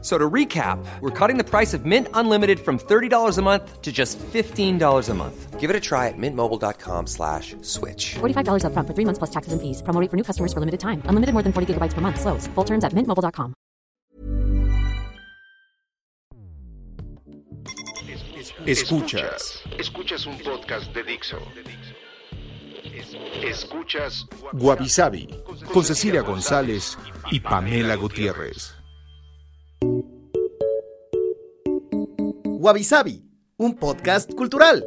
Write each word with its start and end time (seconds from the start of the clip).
So 0.00 0.16
to 0.16 0.30
recap, 0.30 0.78
we're 1.00 1.10
cutting 1.10 1.38
the 1.38 1.44
price 1.44 1.74
of 1.74 1.84
Mint 1.84 2.06
Unlimited 2.14 2.60
from 2.60 2.78
$30 2.78 3.36
a 3.36 3.42
month 3.42 3.82
to 3.82 3.90
just 3.90 4.16
$15 4.18 5.08
a 5.08 5.14
month. 5.14 5.58
Give 5.58 5.70
it 5.70 5.74
a 5.74 5.80
try 5.80 6.06
at 6.06 6.14
mintmobile.com 6.16 7.08
slash 7.08 7.56
switch. 7.62 8.14
$45 8.20 8.62
upfront 8.62 8.86
for 8.86 8.94
three 8.94 9.04
months 9.04 9.18
plus 9.18 9.30
taxes 9.30 9.52
and 9.52 9.60
fees. 9.60 9.82
Promo 9.82 10.00
rate 10.00 10.08
for 10.08 10.16
new 10.16 10.22
customers 10.22 10.52
for 10.52 10.60
limited 10.60 10.78
time. 10.78 11.02
Unlimited 11.06 11.32
more 11.34 11.42
than 11.42 11.52
40 11.52 11.74
gigabytes 11.74 11.94
per 11.94 12.00
month. 12.00 12.20
Slows. 12.20 12.46
Full 12.54 12.64
terms 12.64 12.84
at 12.84 12.92
mintmobile.com. 12.94 13.54
Escuchas. 18.66 19.62
Escuchas 19.78 20.26
un 20.26 20.38
podcast 20.38 20.94
de 20.94 21.02
Dixo. 21.02 21.38
Escuchas 23.42 24.26
Guavisabi 24.52 25.28
con 25.72 25.84
Cecilia 25.84 26.22
González 26.22 26.98
y 27.30 27.40
Pamela 27.40 27.96
Gutiérrez. 27.96 28.77
Wabi 32.60 32.86
un 33.56 33.74
podcast 33.76 34.34
cultural. 34.34 34.84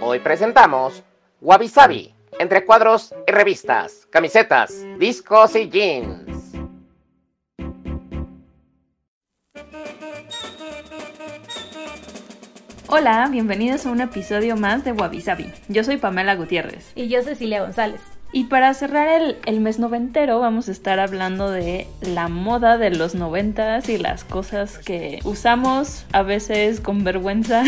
Hoy 0.00 0.20
presentamos 0.20 1.02
Wabi 1.40 1.68
Sabi, 1.68 2.14
entre 2.38 2.64
cuadros 2.64 3.14
y 3.26 3.32
revistas, 3.32 4.06
camisetas, 4.10 4.84
discos 4.98 5.56
y 5.56 5.68
jeans. 5.68 6.24
Hola, 12.88 13.28
bienvenidos 13.30 13.86
a 13.86 13.90
un 13.90 14.00
episodio 14.00 14.56
más 14.56 14.84
de 14.84 14.92
Wabi 14.92 15.20
Sabi. 15.20 15.52
Yo 15.68 15.82
soy 15.82 15.96
Pamela 15.96 16.36
Gutiérrez. 16.36 16.92
Y 16.94 17.08
yo 17.08 17.22
Cecilia 17.22 17.62
González. 17.62 18.00
Y 18.34 18.46
para 18.46 18.74
cerrar 18.74 19.06
el, 19.22 19.36
el, 19.46 19.60
mes 19.60 19.78
noventero 19.78 20.40
vamos 20.40 20.68
a 20.68 20.72
estar 20.72 20.98
hablando 20.98 21.52
de 21.52 21.86
la 22.00 22.26
moda 22.26 22.78
de 22.78 22.90
los 22.90 23.14
noventas 23.14 23.88
y 23.88 23.96
las 23.96 24.24
cosas 24.24 24.78
que 24.78 25.20
usamos 25.22 26.04
a 26.10 26.22
veces 26.22 26.80
con 26.80 27.04
vergüenza, 27.04 27.62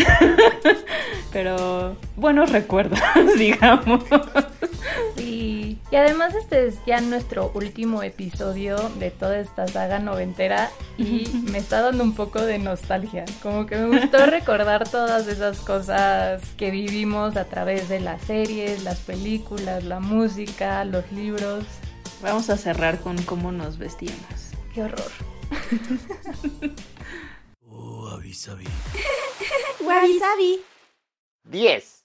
pero 1.31 1.95
buenos 2.17 2.51
recuerdos, 2.51 2.99
digamos. 3.37 4.03
Sí, 5.15 5.79
y 5.89 5.95
además 5.95 6.35
este 6.35 6.67
es 6.67 6.79
ya 6.85 6.99
nuestro 6.99 7.51
último 7.53 8.03
episodio 8.03 8.77
de 8.99 9.09
toda 9.09 9.39
esta 9.39 9.67
saga 9.67 9.99
noventera 9.99 10.69
y 10.97 11.27
me 11.51 11.59
está 11.59 11.81
dando 11.81 12.03
un 12.03 12.13
poco 12.13 12.41
de 12.41 12.59
nostalgia, 12.59 13.23
como 13.41 13.65
que 13.65 13.77
me 13.77 13.99
gustó 13.99 14.25
recordar 14.25 14.87
todas 14.89 15.27
esas 15.27 15.59
cosas 15.61 16.41
que 16.57 16.71
vivimos 16.71 17.37
a 17.37 17.45
través 17.45 17.87
de 17.87 17.99
las 17.99 18.21
series, 18.23 18.83
las 18.83 18.99
películas, 18.99 19.83
la 19.85 19.99
música, 19.99 20.56
los 20.57 21.11
libros. 21.11 21.65
Vamos 22.21 22.49
a 22.49 22.57
cerrar 22.57 22.99
con 22.99 23.21
cómo 23.23 23.51
nos 23.51 23.77
vestíamos. 23.77 24.51
Qué 24.73 24.83
horror. 24.83 25.11
oh, 27.67 28.09
avisabi. 28.09 28.65
Wabi 29.81 30.19
10. 31.43 32.03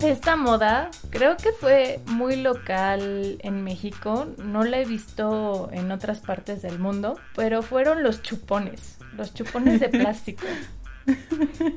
Esta 0.00 0.34
moda 0.34 0.90
creo 1.10 1.36
que 1.36 1.52
fue 1.52 2.00
muy 2.06 2.34
local 2.34 3.38
en 3.40 3.62
México, 3.62 4.26
no 4.38 4.64
la 4.64 4.80
he 4.80 4.84
visto 4.84 5.70
en 5.72 5.92
otras 5.92 6.18
partes 6.18 6.60
del 6.62 6.80
mundo, 6.80 7.20
pero 7.36 7.62
fueron 7.62 8.02
los 8.02 8.20
chupones, 8.22 8.98
los 9.16 9.32
chupones 9.32 9.78
de 9.78 9.88
plástico. 10.00 10.44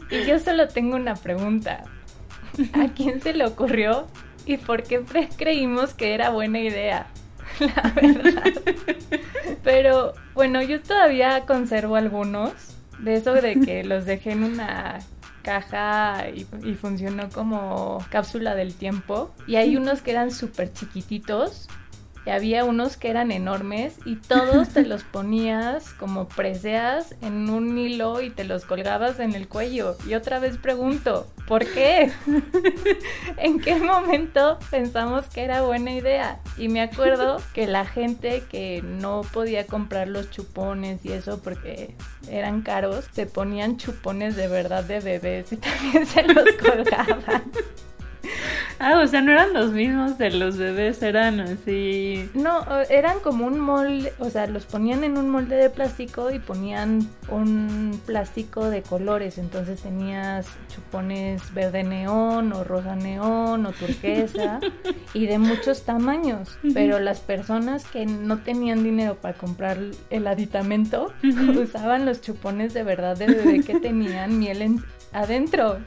Y 0.09 0.25
yo 0.25 0.39
solo 0.39 0.67
tengo 0.67 0.95
una 0.95 1.15
pregunta. 1.15 1.83
¿A 2.73 2.87
quién 2.93 3.21
se 3.21 3.33
le 3.33 3.45
ocurrió 3.45 4.07
y 4.45 4.57
por 4.57 4.83
qué 4.83 5.03
creímos 5.37 5.93
que 5.93 6.13
era 6.13 6.29
buena 6.29 6.59
idea? 6.59 7.07
La 7.59 7.91
verdad. 7.95 8.43
Pero 9.63 10.13
bueno, 10.33 10.61
yo 10.61 10.81
todavía 10.81 11.45
conservo 11.45 11.95
algunos 11.95 12.53
de 12.99 13.15
eso 13.15 13.33
de 13.33 13.59
que 13.59 13.83
los 13.83 14.05
dejé 14.05 14.31
en 14.31 14.43
una 14.43 14.99
caja 15.41 16.25
y, 16.29 16.73
funcionó 16.73 17.29
como 17.29 18.03
cápsula 18.09 18.55
del 18.55 18.73
tiempo. 18.73 19.33
Y 19.47 19.57
hay 19.57 19.77
unos 19.77 20.01
que 20.01 20.11
eran 20.11 20.31
súper 20.31 20.73
chiquititos 20.73 21.67
y 22.25 22.31
había 22.31 22.65
unos 22.65 22.97
que 22.97 23.09
eran 23.09 23.31
enormes 23.31 23.97
y 24.05 24.15
todos 24.15 24.69
te 24.69 24.85
los 24.85 25.03
ponías 25.03 25.93
como 25.93 26.27
preseas 26.27 27.15
en 27.21 27.49
un 27.49 27.77
hilo 27.77 28.21
y 28.21 28.29
te 28.29 28.43
los 28.43 28.65
colgabas 28.65 29.19
en 29.19 29.33
el 29.35 29.47
cuello. 29.47 29.95
Y 30.07 30.15
otra 30.15 30.39
vez 30.39 30.57
pregunto, 30.57 31.27
¿por 31.47 31.65
qué? 31.65 32.11
¿En 33.37 33.59
qué 33.59 33.75
momento 33.75 34.57
pensamos 34.71 35.25
que 35.27 35.43
era 35.43 35.61
buena 35.61 35.91
idea? 35.91 36.39
Y 36.57 36.67
me 36.67 36.81
acuerdo 36.81 37.37
que 37.53 37.67
la 37.67 37.85
gente 37.85 38.43
que 38.49 38.81
no 38.83 39.21
podía 39.21 39.67
comprar 39.67 40.07
los 40.07 40.31
chupones 40.31 41.05
y 41.05 41.11
eso 41.11 41.41
porque 41.41 41.95
eran 42.29 42.61
caros, 42.61 43.05
se 43.11 43.25
ponían 43.27 43.77
chupones 43.77 44.35
de 44.35 44.47
verdad 44.47 44.83
de 44.83 44.99
bebés 44.99 45.51
y 45.51 45.57
también 45.57 46.05
se 46.05 46.23
los 46.23 46.45
colgaban. 46.53 47.43
Ah, 48.77 48.99
o 49.01 49.07
sea, 49.07 49.21
no 49.21 49.31
eran 49.31 49.53
los 49.53 49.71
mismos 49.71 50.17
de 50.17 50.31
los 50.31 50.57
bebés, 50.57 51.01
eran 51.01 51.39
así. 51.39 52.29
No, 52.33 52.65
eran 52.89 53.21
como 53.21 53.47
un 53.47 53.57
molde, 53.57 54.11
o 54.19 54.29
sea, 54.29 54.47
los 54.47 54.65
ponían 54.65 55.05
en 55.05 55.17
un 55.17 55.29
molde 55.29 55.55
de 55.55 55.69
plástico 55.69 56.29
y 56.29 56.39
ponían 56.39 57.07
un 57.29 57.99
plástico 58.05 58.69
de 58.69 58.81
colores. 58.81 59.37
Entonces 59.37 59.81
tenías 59.81 60.47
chupones 60.67 61.53
verde 61.53 61.83
neón, 61.83 62.51
o 62.51 62.65
rosa 62.65 62.97
neón, 62.97 63.65
o 63.65 63.71
turquesa, 63.71 64.59
y 65.13 65.25
de 65.25 65.39
muchos 65.39 65.83
tamaños. 65.83 66.57
Pero 66.73 66.99
las 66.99 67.21
personas 67.21 67.85
que 67.85 68.05
no 68.05 68.39
tenían 68.39 68.83
dinero 68.83 69.15
para 69.15 69.37
comprar 69.37 69.77
el 70.09 70.27
aditamento 70.27 71.13
usaban 71.57 72.05
los 72.05 72.19
chupones 72.19 72.73
de 72.73 72.83
verdad 72.83 73.15
de 73.15 73.27
bebé 73.27 73.61
que 73.61 73.79
tenían 73.79 74.37
miel 74.37 74.61
adentro. 75.13 75.79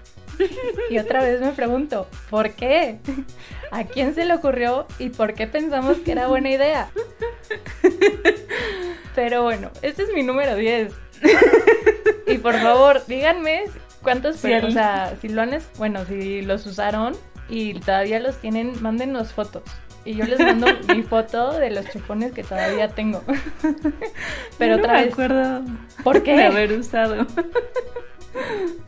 Y 0.89 0.99
otra 0.99 1.23
vez 1.23 1.41
me 1.41 1.51
pregunto, 1.53 2.07
¿por 2.31 2.51
qué? 2.53 2.99
¿A 3.73 3.85
quién 3.85 4.15
se 4.15 4.25
le 4.25 4.35
ocurrió 4.35 4.87
y 4.99 5.09
por 5.11 5.35
qué 5.35 5.47
pensamos 5.49 5.97
que 5.99 6.13
era 6.13 6.29
buena 6.29 6.51
idea? 6.51 6.91
Pero 9.15 9.43
bueno, 9.43 9.71
este 9.83 10.05
es 10.05 10.13
mi 10.13 10.23
número 10.23 10.55
10. 10.55 10.93
Y 12.29 12.39
por 12.39 12.55
favor, 12.55 13.03
díganme 13.07 13.65
cuántos, 14.03 14.37
sí, 14.37 14.53
o 14.53 14.71
sea, 14.71 15.15
si 15.21 15.29
lo 15.29 15.43
han, 15.43 15.59
bueno, 15.77 16.05
si 16.05 16.43
los 16.43 16.65
usaron 16.67 17.17
y 17.49 17.75
todavía 17.81 18.21
los 18.21 18.37
tienen, 18.37 18.81
mándenos 18.81 19.33
fotos. 19.33 19.63
Y 20.05 20.15
yo 20.15 20.25
les 20.25 20.39
mando 20.39 20.69
mi 20.95 21.03
foto 21.03 21.53
de 21.59 21.71
los 21.71 21.87
chupones 21.91 22.33
que 22.33 22.45
todavía 22.45 22.89
tengo. 22.91 23.23
Pero 24.59 24.77
no 24.77 24.83
otra 24.83 24.95
me 24.95 25.05
vez. 25.05 25.13
acuerdo 25.13 25.63
¿Por 26.05 26.23
qué? 26.23 26.37
de 26.37 26.45
haber 26.45 26.73
usado. 26.73 27.27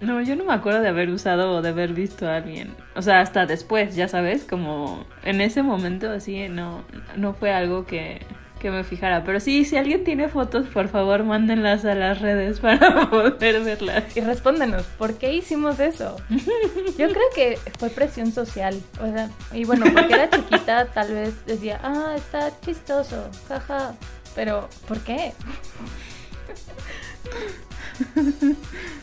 No, 0.00 0.22
yo 0.22 0.34
no 0.36 0.44
me 0.44 0.54
acuerdo 0.54 0.80
de 0.80 0.88
haber 0.88 1.10
usado 1.10 1.52
o 1.52 1.62
de 1.62 1.70
haber 1.70 1.92
visto 1.92 2.26
a 2.26 2.36
alguien. 2.36 2.74
O 2.94 3.02
sea, 3.02 3.20
hasta 3.20 3.46
después, 3.46 3.94
ya 3.94 4.08
sabes, 4.08 4.44
como 4.44 5.04
en 5.22 5.40
ese 5.40 5.62
momento 5.62 6.10
así 6.10 6.48
no, 6.48 6.84
no 7.16 7.34
fue 7.34 7.52
algo 7.52 7.84
que, 7.84 8.20
que 8.60 8.70
me 8.70 8.84
fijara. 8.84 9.24
Pero 9.24 9.40
sí, 9.40 9.64
si 9.64 9.76
alguien 9.76 10.04
tiene 10.04 10.28
fotos, 10.28 10.66
por 10.68 10.88
favor, 10.88 11.24
mándenlas 11.24 11.84
a 11.84 11.94
las 11.94 12.20
redes 12.20 12.60
para 12.62 13.10
poder 13.10 13.64
verlas. 13.64 14.16
Y 14.16 14.20
respóndanos, 14.20 14.84
¿por 14.98 15.18
qué 15.18 15.34
hicimos 15.34 15.80
eso? 15.80 16.16
Yo 16.98 17.08
creo 17.08 17.30
que 17.34 17.58
fue 17.78 17.90
presión 17.90 18.30
social. 18.32 18.80
O 19.00 19.06
sea, 19.12 19.28
y 19.52 19.64
bueno, 19.64 19.86
porque 19.92 20.14
era 20.14 20.30
chiquita, 20.30 20.86
tal 20.86 21.12
vez 21.12 21.44
decía, 21.46 21.80
ah, 21.82 22.14
está 22.16 22.52
chistoso, 22.60 23.28
jaja. 23.48 23.94
Pero, 24.34 24.68
¿por 24.86 25.00
qué? 25.00 25.32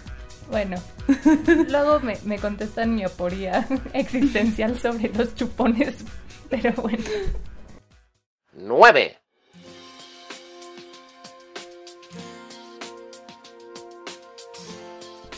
Bueno, 0.49 0.77
luego 1.69 1.99
me, 1.99 2.17
me 2.23 2.39
contestan 2.39 2.95
mi 2.95 3.03
aporía 3.03 3.67
existencial 3.94 4.77
sobre 4.79 5.09
los 5.09 5.35
chupones, 5.35 5.95
pero 6.49 6.73
bueno. 6.73 7.03
9. 8.53 9.17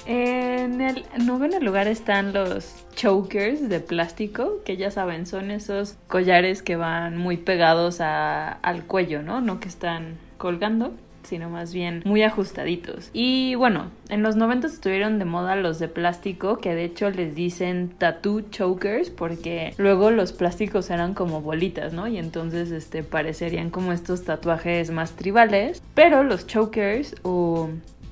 En 0.06 0.82
el 0.82 1.06
noveno 1.24 1.60
lugar 1.60 1.88
están 1.88 2.34
los 2.34 2.84
chokers 2.96 3.70
de 3.70 3.80
plástico, 3.80 4.64
que 4.66 4.76
ya 4.76 4.90
saben, 4.90 5.28
son 5.28 5.52
esos 5.52 5.98
collares 6.08 6.64
que 6.64 6.76
van 6.76 7.16
muy 7.16 7.38
pegados 7.38 8.02
a, 8.02 8.52
al 8.52 8.86
cuello, 8.86 9.22
¿no? 9.22 9.40
No 9.40 9.60
que 9.60 9.68
están 9.68 10.18
colgando, 10.40 10.94
sino 11.30 11.50
más 11.50 11.74
bien 11.74 12.02
muy 12.06 12.24
ajustaditos. 12.24 13.10
Y 13.14 13.56
bueno, 13.56 13.92
en 14.10 14.24
los 14.24 14.36
90 14.36 14.68
estuvieron 14.68 15.20
de 15.20 15.26
moda 15.26 15.56
los 15.56 15.80
de 15.80 15.88
plástico, 15.88 16.58
que 16.58 16.76
de 16.76 16.84
hecho 16.86 17.10
les 17.10 17.36
dicen 17.36 17.90
tattoo 17.98 18.42
chokers, 18.50 19.10
porque 19.10 19.74
luego 19.78 20.12
los 20.12 20.34
plásticos 20.34 20.90
eran 20.90 21.14
como 21.14 21.42
bolitas, 21.42 21.94
¿no? 21.94 22.08
Y 22.08 22.18
entonces 22.18 22.72
este 22.72 23.04
parecerían 23.04 23.70
como 23.70 23.94
estos 23.94 24.24
tatuajes 24.24 24.92
más 24.92 25.14
tribales, 25.14 25.82
pero 25.94 26.24
los 26.24 26.48
chokers 26.48 27.16
o 27.24 27.70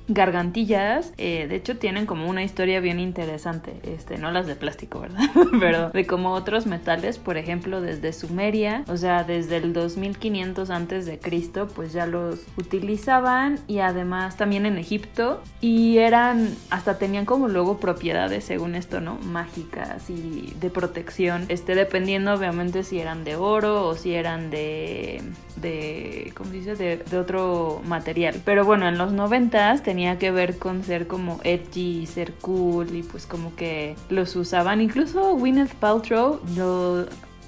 gargantillas, 0.08 1.12
eh, 1.18 1.46
de 1.48 1.56
hecho 1.56 1.76
tienen 1.76 2.06
como 2.06 2.28
una 2.28 2.42
historia 2.42 2.80
bien 2.80 2.98
interesante, 2.98 3.74
este, 3.84 4.16
no 4.16 4.30
las 4.30 4.46
de 4.46 4.56
plástico, 4.56 5.00
¿verdad? 5.00 5.28
Pero 5.60 5.90
de 5.90 6.06
como 6.06 6.32
otros 6.32 6.66
metales, 6.66 7.18
por 7.18 7.36
ejemplo, 7.36 7.80
desde 7.80 8.12
Sumeria, 8.14 8.84
o 8.88 8.96
sea, 8.96 9.24
desde 9.24 9.58
el 9.58 9.74
2500 9.74 10.70
antes 10.70 11.04
de 11.04 11.18
Cristo, 11.18 11.68
pues 11.68 11.92
ya 11.92 12.06
los 12.06 12.40
utilizaban 12.56 13.58
y 13.68 13.80
además 13.80 14.36
también 14.36 14.64
en 14.64 14.78
Egipto 14.78 15.42
y 15.60 15.98
eran, 15.98 16.54
hasta 16.70 16.98
tenían 16.98 17.26
como 17.26 17.48
luego 17.48 17.78
propiedades, 17.78 18.44
según 18.44 18.74
esto, 18.74 19.00
¿no? 19.00 19.16
Mágicas 19.16 20.08
y 20.08 20.54
de 20.58 20.70
protección, 20.70 21.44
este, 21.48 21.74
dependiendo 21.74 22.32
obviamente 22.32 22.82
si 22.82 22.98
eran 22.98 23.24
de 23.24 23.36
oro 23.36 23.86
o 23.86 23.94
si 23.94 24.14
eran 24.14 24.50
de, 24.50 25.22
de, 25.56 26.32
¿cómo 26.34 26.50
se 26.50 26.56
dice? 26.56 26.76
De, 26.76 26.96
de 26.96 27.18
otro 27.18 27.82
material. 27.86 28.40
Pero 28.44 28.64
bueno, 28.64 28.88
en 28.88 28.96
los 28.96 29.12
90 29.12 29.76
tenía 29.98 30.16
que 30.16 30.30
ver 30.30 30.58
con 30.58 30.84
ser 30.84 31.08
como 31.08 31.40
edgy, 31.42 32.06
ser 32.06 32.32
cool 32.34 32.94
y 32.94 33.02
pues 33.02 33.26
como 33.26 33.56
que 33.56 33.96
los 34.10 34.36
usaban. 34.36 34.80
Incluso 34.80 35.34
Gwyneth 35.34 35.74
Paltrow 35.74 36.38
lo 36.54 37.06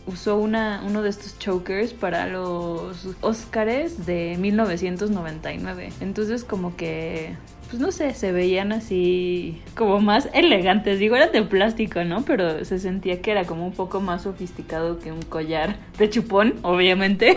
usó 0.08 0.36
una, 0.36 0.82
uno 0.84 1.00
de 1.02 1.10
estos 1.10 1.38
chokers 1.38 1.92
para 1.92 2.26
los 2.26 3.06
Oscars 3.20 4.04
de 4.04 4.36
1999. 4.40 5.92
Entonces 6.00 6.42
como 6.42 6.74
que 6.74 7.36
pues 7.68 7.80
no 7.80 7.92
sé, 7.92 8.14
se 8.14 8.32
veían 8.32 8.72
así 8.72 9.62
como 9.76 10.00
más 10.00 10.28
elegantes. 10.34 10.98
Digo, 10.98 11.14
eran 11.14 11.30
de 11.30 11.42
plástico, 11.42 12.02
¿no? 12.02 12.24
Pero 12.24 12.64
se 12.64 12.80
sentía 12.80 13.22
que 13.22 13.30
era 13.30 13.44
como 13.44 13.64
un 13.64 13.72
poco 13.72 14.00
más 14.00 14.22
sofisticado 14.22 14.98
que 14.98 15.12
un 15.12 15.22
collar 15.22 15.76
de 15.96 16.10
chupón, 16.10 16.56
obviamente. 16.62 17.36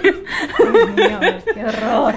¡Qué 1.54 1.66
horror! 1.66 2.16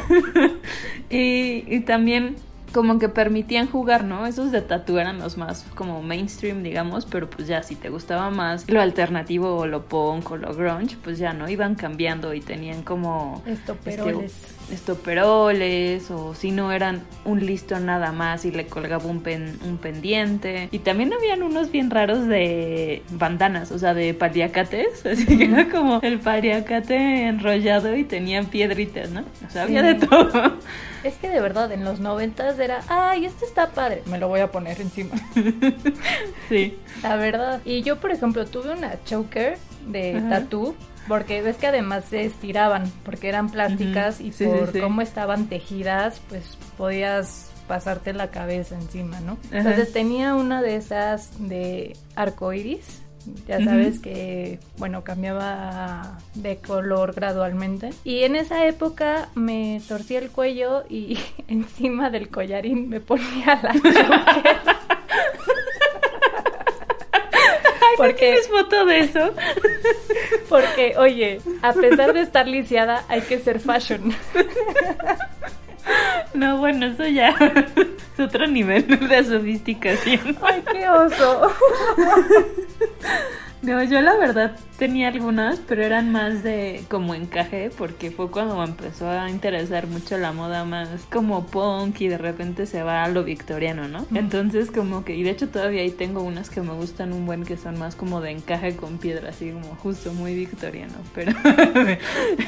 y, 1.10 1.62
y 1.68 1.80
también 1.80 2.36
como 2.76 2.98
que 2.98 3.08
permitían 3.08 3.68
jugar, 3.68 4.04
¿no? 4.04 4.26
Esos 4.26 4.52
de 4.52 4.60
tatu 4.60 4.98
eran 4.98 5.18
los 5.18 5.38
más 5.38 5.64
como 5.74 6.02
mainstream, 6.02 6.62
digamos, 6.62 7.06
pero 7.06 7.30
pues 7.30 7.48
ya 7.48 7.62
si 7.62 7.74
te 7.74 7.88
gustaba 7.88 8.28
más 8.28 8.68
lo 8.68 8.82
alternativo 8.82 9.56
o 9.56 9.66
lo 9.66 9.86
punk 9.86 10.32
o 10.32 10.36
lo 10.36 10.52
grunge, 10.52 10.98
pues 11.02 11.18
ya 11.18 11.32
no, 11.32 11.48
iban 11.48 11.74
cambiando 11.74 12.34
y 12.34 12.42
tenían 12.42 12.82
como... 12.82 13.42
Estoperoles. 13.46 14.30
Este, 14.30 14.55
estoperoles 14.70 16.10
o 16.10 16.34
si 16.34 16.50
no 16.50 16.72
eran 16.72 17.02
un 17.24 17.44
listo 17.44 17.78
nada 17.78 18.12
más 18.12 18.44
y 18.44 18.50
le 18.50 18.66
colgaba 18.66 19.04
un, 19.06 19.20
pen, 19.20 19.58
un 19.64 19.78
pendiente. 19.78 20.68
Y 20.72 20.80
también 20.80 21.12
habían 21.12 21.42
unos 21.42 21.70
bien 21.70 21.90
raros 21.90 22.26
de 22.26 23.02
bandanas, 23.10 23.72
o 23.72 23.78
sea, 23.78 23.94
de 23.94 24.14
paliacates, 24.14 25.06
así 25.06 25.38
que 25.38 25.44
era 25.44 25.68
como 25.68 26.00
el 26.02 26.18
paliacate 26.18 27.26
enrollado 27.26 27.96
y 27.96 28.04
tenían 28.04 28.46
piedritas, 28.46 29.10
¿no? 29.10 29.24
O 29.46 29.50
sea, 29.50 29.62
había 29.62 29.82
de 29.82 29.94
todo. 29.94 30.56
Es 31.04 31.14
que 31.14 31.28
de 31.28 31.40
verdad, 31.40 31.70
en 31.70 31.84
los 31.84 32.00
noventas 32.00 32.58
era, 32.58 32.80
ay, 32.88 33.26
este 33.26 33.44
está 33.44 33.70
padre, 33.70 34.02
me 34.06 34.18
lo 34.18 34.28
voy 34.28 34.40
a 34.40 34.50
poner 34.50 34.80
encima. 34.80 35.14
sí. 36.48 36.76
La 37.02 37.16
verdad. 37.16 37.60
Y 37.64 37.82
yo, 37.82 38.00
por 38.00 38.10
ejemplo, 38.10 38.44
tuve 38.46 38.72
una 38.72 39.02
choker 39.04 39.58
de 39.86 40.22
tatú. 40.28 40.74
Porque 41.08 41.42
ves 41.42 41.56
que 41.56 41.66
además 41.68 42.04
se 42.10 42.24
estiraban, 42.24 42.90
porque 43.04 43.28
eran 43.28 43.48
plásticas 43.50 44.20
y 44.20 44.32
Sí, 44.32 44.44
por 44.44 44.66
sí, 44.66 44.72
sí. 44.74 44.80
cómo 44.80 45.00
estaban 45.02 45.48
tejidas, 45.48 46.20
pues 46.28 46.56
podías 46.76 47.50
pasarte 47.68 48.12
la 48.12 48.30
cabeza 48.30 48.74
encima, 48.76 49.20
¿no? 49.20 49.38
Ajá. 49.48 49.58
Entonces 49.58 49.92
tenía 49.92 50.34
una 50.34 50.62
de 50.62 50.76
esas 50.76 51.30
de 51.48 51.96
arco 52.14 52.52
iris. 52.52 53.02
Ya 53.48 53.58
sabes 53.64 53.98
que, 53.98 54.60
bueno, 54.78 55.02
cambiaba 55.02 56.16
de 56.34 56.58
color 56.58 57.12
gradualmente. 57.12 57.90
Y 58.04 58.22
en 58.22 58.36
esa 58.36 58.64
época 58.68 59.30
me 59.34 59.82
torcí 59.88 60.14
el 60.14 60.30
cuello 60.30 60.84
y 60.88 61.18
encima 61.48 62.08
del 62.10 62.28
collarín 62.28 62.88
me 62.88 63.00
ponía 63.00 63.58
la 63.62 63.72
choker. 67.96 68.06
¿Por 68.06 68.14
qué 68.14 68.26
tienes 68.26 68.48
foto 68.48 68.84
de 68.84 68.98
eso? 69.00 69.34
Porque, 70.48 70.94
oye, 70.98 71.40
a 71.62 71.72
pesar 71.72 72.12
de 72.12 72.20
estar 72.20 72.46
lisiada, 72.46 73.04
hay 73.08 73.22
que 73.22 73.38
ser 73.38 73.60
fashion. 73.60 74.14
No, 76.34 76.58
bueno, 76.58 76.86
eso 76.86 77.06
ya 77.06 77.28
es 77.28 78.20
otro 78.20 78.46
nivel 78.46 78.86
de 79.08 79.24
sofisticación. 79.24 80.36
Ay, 80.42 80.62
qué 80.72 80.88
oso. 80.90 81.52
No, 83.66 83.82
yo 83.82 84.00
la 84.00 84.16
verdad 84.16 84.56
tenía 84.78 85.08
algunas, 85.08 85.58
pero 85.58 85.82
eran 85.82 86.12
más 86.12 86.44
de 86.44 86.84
como 86.88 87.16
encaje, 87.16 87.68
porque 87.76 88.12
fue 88.12 88.30
cuando 88.30 88.56
me 88.56 88.62
empezó 88.62 89.10
a 89.10 89.28
interesar 89.28 89.88
mucho 89.88 90.16
la 90.18 90.30
moda 90.30 90.64
más 90.64 90.88
como 91.10 91.46
punk 91.46 92.00
y 92.00 92.06
de 92.06 92.16
repente 92.16 92.66
se 92.66 92.84
va 92.84 93.02
a 93.02 93.08
lo 93.08 93.24
victoriano, 93.24 93.88
¿no? 93.88 94.06
Entonces 94.14 94.70
como 94.70 95.04
que, 95.04 95.16
y 95.16 95.24
de 95.24 95.30
hecho 95.30 95.48
todavía 95.48 95.82
ahí 95.82 95.90
tengo 95.90 96.22
unas 96.22 96.48
que 96.48 96.60
me 96.60 96.74
gustan 96.74 97.12
un 97.12 97.26
buen 97.26 97.44
que 97.44 97.56
son 97.56 97.76
más 97.76 97.96
como 97.96 98.20
de 98.20 98.30
encaje 98.30 98.76
con 98.76 98.98
piedra, 98.98 99.30
así 99.30 99.50
como 99.50 99.74
justo 99.74 100.14
muy 100.14 100.36
victoriano, 100.36 100.94
pero 101.12 101.32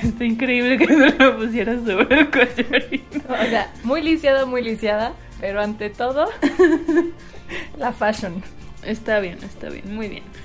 está 0.04 0.24
increíble 0.24 0.78
que 0.78 0.86
se 0.86 1.18
lo 1.18 1.36
pusieras 1.36 1.80
sobre 1.84 2.20
el 2.20 2.30
collarín. 2.30 3.02
O 3.28 3.50
sea, 3.50 3.72
muy 3.82 4.02
lisiada, 4.02 4.46
muy 4.46 4.62
lisiada, 4.62 5.14
pero 5.40 5.60
ante 5.60 5.90
todo, 5.90 6.28
la 7.76 7.92
fashion. 7.92 8.40
Está 8.82 9.20
bien, 9.20 9.38
está 9.42 9.68
bien, 9.68 9.94
muy 9.94 10.08
bien. 10.08 10.24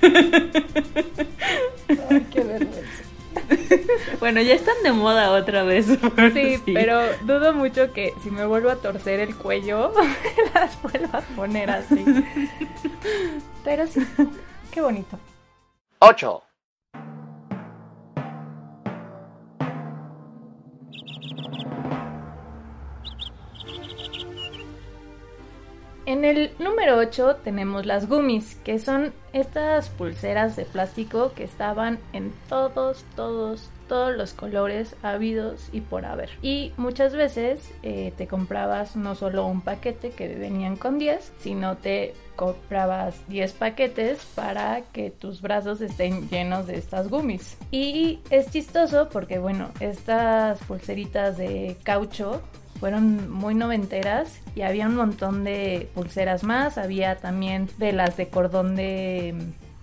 Ay, 2.10 2.26
qué 2.32 2.40
vergüenza. 2.42 3.04
Bueno, 4.20 4.40
ya 4.40 4.54
están 4.54 4.76
de 4.82 4.92
moda 4.92 5.30
otra 5.32 5.64
vez. 5.64 5.86
Sí, 6.32 6.60
pero 6.64 7.00
dudo 7.22 7.52
mucho 7.52 7.92
que 7.92 8.14
si 8.22 8.30
me 8.30 8.46
vuelvo 8.46 8.70
a 8.70 8.76
torcer 8.76 9.20
el 9.20 9.34
cuello, 9.34 9.92
me 9.94 10.50
las 10.54 10.80
vuelva 10.82 11.18
a 11.18 11.22
poner 11.36 11.70
así. 11.70 12.04
Pero 13.64 13.86
sí, 13.86 14.00
qué 14.70 14.80
bonito. 14.80 15.18
8. 15.98 16.42
En 26.06 26.26
el 26.26 26.50
número 26.58 26.98
8 26.98 27.36
tenemos 27.42 27.86
las 27.86 28.06
gummies, 28.08 28.56
que 28.56 28.78
son 28.78 29.14
estas 29.32 29.88
pulseras 29.88 30.54
de 30.54 30.66
plástico 30.66 31.32
que 31.34 31.44
estaban 31.44 31.98
en 32.12 32.30
todos, 32.50 33.06
todos, 33.16 33.70
todos 33.88 34.14
los 34.14 34.34
colores 34.34 34.96
habidos 35.02 35.70
y 35.72 35.80
por 35.80 36.04
haber. 36.04 36.28
Y 36.42 36.72
muchas 36.76 37.14
veces 37.14 37.72
eh, 37.82 38.12
te 38.18 38.26
comprabas 38.26 38.96
no 38.96 39.14
solo 39.14 39.46
un 39.46 39.62
paquete 39.62 40.10
que 40.10 40.28
venían 40.28 40.76
con 40.76 40.98
10, 40.98 41.32
sino 41.38 41.78
te 41.78 42.12
comprabas 42.36 43.26
10 43.28 43.52
paquetes 43.54 44.22
para 44.34 44.82
que 44.92 45.10
tus 45.10 45.40
brazos 45.40 45.80
estén 45.80 46.28
llenos 46.28 46.66
de 46.66 46.76
estas 46.76 47.08
gummies. 47.08 47.56
Y 47.70 48.20
es 48.28 48.50
chistoso 48.50 49.08
porque, 49.08 49.38
bueno, 49.38 49.70
estas 49.80 50.58
pulseritas 50.64 51.38
de 51.38 51.78
caucho 51.82 52.42
fueron 52.78 53.30
muy 53.32 53.54
noventeras 53.54 54.40
y 54.54 54.62
había 54.62 54.86
un 54.86 54.96
montón 54.96 55.44
de 55.44 55.88
pulseras 55.94 56.44
más, 56.44 56.78
había 56.78 57.16
también 57.16 57.68
de 57.78 57.92
las 57.92 58.16
de 58.16 58.28
cordón 58.28 58.76
de, 58.76 59.34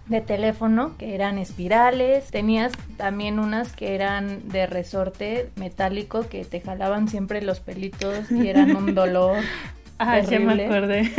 de 0.07 0.21
teléfono 0.21 0.95
que 0.97 1.15
eran 1.15 1.37
espirales, 1.37 2.29
tenías 2.31 2.73
también 2.97 3.39
unas 3.39 3.73
que 3.73 3.95
eran 3.95 4.49
de 4.49 4.67
resorte 4.67 5.49
metálico 5.55 6.27
que 6.29 6.45
te 6.45 6.61
jalaban 6.61 7.07
siempre 7.07 7.41
los 7.41 7.59
pelitos 7.59 8.31
y 8.31 8.47
eran 8.49 8.75
un 8.75 8.93
dolor. 8.95 9.37
Ah, 9.97 10.19
ya 10.19 10.39
me 10.39 10.65
acordé. 10.65 11.11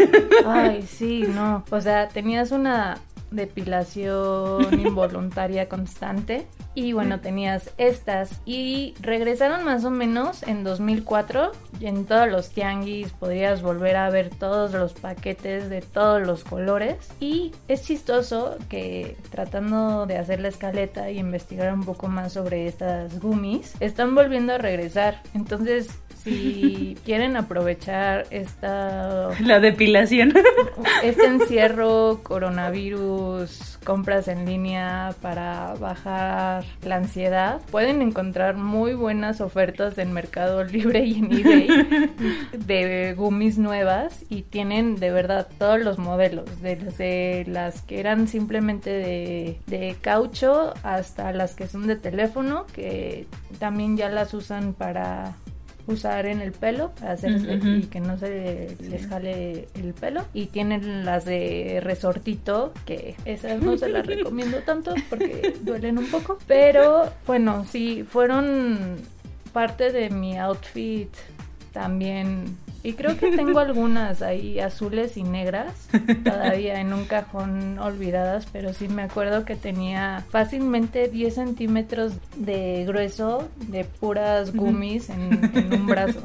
Ay, 0.44 0.82
sí, 0.82 1.24
no. 1.28 1.64
O 1.70 1.80
sea, 1.80 2.08
tenías 2.08 2.50
una 2.50 2.98
depilación 3.32 4.80
involuntaria 4.80 5.68
constante. 5.68 6.46
Y 6.74 6.92
bueno, 6.92 7.20
tenías 7.20 7.70
estas. 7.78 8.40
Y 8.44 8.94
regresaron 9.00 9.64
más 9.64 9.84
o 9.84 9.90
menos 9.90 10.42
en 10.44 10.64
2004 10.64 11.52
y 11.80 11.86
en 11.86 12.06
todos 12.06 12.28
los 12.28 12.50
tianguis 12.50 13.12
podrías 13.12 13.62
volver 13.62 13.96
a 13.96 14.10
ver 14.10 14.30
todos 14.30 14.72
los 14.72 14.92
paquetes 14.92 15.68
de 15.68 15.82
todos 15.82 16.26
los 16.26 16.44
colores. 16.44 16.96
Y 17.20 17.52
es 17.68 17.82
chistoso 17.82 18.56
que 18.68 19.16
tratando 19.30 20.06
de 20.06 20.18
hacer 20.18 20.40
la 20.40 20.48
escaleta 20.48 21.10
y 21.10 21.18
investigar 21.18 21.72
un 21.72 21.84
poco 21.84 22.08
más 22.08 22.32
sobre 22.32 22.66
estas 22.66 23.20
gummies 23.20 23.74
están 23.80 24.14
volviendo 24.14 24.54
a 24.54 24.58
regresar. 24.58 25.22
Entonces 25.34 25.88
si 26.22 26.96
quieren 27.04 27.36
aprovechar 27.36 28.26
esta... 28.30 29.30
La 29.40 29.60
depilación. 29.60 30.32
Este 31.02 31.26
encierro, 31.26 32.20
coronavirus, 32.22 33.78
compras 33.84 34.28
en 34.28 34.46
línea 34.46 35.14
para 35.20 35.74
bajar 35.74 36.64
la 36.82 36.96
ansiedad, 36.96 37.60
pueden 37.70 38.02
encontrar 38.02 38.56
muy 38.56 38.94
buenas 38.94 39.40
ofertas 39.40 39.98
en 39.98 40.12
Mercado 40.12 40.62
Libre 40.64 41.04
y 41.04 41.18
en 41.18 41.32
eBay 41.32 41.68
de 42.66 43.14
gummies 43.16 43.58
nuevas 43.58 44.24
y 44.28 44.42
tienen 44.42 44.96
de 44.96 45.10
verdad 45.10 45.48
todos 45.58 45.80
los 45.80 45.98
modelos, 45.98 46.62
desde 46.62 47.44
las 47.46 47.82
que 47.82 48.00
eran 48.00 48.28
simplemente 48.28 48.90
de, 48.90 49.58
de 49.66 49.96
caucho 50.00 50.74
hasta 50.82 51.32
las 51.32 51.54
que 51.54 51.66
son 51.66 51.86
de 51.86 51.96
teléfono, 51.96 52.66
que 52.72 53.26
también 53.58 53.96
ya 53.96 54.08
las 54.08 54.34
usan 54.34 54.74
para 54.74 55.34
usar 55.86 56.26
en 56.26 56.40
el 56.40 56.52
pelo 56.52 56.92
para 56.98 57.12
hacer 57.12 57.32
y 57.32 57.86
que 57.86 58.00
no 58.00 58.16
se 58.18 58.76
les 58.80 59.06
jale 59.06 59.68
el 59.74 59.94
pelo. 59.94 60.24
Y 60.32 60.46
tienen 60.46 61.04
las 61.04 61.24
de 61.24 61.80
resortito 61.82 62.72
que 62.84 63.16
esas 63.24 63.60
no 63.60 63.76
se 63.76 63.88
las 63.88 64.06
recomiendo 64.06 64.58
tanto 64.58 64.94
porque 65.08 65.54
duelen 65.62 65.98
un 65.98 66.06
poco. 66.06 66.38
Pero 66.46 67.12
bueno 67.26 67.64
sí 67.70 68.04
fueron 68.08 68.96
parte 69.52 69.92
de 69.92 70.10
mi 70.10 70.38
outfit 70.38 71.10
también 71.72 72.56
y 72.84 72.94
creo 72.94 73.16
que 73.16 73.30
tengo 73.36 73.60
algunas 73.60 74.22
ahí 74.22 74.58
azules 74.58 75.16
y 75.16 75.22
negras 75.22 75.88
todavía 76.24 76.80
en 76.80 76.92
un 76.92 77.04
cajón 77.04 77.78
olvidadas, 77.78 78.46
pero 78.52 78.72
sí 78.74 78.88
me 78.88 79.02
acuerdo 79.02 79.44
que 79.44 79.54
tenía 79.54 80.24
fácilmente 80.30 81.08
10 81.08 81.34
centímetros 81.34 82.14
de 82.36 82.84
grueso 82.86 83.48
de 83.68 83.84
puras 83.84 84.52
gummies 84.54 85.10
en, 85.10 85.72
un 85.72 85.86
brazo. 85.86 86.20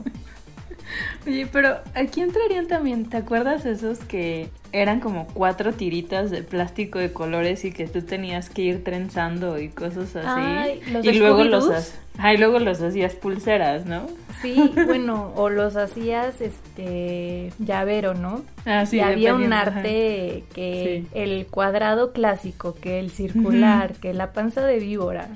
Oye, 1.28 1.48
pero 1.52 1.80
aquí 1.94 2.22
entrarían 2.22 2.68
también, 2.68 3.10
¿te 3.10 3.18
acuerdas 3.18 3.66
esos 3.66 4.00
que 4.00 4.50
eran 4.72 5.00
como 5.00 5.28
cuatro 5.28 5.74
tiritas 5.74 6.32
de 6.32 6.44
plástico 6.44 7.00
de 7.00 7.12
colores 7.14 7.66
y 7.66 7.72
que 7.72 7.88
tú 7.88 8.02
tenías 8.02 8.50
que 8.50 8.64
ir 8.64 8.84
trenzando 8.84 9.60
y 9.60 9.70
cosas 9.70 10.16
así? 10.16 10.82
y 11.04 11.12
luego 11.14 11.44
los, 11.44 11.94
ay, 12.18 12.38
luego 12.38 12.60
los 12.60 12.82
hacías 12.82 13.14
pulseras, 13.16 13.86
¿no? 13.86 14.08
Sí, 14.42 14.72
bueno, 14.86 15.34
o 15.36 15.50
los 15.50 15.76
hacías 15.76 16.42
este 16.42 17.52
llavero, 17.60 18.14
¿no? 18.14 18.44
Ah, 18.66 18.86
sí, 18.86 18.98
y 18.98 19.00
había 19.00 19.34
un 19.34 19.52
arte 19.54 20.44
que 20.54 21.06
el 21.14 21.48
cuadrado 21.48 22.12
clásico, 22.12 22.76
que 22.76 23.00
el 23.00 23.10
circular, 23.10 23.94
que 23.94 24.14
la 24.14 24.34
panza 24.34 24.66
de 24.66 24.80
víbora. 24.80 25.30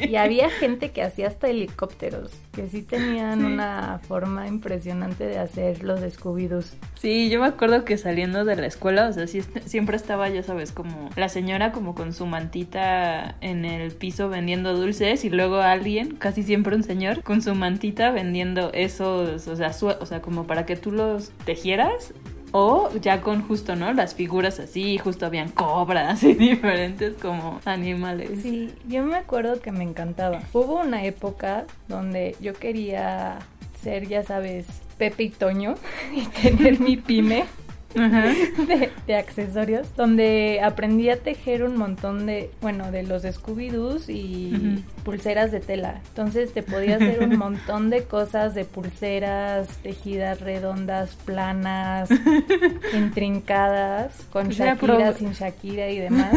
Y 0.00 0.16
había 0.16 0.50
gente 0.50 0.90
que 0.90 1.02
hacía 1.02 1.28
hasta 1.28 1.48
helicópteros, 1.48 2.32
que 2.52 2.68
sí 2.68 2.82
tenían 2.82 3.44
una 3.44 4.00
forma 4.06 4.48
impresionante 4.48 5.26
de 5.26 5.38
hacer 5.38 5.82
los 5.82 6.00
scooby 6.12 6.44
Sí, 7.00 7.30
yo 7.30 7.40
me 7.40 7.46
acuerdo 7.46 7.84
que 7.84 7.96
de 8.32 8.56
la 8.56 8.66
escuela, 8.66 9.08
o 9.08 9.12
sea, 9.12 9.26
siempre 9.26 9.96
estaba, 9.96 10.28
ya 10.28 10.42
sabes, 10.42 10.72
como 10.72 11.10
la 11.16 11.28
señora 11.28 11.72
como 11.72 11.94
con 11.94 12.12
su 12.12 12.26
mantita 12.26 13.36
en 13.40 13.64
el 13.64 13.92
piso 13.92 14.28
vendiendo 14.28 14.74
dulces 14.74 15.24
y 15.24 15.30
luego 15.30 15.56
alguien, 15.56 16.16
casi 16.16 16.42
siempre 16.42 16.74
un 16.74 16.82
señor, 16.82 17.22
con 17.22 17.42
su 17.42 17.54
mantita 17.54 18.10
vendiendo 18.10 18.72
esos, 18.72 19.46
o 19.46 19.56
sea, 19.56 19.72
o 20.00 20.06
sea, 20.06 20.22
como 20.22 20.46
para 20.46 20.64
que 20.64 20.76
tú 20.76 20.90
los 20.90 21.30
tejieras 21.44 22.14
o 22.56 22.88
ya 23.00 23.20
con 23.20 23.42
justo, 23.42 23.74
¿no? 23.74 23.92
Las 23.92 24.14
figuras 24.14 24.60
así, 24.60 24.96
justo 24.96 25.26
habían 25.26 25.48
cobras 25.48 26.22
y 26.22 26.34
diferentes 26.34 27.14
como 27.20 27.60
animales. 27.64 28.30
Sí, 28.42 28.72
yo 28.86 29.04
me 29.04 29.16
acuerdo 29.16 29.60
que 29.60 29.72
me 29.72 29.82
encantaba. 29.82 30.40
Hubo 30.52 30.80
una 30.80 31.04
época 31.04 31.64
donde 31.88 32.36
yo 32.40 32.54
quería 32.54 33.40
ser, 33.82 34.06
ya 34.06 34.22
sabes, 34.22 34.66
Pepe 34.98 35.24
y 35.24 35.30
Toño 35.30 35.74
y 36.14 36.26
tener 36.26 36.78
mi 36.78 36.96
pyme. 36.96 37.44
de, 39.06 39.14
accesorios, 39.14 39.94
donde 39.96 40.60
aprendí 40.62 41.10
a 41.10 41.16
tejer 41.16 41.62
un 41.62 41.76
montón 41.76 42.26
de, 42.26 42.50
bueno, 42.60 42.90
de 42.90 43.04
los 43.04 43.22
Scooby-Doos 43.22 44.08
y 44.08 44.82
pulseras 45.04 45.52
de 45.52 45.60
tela. 45.60 46.00
Entonces 46.08 46.52
te 46.52 46.62
podía 46.62 46.96
hacer 46.96 47.22
un 47.22 47.36
montón 47.38 47.90
de 47.90 48.04
cosas 48.04 48.54
de 48.54 48.64
pulseras 48.64 49.68
tejidas 49.78 50.40
redondas, 50.40 51.16
planas, 51.24 52.08
intrincadas, 52.94 54.14
con 54.32 54.48
Shakira, 54.48 55.12
sin 55.12 55.32
Shakira 55.32 55.90
y 55.90 55.98
demás. 56.00 56.34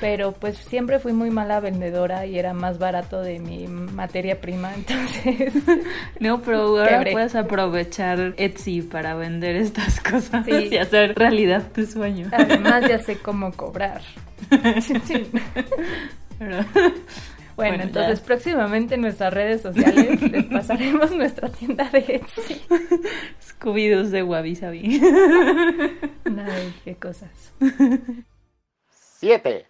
Pero 0.00 0.32
pues 0.32 0.56
siempre 0.56 0.98
fui 0.98 1.12
muy 1.12 1.30
mala 1.30 1.60
vendedora 1.60 2.26
y 2.26 2.38
era 2.38 2.54
más 2.54 2.78
barato 2.78 3.20
de 3.22 3.38
mi 3.38 3.68
materia 3.68 4.40
prima, 4.40 4.72
entonces... 4.74 5.52
No, 6.20 6.40
pero 6.40 6.78
ahora 6.78 7.04
puedes 7.12 7.34
aprovechar 7.34 8.34
Etsy 8.36 8.82
para 8.82 9.14
vender 9.14 9.56
estas 9.56 10.00
cosas. 10.00 10.44
Sí 10.44 10.68
hacer 10.88 11.14
realidad 11.14 11.70
tu 11.72 11.86
sueño. 11.86 12.28
Además 12.32 12.88
ya 12.88 12.98
sé 12.98 13.18
cómo 13.18 13.52
cobrar. 13.52 14.02
Bueno, 17.56 17.82
entonces 17.82 18.20
próximamente 18.20 18.94
en 18.94 19.00
nuestras 19.00 19.34
redes 19.34 19.62
sociales 19.62 20.22
les 20.30 20.44
pasaremos 20.44 21.10
nuestra 21.10 21.48
tienda 21.48 21.90
de 21.90 21.98
Etsy. 21.98 22.62
Scooby-Doos 23.42 24.12
de 24.12 24.22
Wabi 24.22 24.54
Sabi. 24.54 25.02
Ay, 26.24 26.72
qué 26.84 26.94
cosas. 26.94 27.52
Siete. 29.18 29.66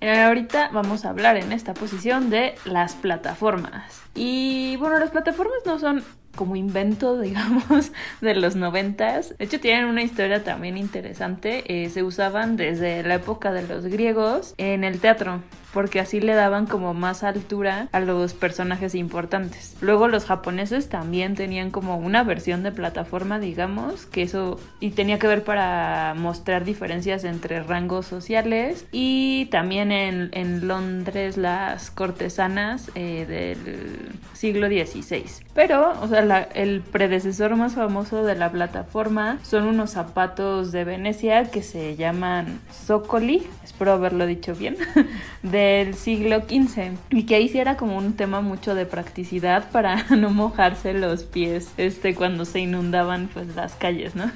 Eh, 0.00 0.22
ahorita 0.22 0.70
vamos 0.72 1.04
a 1.04 1.10
hablar 1.10 1.36
en 1.36 1.52
esta 1.52 1.74
posición 1.74 2.30
de 2.30 2.54
las 2.64 2.94
plataformas. 2.94 4.00
Y 4.14 4.78
bueno, 4.78 4.98
las 4.98 5.10
plataformas 5.10 5.58
no 5.66 5.78
son 5.78 6.02
como 6.36 6.56
invento, 6.56 7.18
digamos, 7.20 7.92
de 8.20 8.34
los 8.34 8.56
noventas. 8.56 9.36
De 9.38 9.44
hecho, 9.44 9.60
tienen 9.60 9.86
una 9.86 10.02
historia 10.02 10.44
también 10.44 10.76
interesante. 10.76 11.84
Eh, 11.84 11.90
se 11.90 12.02
usaban 12.02 12.56
desde 12.56 13.02
la 13.02 13.14
época 13.14 13.52
de 13.52 13.66
los 13.66 13.84
griegos 13.86 14.54
en 14.58 14.84
el 14.84 15.00
teatro 15.00 15.42
porque 15.72 16.00
así 16.00 16.20
le 16.20 16.34
daban 16.34 16.66
como 16.66 16.94
más 16.94 17.22
altura 17.22 17.88
a 17.92 18.00
los 18.00 18.34
personajes 18.34 18.94
importantes. 18.94 19.76
Luego 19.80 20.08
los 20.08 20.24
japoneses 20.24 20.88
también 20.88 21.34
tenían 21.34 21.70
como 21.70 21.96
una 21.96 22.22
versión 22.24 22.62
de 22.62 22.72
plataforma, 22.72 23.38
digamos, 23.38 24.06
que 24.06 24.22
eso 24.22 24.60
y 24.80 24.90
tenía 24.90 25.18
que 25.18 25.26
ver 25.26 25.44
para 25.44 26.14
mostrar 26.16 26.64
diferencias 26.64 27.24
entre 27.24 27.62
rangos 27.62 28.06
sociales 28.06 28.86
y 28.92 29.46
también 29.46 29.92
en, 29.92 30.32
Londres 30.62 31.36
las 31.36 31.90
cortesanas 31.90 32.90
eh, 32.94 33.24
del 33.26 34.12
siglo 34.34 34.68
XVI. 34.68 35.24
Pero, 35.54 35.92
o 36.00 36.08
sea, 36.08 36.48
el 36.54 36.80
predecesor 36.80 37.56
más 37.56 37.74
famoso 37.74 38.24
de 38.24 38.34
la 38.34 38.50
plataforma 38.50 39.38
son 39.42 39.64
unos 39.64 39.90
zapatos 39.90 40.72
de 40.72 40.84
Venecia 40.84 41.50
que 41.50 41.62
se 41.62 41.96
llaman 41.96 42.60
Socoli, 42.70 43.46
espero 43.64 43.92
haberlo 43.92 44.26
dicho 44.26 44.54
bien, 44.54 44.76
de 45.42 45.61
del 45.62 45.94
siglo 45.94 46.40
XV 46.40 46.92
y 47.10 47.24
que 47.24 47.36
ahí 47.36 47.48
sí 47.48 47.58
era 47.58 47.76
como 47.76 47.96
un 47.96 48.14
tema 48.14 48.40
mucho 48.40 48.74
de 48.74 48.86
practicidad 48.86 49.70
para 49.70 50.04
no 50.10 50.30
mojarse 50.30 50.94
los 50.94 51.24
pies 51.24 51.72
este 51.76 52.14
cuando 52.14 52.44
se 52.44 52.60
inundaban 52.60 53.28
pues 53.32 53.54
las 53.54 53.74
calles, 53.74 54.14
¿no? 54.14 54.30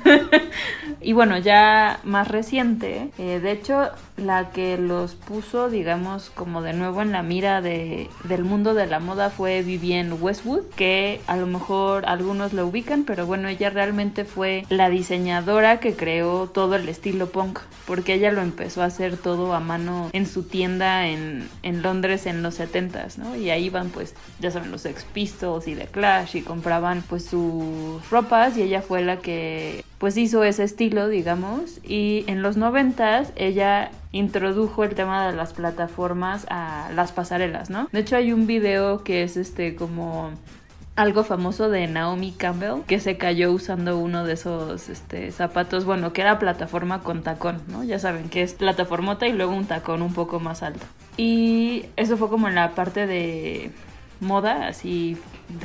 y 1.00 1.12
bueno, 1.12 1.38
ya 1.38 2.00
más 2.04 2.28
reciente, 2.28 3.10
eh, 3.18 3.40
de 3.40 3.52
hecho 3.52 3.90
la 4.16 4.50
que 4.50 4.78
los 4.78 5.14
puso 5.14 5.68
digamos 5.68 6.30
como 6.30 6.62
de 6.62 6.72
nuevo 6.72 7.02
en 7.02 7.12
la 7.12 7.22
mira 7.22 7.60
de, 7.60 8.08
del 8.24 8.44
mundo 8.44 8.74
de 8.74 8.86
la 8.86 9.00
moda 9.00 9.30
fue 9.30 9.62
Vivienne 9.62 10.14
Westwood, 10.14 10.64
que 10.76 11.20
a 11.26 11.36
lo 11.36 11.46
mejor 11.46 12.06
algunos 12.06 12.52
la 12.52 12.64
ubican, 12.64 13.04
pero 13.04 13.26
bueno, 13.26 13.48
ella 13.48 13.70
realmente 13.70 14.24
fue 14.24 14.64
la 14.68 14.88
diseñadora 14.88 15.80
que 15.80 15.94
creó 15.94 16.48
todo 16.48 16.76
el 16.76 16.88
estilo 16.88 17.30
punk, 17.30 17.60
porque 17.86 18.14
ella 18.14 18.32
lo 18.32 18.42
empezó 18.42 18.82
a 18.82 18.86
hacer 18.86 19.16
todo 19.16 19.54
a 19.54 19.60
mano 19.60 20.10
en 20.12 20.26
su 20.26 20.44
tienda 20.44 21.08
en 21.08 21.15
en, 21.62 21.82
Londres 21.82 22.26
en 22.26 22.42
los 22.42 22.58
70s, 22.58 23.18
¿no? 23.18 23.36
Y 23.36 23.50
ahí 23.50 23.66
iban 23.66 23.90
pues, 23.90 24.14
ya 24.40 24.50
saben, 24.50 24.70
los 24.70 24.84
Ex 24.86 25.04
Pistols 25.04 25.68
y 25.68 25.74
The 25.74 25.86
Clash 25.86 26.36
y 26.36 26.42
compraban 26.42 27.02
pues 27.08 27.26
sus 27.26 28.08
ropas 28.10 28.56
y 28.56 28.62
ella 28.62 28.82
fue 28.82 29.02
la 29.02 29.18
que 29.18 29.84
pues 29.98 30.16
hizo 30.16 30.44
ese 30.44 30.64
estilo, 30.64 31.08
digamos, 31.08 31.80
y 31.82 32.24
en 32.26 32.42
los 32.42 32.58
90s 32.58 33.28
ella 33.36 33.90
introdujo 34.12 34.84
el 34.84 34.94
tema 34.94 35.26
de 35.26 35.36
las 35.36 35.52
plataformas 35.52 36.46
a 36.50 36.90
las 36.94 37.12
pasarelas, 37.12 37.70
¿no? 37.70 37.88
De 37.92 38.00
hecho 38.00 38.16
hay 38.16 38.32
un 38.32 38.46
video 38.46 39.04
que 39.04 39.22
es 39.22 39.36
este 39.36 39.74
como 39.74 40.32
algo 40.96 41.24
famoso 41.24 41.68
de 41.68 41.86
Naomi 41.86 42.32
Campbell 42.32 42.82
que 42.86 43.00
se 43.00 43.18
cayó 43.18 43.52
usando 43.52 43.98
uno 43.98 44.24
de 44.24 44.32
esos 44.32 44.88
este, 44.88 45.30
zapatos, 45.30 45.84
bueno, 45.84 46.12
que 46.14 46.22
era 46.22 46.38
plataforma 46.38 47.02
con 47.02 47.22
tacón, 47.22 47.62
¿no? 47.68 47.84
Ya 47.84 47.98
saben 47.98 48.30
que 48.30 48.42
es 48.42 48.54
plataformota 48.54 49.28
y 49.28 49.32
luego 49.32 49.54
un 49.54 49.66
tacón 49.66 50.00
un 50.00 50.14
poco 50.14 50.40
más 50.40 50.62
alto. 50.62 50.84
Y 51.18 51.84
eso 51.96 52.16
fue 52.16 52.30
como 52.30 52.48
en 52.48 52.54
la 52.54 52.74
parte 52.74 53.06
de 53.06 53.70
moda, 54.20 54.66
así 54.66 55.18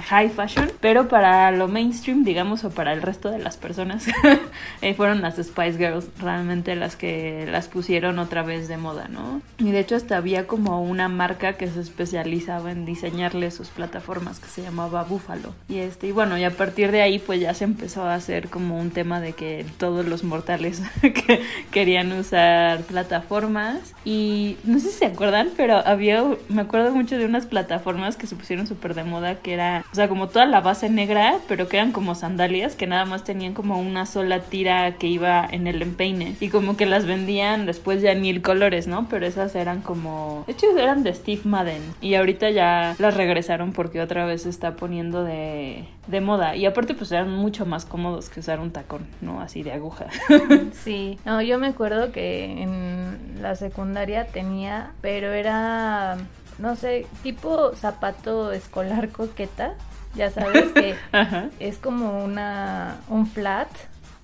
high 0.09 0.29
fashion, 0.29 0.71
pero 0.79 1.07
para 1.07 1.51
lo 1.51 1.67
mainstream, 1.67 2.23
digamos, 2.23 2.63
o 2.63 2.69
para 2.69 2.93
el 2.93 3.01
resto 3.01 3.31
de 3.31 3.39
las 3.39 3.57
personas, 3.57 4.05
eh, 4.81 4.93
fueron 4.93 5.21
las 5.21 5.35
Spice 5.35 5.77
Girls 5.77 6.07
realmente 6.19 6.75
las 6.75 6.95
que 6.95 7.47
las 7.50 7.67
pusieron 7.67 8.19
otra 8.19 8.43
vez 8.43 8.67
de 8.67 8.77
moda, 8.77 9.07
¿no? 9.07 9.41
Y 9.57 9.71
de 9.71 9.79
hecho 9.79 9.95
hasta 9.95 10.17
había 10.17 10.47
como 10.47 10.81
una 10.81 11.07
marca 11.07 11.53
que 11.53 11.67
se 11.67 11.81
especializaba 11.81 12.71
en 12.71 12.85
diseñarle 12.85 13.51
sus 13.51 13.69
plataformas 13.69 14.39
que 14.39 14.47
se 14.47 14.61
llamaba 14.61 15.03
Buffalo. 15.03 15.53
Y 15.67 15.77
este, 15.77 16.07
y 16.07 16.11
bueno, 16.11 16.38
y 16.38 16.43
a 16.43 16.51
partir 16.51 16.91
de 16.91 17.01
ahí 17.01 17.19
pues 17.19 17.39
ya 17.39 17.53
se 17.53 17.63
empezó 17.63 18.03
a 18.03 18.15
hacer 18.15 18.50
como 18.50 18.79
un 18.79 18.91
tema 18.91 19.19
de 19.19 19.33
que 19.33 19.65
todos 19.77 20.05
los 20.05 20.23
mortales 20.23 20.81
que 21.01 21.41
querían 21.71 22.11
usar 22.11 22.81
plataformas 22.81 23.93
y 24.05 24.57
no 24.63 24.79
sé 24.79 24.89
si 24.89 25.00
se 25.00 25.05
acuerdan, 25.05 25.50
pero 25.57 25.77
había, 25.85 26.23
me 26.50 26.61
acuerdo 26.61 26.93
mucho 26.93 27.17
de 27.17 27.25
unas 27.25 27.45
plataformas 27.45 28.17
que 28.17 28.27
se 28.27 28.35
pusieron 28.35 28.67
súper 28.67 28.93
de 28.93 29.03
moda 29.03 29.35
que 29.35 29.53
era, 29.53 29.71
o 29.92 29.96
sea, 29.96 30.08
como 30.08 30.28
toda 30.28 30.46
la 30.46 30.62
base 30.62 30.90
negra, 30.90 31.36
pero 31.48 31.68
que 31.68 31.78
eran 31.78 31.92
como 31.92 32.16
sandalias 32.16 32.75
que 32.75 32.88
nada 32.88 33.06
más 33.06 33.24
tenían 33.24 33.54
como 33.54 33.80
una 33.80 34.06
sola 34.06 34.40
tira 34.42 34.94
que 34.94 35.08
iba 35.08 35.48
en 35.50 35.68
el 35.68 35.82
empeine 35.82 36.36
y 36.40 36.50
como 36.50 36.78
que 36.78 36.86
las 36.86 37.06
vendían 37.06 37.66
después 37.66 38.01
ya 38.01 38.13
mil 38.16 38.42
colores, 38.42 38.88
¿no? 38.88 39.08
Pero 39.10 39.25
esas 39.25 39.56
eran 39.56 39.82
como, 39.82 40.44
de 40.48 40.54
hecho 40.54 40.66
eran 40.78 41.04
de 41.04 41.13
Steve 41.13 41.42
Madden 41.46 41.82
y 42.01 42.16
ahorita 42.16 42.50
ya 42.50 42.96
las 43.00 43.16
regresaron 43.16 43.72
porque 43.72 44.01
otra 44.01 44.25
vez 44.25 44.44
se 44.44 44.50
está 44.50 44.75
poniendo 44.75 45.24
de, 45.24 45.86
de 46.08 46.22
moda 46.22 46.56
y 46.56 46.66
aparte 46.66 46.94
pues 46.94 47.12
eran 47.12 47.32
mucho 47.32 47.66
más 47.66 47.86
cómodos 47.86 48.30
que 48.30 48.40
usar 48.40 48.60
un 48.60 48.72
tacón, 48.72 49.06
¿no? 49.22 49.42
Así 49.42 49.63
de 49.63 49.72
aguja. 49.72 50.08
sí, 50.84 51.20
no, 51.25 51.42
yo 51.42 51.58
me 51.60 51.68
acuerdo 51.68 52.12
que 52.12 52.62
en 52.62 53.42
la 53.42 53.56
secundaria 53.56 54.28
tenía, 54.28 54.92
pero 55.01 55.32
era, 55.32 56.18
no 56.62 56.75
sé, 56.75 57.06
tipo 57.24 57.75
zapato 57.75 58.51
escolar 58.51 59.10
coqueta. 59.10 59.75
Ya 60.15 60.30
sabes 60.30 60.72
que 60.74 60.96
es 61.60 61.77
como 61.77 62.24
una 62.24 62.98
un 63.10 63.27
flat 63.27 63.70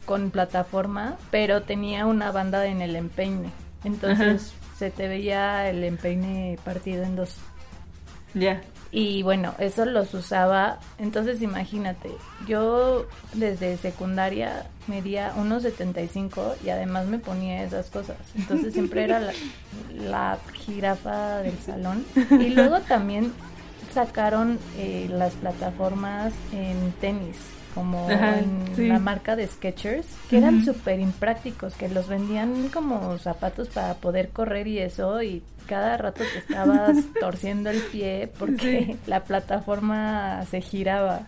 con 0.05 0.31
plataforma, 0.31 1.17
pero 1.31 1.63
tenía 1.63 2.05
una 2.05 2.31
banda 2.31 2.65
en 2.65 2.81
el 2.81 2.95
empeine. 2.95 3.49
Entonces 3.83 4.53
se 4.77 4.91
te 4.91 5.07
veía 5.07 5.69
el 5.69 5.83
empeine 5.83 6.57
partido 6.63 7.03
en 7.03 7.15
dos. 7.15 7.35
Ya. 8.33 8.61
Y 8.91 9.23
bueno, 9.23 9.53
eso 9.59 9.85
los 9.85 10.13
usaba. 10.13 10.79
Entonces 10.97 11.41
imagínate, 11.41 12.09
yo 12.47 13.07
desde 13.33 13.77
secundaria 13.77 14.67
medía 14.87 15.33
1,75 15.35 16.55
y 16.63 16.69
además 16.69 17.07
me 17.07 17.19
ponía 17.19 17.63
esas 17.63 17.89
cosas. 17.89 18.17
Entonces 18.35 18.73
siempre 18.73 19.03
era 19.03 19.19
la, 19.19 19.33
la 19.95 20.37
jirafa 20.53 21.39
del 21.39 21.57
salón. 21.59 22.05
Y 22.37 22.49
luego 22.49 22.79
también 22.81 23.33
sacaron 23.93 24.59
eh, 24.77 25.07
las 25.09 25.33
plataformas 25.33 26.33
en 26.53 26.91
tenis 27.01 27.35
como 27.77 28.09
en 28.09 28.89
la 28.89 28.97
marca 28.97 29.35
de 29.35 29.45
Skechers, 29.45 30.07
que 30.31 30.39
eran 30.39 30.65
súper 30.65 30.99
imprácticos, 30.99 31.75
que 31.75 31.87
los 31.89 32.07
vendían 32.07 32.69
como 32.69 33.19
zapatos 33.19 33.67
para 33.67 33.93
poder 33.93 34.29
correr 34.29 34.67
y 34.67 34.79
eso, 34.79 35.21
y 35.21 35.43
cada 35.67 35.97
rato 35.97 36.23
te 36.23 36.39
estabas 36.39 36.97
torciendo 37.19 37.69
el 37.69 37.81
pie 37.81 38.31
porque 38.39 38.95
la 39.05 39.23
plataforma 39.23 40.43
se 40.49 40.61
giraba. 40.61 41.27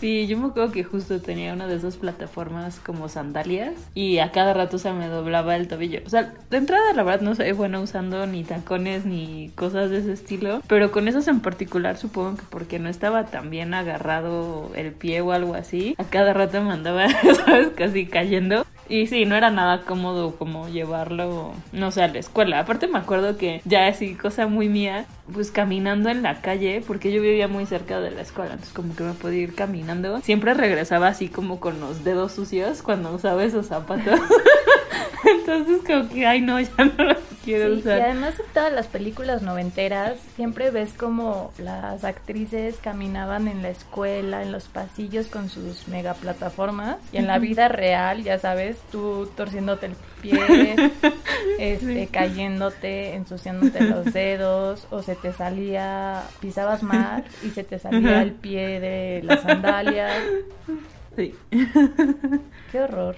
Sí, 0.00 0.26
yo 0.26 0.36
me 0.36 0.48
acuerdo 0.48 0.72
que 0.72 0.84
justo 0.84 1.20
tenía 1.20 1.54
una 1.54 1.66
de 1.66 1.76
esas 1.76 1.96
plataformas 1.96 2.78
como 2.80 3.08
sandalias 3.08 3.72
y 3.94 4.18
a 4.18 4.30
cada 4.30 4.52
rato 4.52 4.78
se 4.78 4.92
me 4.92 5.08
doblaba 5.08 5.56
el 5.56 5.68
tobillo. 5.68 6.00
O 6.04 6.10
sea, 6.10 6.34
de 6.50 6.56
entrada 6.56 6.92
la 6.92 7.02
verdad 7.02 7.22
no 7.22 7.34
soy 7.34 7.52
buena 7.52 7.80
usando 7.80 8.26
ni 8.26 8.44
tacones 8.44 9.06
ni 9.06 9.50
cosas 9.54 9.90
de 9.90 9.98
ese 9.98 10.12
estilo, 10.12 10.60
pero 10.68 10.92
con 10.92 11.08
esos 11.08 11.28
en 11.28 11.40
particular 11.40 11.96
supongo 11.96 12.36
que 12.36 12.44
porque 12.50 12.78
no 12.78 12.88
estaba 12.88 13.26
tan 13.26 13.48
bien 13.48 13.72
agarrado 13.72 14.70
el 14.74 14.92
pie 14.92 15.22
o 15.22 15.32
algo 15.32 15.54
así, 15.54 15.94
a 15.98 16.04
cada 16.04 16.34
rato 16.34 16.62
me 16.62 16.72
andaba, 16.72 17.08
sabes, 17.46 17.68
casi 17.74 18.06
cayendo. 18.06 18.66
Y 18.88 19.06
sí, 19.06 19.24
no 19.24 19.36
era 19.36 19.50
nada 19.50 19.82
cómodo 19.82 20.36
como 20.36 20.68
llevarlo, 20.68 21.52
no 21.72 21.90
sé, 21.90 22.02
a 22.02 22.08
la 22.08 22.18
escuela. 22.18 22.60
Aparte 22.60 22.86
me 22.86 22.98
acuerdo 22.98 23.36
que 23.36 23.60
ya 23.64 23.86
así, 23.88 24.14
cosa 24.14 24.46
muy 24.46 24.68
mía, 24.68 25.06
pues 25.32 25.50
caminando 25.50 26.08
en 26.08 26.22
la 26.22 26.40
calle, 26.40 26.82
porque 26.86 27.12
yo 27.12 27.20
vivía 27.20 27.48
muy 27.48 27.66
cerca 27.66 28.00
de 28.00 28.10
la 28.10 28.22
escuela, 28.22 28.52
entonces 28.52 28.74
como 28.74 28.94
que 28.94 29.04
me 29.04 29.12
podía 29.12 29.42
ir 29.42 29.54
caminando. 29.54 30.20
Siempre 30.20 30.54
regresaba 30.54 31.08
así 31.08 31.28
como 31.28 31.60
con 31.60 31.80
los 31.80 32.04
dedos 32.04 32.32
sucios 32.32 32.82
cuando 32.82 33.12
usaba 33.12 33.44
esos 33.44 33.66
zapatos. 33.66 34.20
entonces 35.26 35.80
como 35.86 36.08
que, 36.08 36.26
ay 36.26 36.40
no, 36.40 36.60
ya 36.60 36.84
no 36.84 37.04
los 37.04 37.18
quiero 37.44 37.74
usar. 37.74 37.98
Y 37.98 38.02
además 38.02 38.34
en 38.38 38.46
todas 38.52 38.72
las 38.72 38.86
películas 38.86 39.42
noventeras 39.42 40.18
siempre 40.34 40.70
ves 40.70 40.92
como 40.92 41.52
las 41.58 42.04
actrices 42.04 42.76
caminaban 42.80 43.48
en 43.48 43.62
la 43.62 43.70
escuela, 43.70 44.42
en 44.42 44.52
los 44.52 44.64
pasillos 44.64 45.26
con 45.26 45.48
sus 45.48 45.88
mega 45.88 46.14
plataformas. 46.14 46.98
Y 47.12 47.18
en 47.18 47.26
la 47.26 47.38
vida 47.38 47.68
real, 47.68 48.22
ya 48.22 48.38
sabes, 48.38 48.78
tú 48.90 49.30
torciéndote 49.36 49.86
el 49.86 49.96
pie, 50.20 50.76
este, 51.58 52.06
cayéndote, 52.08 53.14
ensuciándote 53.14 53.82
los 53.84 54.04
dedos, 54.12 54.86
o 54.90 55.02
se 55.02 55.14
te 55.14 55.32
salía, 55.32 56.22
pisabas 56.40 56.82
mal 56.82 57.24
y 57.42 57.50
se 57.50 57.64
te 57.64 57.78
salía 57.78 58.22
el 58.22 58.32
pie 58.32 58.80
de 58.80 59.22
la 59.24 59.38
sandalia. 59.38 60.08
Sí. 61.16 61.34
Qué 62.72 62.80
horror. 62.80 63.16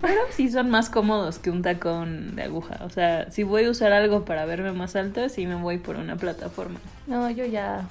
Pero 0.00 0.20
sí 0.30 0.50
son 0.50 0.70
más 0.70 0.90
cómodos 0.90 1.38
que 1.38 1.50
un 1.50 1.62
tacón 1.62 2.36
de 2.36 2.42
aguja. 2.42 2.80
O 2.84 2.90
sea, 2.90 3.30
si 3.30 3.42
voy 3.42 3.64
a 3.64 3.70
usar 3.70 3.92
algo 3.92 4.24
para 4.24 4.44
verme 4.44 4.72
más 4.72 4.96
alto, 4.96 5.28
sí 5.28 5.46
me 5.46 5.54
voy 5.54 5.78
por 5.78 5.96
una 5.96 6.16
plataforma. 6.16 6.78
No, 7.06 7.30
yo 7.30 7.46
ya 7.46 7.88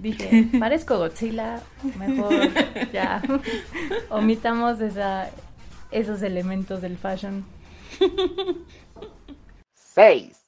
dije, 0.00 0.48
parezco 0.58 0.98
Godzilla, 0.98 1.60
mejor 1.98 2.50
ya 2.92 3.22
omitamos 4.10 4.80
esa, 4.80 5.30
esos 5.90 6.22
elementos 6.22 6.82
del 6.82 6.98
fashion. 6.98 7.44
6. 9.94 10.43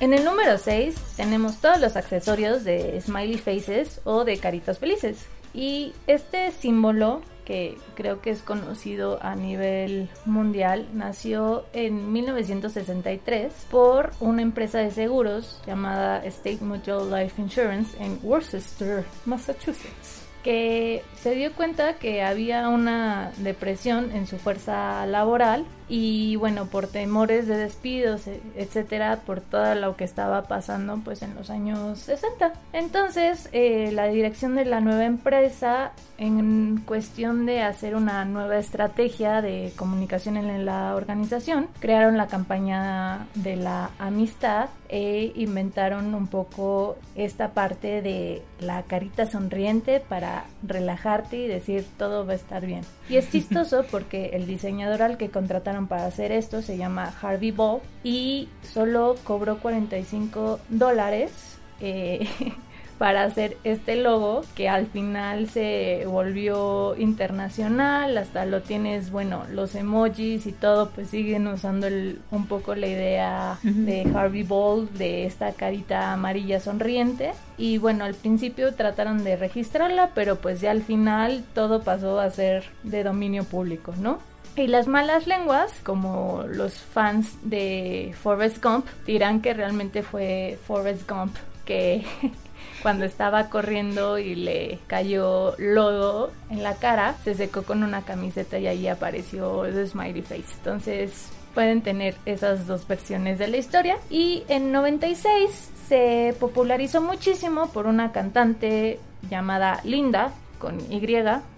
En 0.00 0.14
el 0.14 0.24
número 0.24 0.56
6 0.56 0.94
tenemos 1.18 1.58
todos 1.60 1.78
los 1.78 1.94
accesorios 1.94 2.64
de 2.64 2.98
smiley 3.02 3.36
faces 3.36 4.00
o 4.04 4.24
de 4.24 4.38
caritas 4.38 4.78
felices. 4.78 5.26
Y 5.52 5.92
este 6.06 6.52
símbolo, 6.52 7.20
que 7.44 7.76
creo 7.96 8.22
que 8.22 8.30
es 8.30 8.40
conocido 8.40 9.18
a 9.22 9.34
nivel 9.34 10.08
mundial, 10.24 10.88
nació 10.94 11.66
en 11.74 12.14
1963 12.14 13.52
por 13.70 14.12
una 14.20 14.40
empresa 14.40 14.78
de 14.78 14.90
seguros 14.90 15.60
llamada 15.66 16.24
State 16.24 16.64
Mutual 16.64 17.10
Life 17.10 17.40
Insurance 17.42 18.02
en 18.02 18.18
Worcester, 18.22 19.04
Massachusetts 19.26 20.30
que 20.42 21.02
se 21.20 21.34
dio 21.34 21.52
cuenta 21.52 21.98
que 21.98 22.22
había 22.22 22.70
una 22.70 23.30
depresión 23.38 24.10
en 24.12 24.26
su 24.26 24.38
fuerza 24.38 25.04
laboral 25.04 25.66
y 25.90 26.36
bueno, 26.36 26.66
por 26.66 26.86
temores 26.86 27.48
de 27.48 27.56
despidos, 27.56 28.28
e, 28.28 28.40
etcétera, 28.54 29.22
por 29.26 29.40
todo 29.40 29.74
lo 29.74 29.96
que 29.96 30.04
estaba 30.04 30.42
pasando 30.44 31.00
pues 31.04 31.22
en 31.22 31.34
los 31.34 31.50
años 31.50 31.98
60. 31.98 32.52
Entonces, 32.72 33.48
eh, 33.50 33.90
la 33.92 34.06
dirección 34.06 34.54
de 34.54 34.66
la 34.66 34.80
nueva 34.80 35.04
empresa 35.04 35.90
en 36.20 36.82
cuestión 36.84 37.46
de 37.46 37.62
hacer 37.62 37.96
una 37.96 38.26
nueva 38.26 38.58
estrategia 38.58 39.40
de 39.40 39.72
comunicación 39.74 40.36
en 40.36 40.66
la 40.66 40.94
organización, 40.94 41.68
crearon 41.80 42.18
la 42.18 42.26
campaña 42.26 43.26
de 43.34 43.56
la 43.56 43.90
amistad 43.98 44.68
e 44.90 45.32
inventaron 45.34 46.14
un 46.14 46.26
poco 46.26 46.98
esta 47.14 47.54
parte 47.54 48.02
de 48.02 48.42
la 48.60 48.82
carita 48.82 49.24
sonriente 49.24 49.98
para 50.06 50.44
relajarte 50.62 51.38
y 51.38 51.48
decir 51.48 51.86
todo 51.96 52.26
va 52.26 52.32
a 52.32 52.36
estar 52.36 52.66
bien. 52.66 52.82
Y 53.08 53.16
es 53.16 53.30
chistoso 53.32 53.86
porque 53.90 54.30
el 54.34 54.46
diseñador 54.46 55.02
al 55.02 55.16
que 55.16 55.30
contrataron 55.30 55.79
para 55.86 56.06
hacer 56.06 56.32
esto 56.32 56.62
se 56.62 56.76
llama 56.76 57.12
Harvey 57.20 57.50
Ball 57.50 57.80
y 58.02 58.48
solo 58.62 59.16
cobró 59.24 59.58
45 59.58 60.60
dólares. 60.68 61.58
Eh, 61.80 62.28
para 63.00 63.24
hacer 63.24 63.56
este 63.64 63.96
logo 63.96 64.42
que 64.54 64.68
al 64.68 64.86
final 64.86 65.48
se 65.48 66.04
volvió 66.06 66.94
internacional, 66.98 68.18
hasta 68.18 68.44
lo 68.44 68.60
tienes, 68.60 69.10
bueno, 69.10 69.44
los 69.50 69.74
emojis 69.74 70.44
y 70.44 70.52
todo, 70.52 70.90
pues 70.90 71.08
siguen 71.08 71.46
usando 71.46 71.86
el, 71.86 72.20
un 72.30 72.44
poco 72.44 72.74
la 72.74 72.88
idea 72.88 73.58
de 73.62 74.02
Harvey 74.14 74.42
Ball, 74.42 74.86
de 74.98 75.24
esta 75.24 75.52
carita 75.52 76.12
amarilla 76.12 76.60
sonriente. 76.60 77.32
Y 77.56 77.78
bueno, 77.78 78.04
al 78.04 78.14
principio 78.14 78.74
trataron 78.74 79.24
de 79.24 79.36
registrarla, 79.36 80.10
pero 80.14 80.36
pues 80.36 80.60
ya 80.60 80.70
al 80.70 80.82
final 80.82 81.42
todo 81.54 81.80
pasó 81.80 82.20
a 82.20 82.30
ser 82.30 82.64
de 82.82 83.02
dominio 83.02 83.44
público, 83.44 83.94
¿no? 83.98 84.18
Y 84.56 84.66
las 84.66 84.88
malas 84.88 85.26
lenguas, 85.26 85.72
como 85.84 86.44
los 86.48 86.74
fans 86.74 87.36
de 87.42 88.14
Forrest 88.20 88.62
Gump, 88.62 88.86
dirán 89.06 89.40
que 89.40 89.54
realmente 89.54 90.02
fue 90.02 90.58
Forrest 90.66 91.08
Gump 91.08 91.36
que 91.64 92.04
cuando 92.82 93.04
estaba 93.04 93.48
corriendo 93.48 94.18
y 94.18 94.34
le 94.34 94.78
cayó 94.86 95.54
lodo 95.58 96.32
en 96.50 96.62
la 96.62 96.74
cara, 96.74 97.14
se 97.24 97.34
secó 97.34 97.62
con 97.62 97.82
una 97.82 98.02
camiseta 98.02 98.58
y 98.58 98.66
ahí 98.66 98.88
apareció 98.88 99.64
ese 99.64 99.86
smiley 99.86 100.22
face. 100.22 100.44
Entonces, 100.58 101.30
pueden 101.54 101.82
tener 101.82 102.16
esas 102.26 102.66
dos 102.66 102.86
versiones 102.86 103.38
de 103.38 103.48
la 103.48 103.56
historia. 103.56 103.98
Y 104.08 104.44
en 104.48 104.72
96 104.72 105.70
se 105.88 106.34
popularizó 106.38 107.00
muchísimo 107.00 107.68
por 107.70 107.86
una 107.86 108.12
cantante 108.12 108.98
llamada 109.28 109.80
Linda, 109.84 110.32
con 110.58 110.80
Y, 110.92 111.00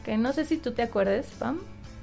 que 0.04 0.16
no 0.16 0.32
sé 0.32 0.44
si 0.44 0.56
tú 0.56 0.72
te 0.72 0.82
acuerdes, 0.82 1.26
Pam, 1.38 1.58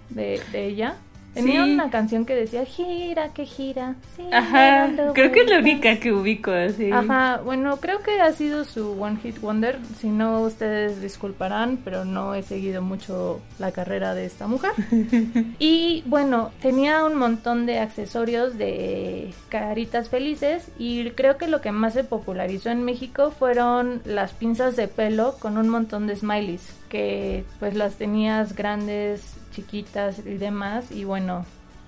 de, 0.09 0.41
de 0.51 0.65
ella. 0.65 0.95
Tenía 1.31 1.63
Sí. 1.63 1.71
una 1.73 1.91
canción 1.91 2.25
que 2.25 2.33
decía 2.33 2.65
gira, 2.65 3.29
que 3.35 3.45
gira. 3.45 3.93
sigue 4.15 4.33
Ajá, 4.33 4.89
creo 5.13 5.31
que 5.31 5.41
es 5.41 5.45
la 5.47 5.57
vueltas". 5.57 5.61
única 5.61 5.99
que 5.99 6.11
ubico 6.11 6.51
así. 6.51 6.91
Ajá, 6.91 7.39
bueno, 7.45 7.77
creo 7.77 8.01
que 8.01 8.19
ha 8.19 8.33
sido 8.33 8.65
su 8.65 8.99
One 8.99 9.17
Hit 9.21 9.39
Wonder. 9.39 9.77
Si 9.99 10.07
no, 10.07 10.41
ustedes 10.41 11.01
disculparán, 11.03 11.77
pero 11.85 12.03
no 12.03 12.33
he 12.33 12.41
seguido 12.41 12.81
mucho 12.81 13.41
la 13.59 13.71
carrera 13.71 14.15
de 14.15 14.25
esta 14.25 14.47
mujer. 14.47 14.71
y 15.59 16.03
bueno, 16.07 16.51
tenía 16.63 17.05
un 17.05 17.15
montón 17.15 17.67
de 17.67 17.77
accesorios 17.77 18.57
de 18.57 19.31
caritas 19.49 20.09
felices 20.09 20.69
y 20.79 21.11
creo 21.11 21.37
que 21.37 21.47
lo 21.47 21.61
que 21.61 21.71
más 21.71 21.93
se 21.93 22.03
popularizó 22.03 22.71
en 22.71 22.83
México 22.83 23.29
fueron 23.37 24.01
las 24.03 24.31
pinzas 24.33 24.75
de 24.75 24.87
pelo 24.87 25.35
con 25.39 25.59
un 25.59 25.69
montón 25.69 26.07
de 26.07 26.15
smileys, 26.15 26.73
que 26.89 27.43
pues 27.59 27.75
las 27.75 27.95
tenías 27.95 28.55
grandes, 28.55 29.35
chiquitas 29.51 30.19
y 30.19 30.37
demás 30.37 30.91
y 30.91 31.03
bueno, 31.03 31.45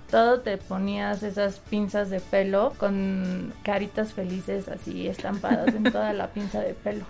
todo 0.09 0.41
te 0.41 0.57
ponías 0.57 1.23
esas 1.23 1.59
pinzas 1.59 2.09
de 2.09 2.19
pelo 2.19 2.73
con 2.77 3.53
caritas 3.63 4.13
felices 4.13 4.67
así 4.67 5.07
estampadas 5.07 5.73
en 5.73 5.83
toda 5.83 6.13
la 6.13 6.27
pinza 6.33 6.59
de 6.59 6.73
pelo. 6.73 7.05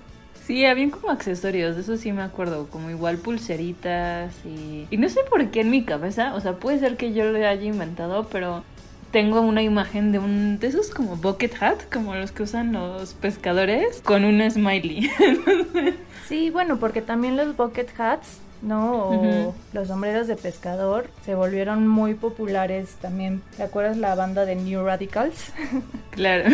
Sí, 0.45 0.65
habían 0.65 0.89
como 0.89 1.11
accesorios, 1.11 1.75
de 1.75 1.81
eso 1.81 1.97
sí 1.97 2.11
me 2.11 2.23
acuerdo, 2.23 2.67
como 2.67 2.89
igual 2.89 3.17
pulseritas 3.17 4.33
y... 4.43 4.87
Y 4.89 4.97
no 4.97 5.07
sé 5.07 5.21
por 5.29 5.49
qué 5.51 5.61
en 5.61 5.69
mi 5.69 5.83
cabeza, 5.83 6.33
o 6.33 6.41
sea, 6.41 6.53
puede 6.53 6.79
ser 6.79 6.97
que 6.97 7.13
yo 7.13 7.25
lo 7.25 7.37
haya 7.37 7.63
inventado, 7.63 8.27
pero 8.27 8.63
tengo 9.11 9.41
una 9.41 9.61
imagen 9.61 10.11
de 10.11 10.19
un... 10.19 10.59
de 10.59 10.67
esos 10.67 10.89
como 10.89 11.15
bucket 11.15 11.61
hat, 11.61 11.81
como 11.91 12.15
los 12.15 12.31
que 12.31 12.43
usan 12.43 12.73
los 12.73 13.13
pescadores, 13.13 14.01
con 14.01 14.25
un 14.25 14.49
smiley. 14.49 15.09
Sí, 16.27 16.49
bueno, 16.49 16.77
porque 16.77 17.01
también 17.01 17.35
los 17.35 17.57
bucket 17.57 17.89
hats, 17.99 18.39
¿no? 18.61 19.09
O 19.09 19.55
los 19.73 19.87
sombreros 19.87 20.27
de 20.27 20.35
pescador 20.35 21.09
se 21.25 21.35
volvieron 21.35 21.87
muy 21.87 22.13
populares 22.13 22.95
también. 23.01 23.41
¿Te 23.57 23.63
acuerdas 23.63 23.97
la 23.97 24.15
banda 24.15 24.45
de 24.45 24.55
New 24.55 24.83
Radicals? 24.83 25.51
claro. 26.11 26.49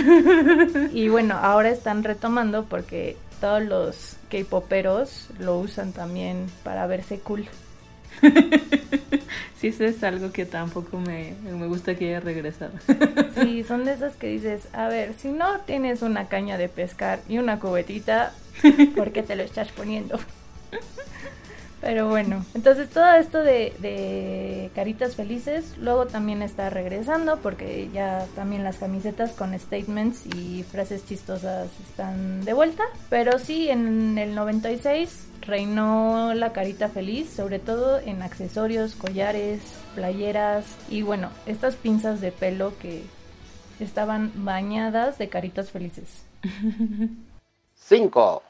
y 0.93 1.10
bueno, 1.10 1.38
ahora 1.41 1.70
están 1.70 2.04
retomando 2.04 2.65
porque 2.65 3.17
todos 3.41 3.63
los 3.63 4.17
K-poperos 4.30 5.28
lo 5.39 5.60
usan 5.60 5.91
también 5.91 6.48
para 6.63 6.88
verse 6.88 7.20
cool. 7.20 7.48
Sí, 9.60 9.70
eso 9.70 9.86
es 9.86 10.04
algo 10.04 10.32
que 10.32 10.46
tampoco 10.46 11.00
me, 11.00 11.34
me 11.43 11.65
gusta 11.65 11.96
que 11.96 12.10
haya 12.10 12.20
regresado. 12.20 12.74
Sí, 13.41 13.63
son 13.63 13.86
de 13.86 13.93
esas 13.93 14.15
que 14.15 14.28
dices, 14.28 14.67
a 14.74 14.88
ver, 14.88 15.13
si 15.17 15.30
no 15.30 15.62
tienes 15.62 16.02
una 16.02 16.28
caña 16.28 16.58
de 16.58 16.70
pescar 16.70 17.20
y 17.28 17.39
una 17.39 17.60
cubetita, 17.60 18.34
¿por 18.96 19.12
qué 19.12 19.24
te 19.24 19.36
lo 19.36 19.43
estás 19.43 19.72
poniendo? 19.72 20.20
Pero 21.80 22.10
bueno, 22.10 22.44
entonces 22.56 22.90
todo 22.90 23.13
esto 23.13 23.40
de, 23.44 24.72
caritas 24.74 25.16
felices 25.16 25.78
luego 25.78 26.08
también 26.08 26.42
está 26.42 26.70
regresando 26.70 27.38
porque 27.38 27.90
ya 27.94 28.26
también 28.36 28.63
las 28.63 28.78
camisetas 28.78 29.32
con 29.32 29.58
statements 29.58 30.26
y 30.26 30.63
frases 30.63 31.06
chistosas 31.06 31.70
están 31.88 32.44
de 32.44 32.54
vuelta. 32.54 32.84
Pero 33.10 33.38
sí, 33.38 33.70
en 33.70 34.18
el 34.18 34.34
96 34.34 35.28
reinó 35.42 36.34
la 36.34 36.52
carita 36.52 36.90
feliz, 36.90 37.30
sobre 37.30 37.60
todo 37.60 38.00
en 38.00 38.24
accesorios, 38.24 38.96
collares, 38.96 39.62
playeras 39.94 40.66
y 40.90 41.04
bueno, 41.04 41.30
estas 41.46 41.76
pinzas 41.76 42.22
de 42.22 42.32
pelo 42.32 42.74
que 42.80 43.04
estaban 43.80 44.32
bañadas 44.36 45.18
de 45.20 45.30
caritas 45.30 45.72
felices. 45.72 46.24
5. 47.76 48.44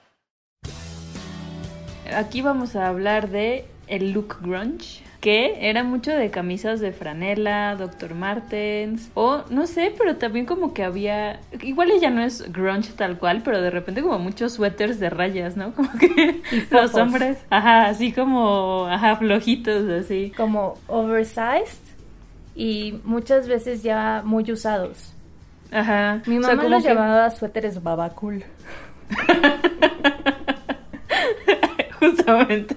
Aquí 2.15 2.41
vamos 2.41 2.75
a 2.75 2.87
hablar 2.87 3.29
de 3.29 3.65
el 3.87 4.11
look 4.11 4.37
grunge, 4.41 5.01
que 5.21 5.69
era 5.69 5.83
mucho 5.83 6.11
de 6.11 6.29
camisas 6.29 6.79
de 6.79 6.91
franela, 6.91 7.75
Dr. 7.75 8.13
Martens, 8.15 9.09
o 9.13 9.43
no 9.49 9.65
sé, 9.65 9.93
pero 9.97 10.17
también 10.17 10.45
como 10.45 10.73
que 10.73 10.83
había, 10.83 11.39
igual 11.63 11.89
ya 12.01 12.09
no 12.09 12.21
es 12.21 12.51
grunge 12.51 12.91
tal 12.93 13.17
cual, 13.17 13.41
pero 13.43 13.61
de 13.61 13.69
repente 13.69 14.01
como 14.01 14.19
muchos 14.19 14.53
suéteres 14.53 14.99
de 14.99 15.09
rayas, 15.09 15.55
¿no? 15.57 15.71
Como 15.75 15.89
que 15.97 16.41
los 16.69 16.93
hombres, 16.95 17.37
ajá, 17.49 17.87
así 17.87 18.11
como, 18.11 18.85
ajá, 18.87 19.15
flojitos, 19.15 19.89
así. 19.89 20.31
como 20.35 20.77
oversized 20.87 21.79
y 22.55 22.99
muchas 23.03 23.47
veces 23.47 23.83
ya 23.83 24.21
muy 24.25 24.51
usados. 24.51 25.13
Ajá. 25.71 26.21
Mi 26.25 26.37
O 26.37 26.41
sea, 26.43 26.51
mamá 26.51 26.63
como 26.63 26.75
los 26.75 26.83
que- 26.83 26.89
llamaba 26.89 27.29
suéteres 27.31 27.81
babacul. 27.83 28.43
Justamente. 32.01 32.75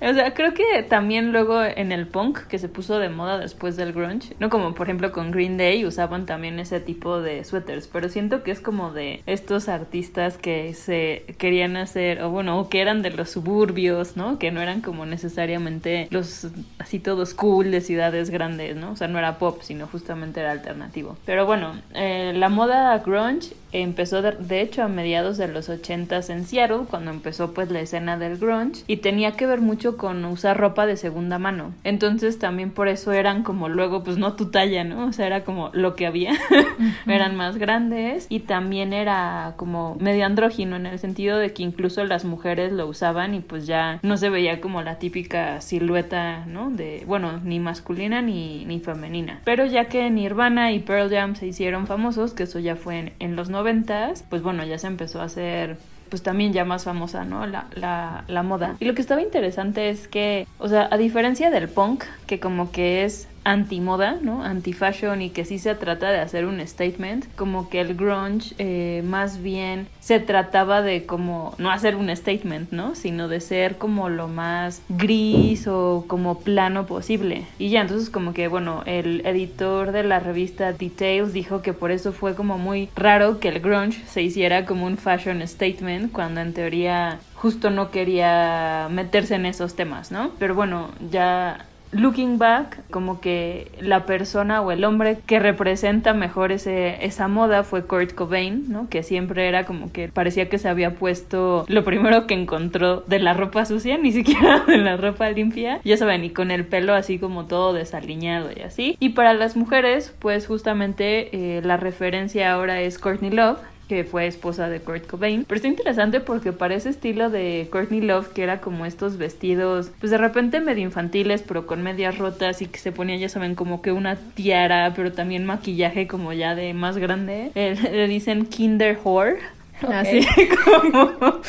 O 0.00 0.12
sea, 0.12 0.34
creo 0.34 0.54
que 0.54 0.82
también 0.82 1.32
luego 1.32 1.62
en 1.62 1.92
el 1.92 2.06
punk 2.06 2.46
que 2.46 2.58
se 2.58 2.68
puso 2.68 2.98
de 2.98 3.08
moda 3.08 3.38
después 3.38 3.76
del 3.76 3.92
grunge, 3.92 4.34
no 4.38 4.50
como 4.50 4.74
por 4.74 4.86
ejemplo 4.86 5.12
con 5.12 5.30
Green 5.30 5.56
Day 5.56 5.84
usaban 5.84 6.26
también 6.26 6.58
ese 6.58 6.80
tipo 6.80 7.20
de 7.20 7.44
suéteres, 7.44 7.88
pero 7.88 8.08
siento 8.08 8.42
que 8.42 8.50
es 8.50 8.60
como 8.60 8.92
de 8.92 9.22
estos 9.26 9.68
artistas 9.68 10.38
que 10.38 10.74
se 10.74 11.24
querían 11.38 11.76
hacer, 11.76 12.22
o 12.22 12.30
bueno, 12.30 12.58
o 12.58 12.68
que 12.68 12.80
eran 12.80 13.02
de 13.02 13.10
los 13.10 13.30
suburbios, 13.30 14.16
¿no? 14.16 14.38
Que 14.38 14.50
no 14.50 14.60
eran 14.60 14.80
como 14.80 15.06
necesariamente 15.06 16.08
los 16.10 16.48
así 16.78 16.98
todos 16.98 17.34
cool 17.34 17.70
de 17.70 17.80
ciudades 17.80 18.30
grandes, 18.30 18.76
¿no? 18.76 18.92
O 18.92 18.96
sea, 18.96 19.08
no 19.08 19.18
era 19.18 19.38
pop, 19.38 19.60
sino 19.62 19.86
justamente 19.86 20.40
era 20.40 20.52
alternativo. 20.52 21.16
Pero 21.24 21.46
bueno, 21.46 21.74
eh, 21.94 22.32
la 22.34 22.48
moda 22.48 22.96
grunge 22.98 23.54
empezó 23.72 24.22
de, 24.22 24.60
hecho 24.60 24.82
a 24.82 24.88
mediados 24.88 25.36
de 25.36 25.48
los 25.48 25.68
80s 25.68 26.30
en 26.30 26.44
Seattle, 26.44 26.86
cuando 26.88 27.10
empezó 27.10 27.52
pues 27.52 27.70
la 27.70 27.80
escena 27.80 28.16
del 28.16 28.38
grunge 28.38 28.82
y 28.86 28.98
tenía 28.98 29.32
que 29.32 29.46
ver 29.46 29.60
mucho 29.96 30.06
con 30.06 30.24
usar 30.24 30.56
ropa 30.56 30.86
de 30.86 30.96
segunda 30.96 31.38
mano. 31.38 31.72
Entonces 31.84 32.38
también 32.38 32.70
por 32.70 32.88
eso 32.88 33.12
eran 33.12 33.42
como 33.42 33.68
luego 33.68 34.02
pues 34.02 34.18
no 34.18 34.34
tu 34.34 34.50
talla, 34.50 34.84
¿no? 34.84 35.06
O 35.06 35.12
sea, 35.12 35.26
era 35.26 35.44
como 35.44 35.70
lo 35.72 35.94
que 35.96 36.06
había. 36.06 36.32
eran 37.06 37.36
más 37.36 37.56
grandes 37.56 38.26
y 38.28 38.40
también 38.40 38.92
era 38.92 39.54
como 39.56 39.96
medio 40.00 40.26
andrógino 40.26 40.76
en 40.76 40.86
el 40.86 40.98
sentido 40.98 41.38
de 41.38 41.52
que 41.52 41.62
incluso 41.62 42.04
las 42.04 42.24
mujeres 42.24 42.72
lo 42.72 42.86
usaban 42.86 43.34
y 43.34 43.40
pues 43.40 43.66
ya 43.66 43.98
no 44.02 44.16
se 44.16 44.30
veía 44.30 44.60
como 44.60 44.82
la 44.82 44.98
típica 44.98 45.60
silueta, 45.60 46.44
¿no? 46.46 46.70
De, 46.70 47.04
bueno, 47.06 47.40
ni 47.42 47.60
masculina 47.60 48.22
ni, 48.22 48.64
ni 48.64 48.80
femenina. 48.80 49.40
Pero 49.44 49.66
ya 49.66 49.86
que 49.86 50.10
Nirvana 50.10 50.72
y 50.72 50.80
Pearl 50.80 51.10
Jam 51.10 51.34
se 51.34 51.46
hicieron 51.46 51.86
famosos, 51.86 52.34
que 52.34 52.44
eso 52.44 52.58
ya 52.58 52.76
fue 52.76 52.98
en, 52.98 53.12
en 53.18 53.36
los 53.36 53.48
noventas, 53.48 54.24
pues 54.28 54.42
bueno, 54.42 54.64
ya 54.64 54.78
se 54.78 54.86
empezó 54.86 55.20
a 55.20 55.24
hacer 55.24 55.78
pues 56.08 56.22
también 56.22 56.52
ya 56.52 56.64
más 56.64 56.84
famosa, 56.84 57.24
¿no? 57.24 57.46
La, 57.46 57.66
la, 57.74 58.24
la 58.28 58.42
moda. 58.42 58.76
Y 58.80 58.84
lo 58.84 58.94
que 58.94 59.02
estaba 59.02 59.22
interesante 59.22 59.90
es 59.90 60.08
que, 60.08 60.46
o 60.58 60.68
sea, 60.68 60.88
a 60.90 60.96
diferencia 60.96 61.50
del 61.50 61.68
punk, 61.68 62.04
que 62.26 62.40
como 62.40 62.70
que 62.70 63.04
es 63.04 63.28
anti-moda, 63.46 64.18
¿no? 64.20 64.42
Anti-fashion 64.42 65.22
y 65.22 65.30
que 65.30 65.44
sí 65.44 65.58
se 65.58 65.74
trata 65.76 66.10
de 66.10 66.18
hacer 66.18 66.46
un 66.46 66.60
statement, 66.66 67.24
como 67.36 67.68
que 67.70 67.80
el 67.80 67.94
grunge 67.94 68.54
eh, 68.58 69.02
más 69.06 69.40
bien 69.40 69.86
se 70.00 70.18
trataba 70.18 70.82
de 70.82 71.06
como 71.06 71.54
no 71.58 71.70
hacer 71.70 71.94
un 71.94 72.14
statement, 72.14 72.72
¿no? 72.72 72.96
Sino 72.96 73.28
de 73.28 73.40
ser 73.40 73.78
como 73.78 74.08
lo 74.08 74.26
más 74.26 74.82
gris 74.88 75.68
o 75.68 76.04
como 76.08 76.40
plano 76.40 76.86
posible. 76.86 77.46
Y 77.58 77.70
ya, 77.70 77.82
entonces 77.82 78.10
como 78.10 78.34
que, 78.34 78.48
bueno, 78.48 78.82
el 78.84 79.24
editor 79.24 79.92
de 79.92 80.02
la 80.02 80.18
revista 80.18 80.72
Details 80.72 81.32
dijo 81.32 81.62
que 81.62 81.72
por 81.72 81.92
eso 81.92 82.12
fue 82.12 82.34
como 82.34 82.58
muy 82.58 82.88
raro 82.96 83.38
que 83.38 83.48
el 83.48 83.60
grunge 83.60 84.02
se 84.06 84.22
hiciera 84.22 84.66
como 84.66 84.86
un 84.86 84.98
fashion 84.98 85.46
statement 85.46 86.10
cuando 86.10 86.40
en 86.40 86.52
teoría 86.52 87.20
justo 87.36 87.70
no 87.70 87.92
quería 87.92 88.88
meterse 88.90 89.36
en 89.36 89.46
esos 89.46 89.76
temas, 89.76 90.10
¿no? 90.10 90.32
Pero 90.38 90.56
bueno, 90.56 90.90
ya 91.10 91.64
looking 92.00 92.38
back, 92.38 92.78
como 92.90 93.20
que 93.20 93.70
la 93.80 94.06
persona 94.06 94.60
o 94.60 94.70
el 94.70 94.84
hombre 94.84 95.18
que 95.26 95.38
representa 95.38 96.14
mejor 96.14 96.52
ese, 96.52 97.04
esa 97.04 97.28
moda 97.28 97.62
fue 97.64 97.84
Kurt 97.84 98.14
Cobain, 98.14 98.64
¿no? 98.68 98.88
Que 98.88 99.02
siempre 99.02 99.48
era 99.48 99.64
como 99.64 99.92
que 99.92 100.08
parecía 100.08 100.48
que 100.48 100.58
se 100.58 100.68
había 100.68 100.94
puesto 100.94 101.64
lo 101.68 101.84
primero 101.84 102.26
que 102.26 102.34
encontró 102.34 103.00
de 103.00 103.18
la 103.18 103.34
ropa 103.34 103.64
sucia, 103.64 103.98
ni 103.98 104.12
siquiera 104.12 104.60
de 104.66 104.78
la 104.78 104.96
ropa 104.96 105.30
limpia. 105.30 105.80
Ya 105.84 105.96
saben, 105.96 106.24
y 106.24 106.30
con 106.30 106.50
el 106.50 106.66
pelo 106.66 106.94
así 106.94 107.18
como 107.18 107.46
todo 107.46 107.72
desaliñado 107.72 108.50
y 108.54 108.60
así. 108.60 108.96
Y 109.00 109.10
para 109.10 109.34
las 109.34 109.56
mujeres, 109.56 110.14
pues 110.18 110.46
justamente 110.46 111.56
eh, 111.56 111.62
la 111.62 111.76
referencia 111.76 112.52
ahora 112.52 112.80
es 112.80 112.98
Courtney 112.98 113.30
Love 113.30 113.58
que 113.88 114.04
fue 114.04 114.26
esposa 114.26 114.68
de 114.68 114.80
Kurt 114.80 115.06
Cobain. 115.06 115.44
Pero 115.44 115.56
está 115.56 115.68
interesante 115.68 116.20
porque 116.20 116.52
para 116.52 116.74
ese 116.74 116.90
estilo 116.90 117.30
de 117.30 117.68
Courtney 117.70 118.00
Love, 118.00 118.28
que 118.32 118.42
era 118.42 118.60
como 118.60 118.86
estos 118.86 119.16
vestidos, 119.16 119.90
pues 120.00 120.10
de 120.10 120.18
repente 120.18 120.60
medio 120.60 120.82
infantiles, 120.82 121.42
pero 121.42 121.66
con 121.66 121.82
medias 121.82 122.18
rotas 122.18 122.62
y 122.62 122.66
que 122.66 122.78
se 122.78 122.92
ponía, 122.92 123.16
ya 123.16 123.28
saben, 123.28 123.54
como 123.54 123.82
que 123.82 123.92
una 123.92 124.16
tiara, 124.16 124.92
pero 124.94 125.12
también 125.12 125.44
maquillaje 125.44 126.06
como 126.06 126.32
ya 126.32 126.54
de 126.54 126.74
más 126.74 126.98
grande. 126.98 127.50
Eh, 127.54 127.76
le 127.92 128.08
dicen 128.08 128.46
Kinder 128.46 128.98
Whore. 129.02 129.38
Así 129.82 130.26
como... 130.64 131.40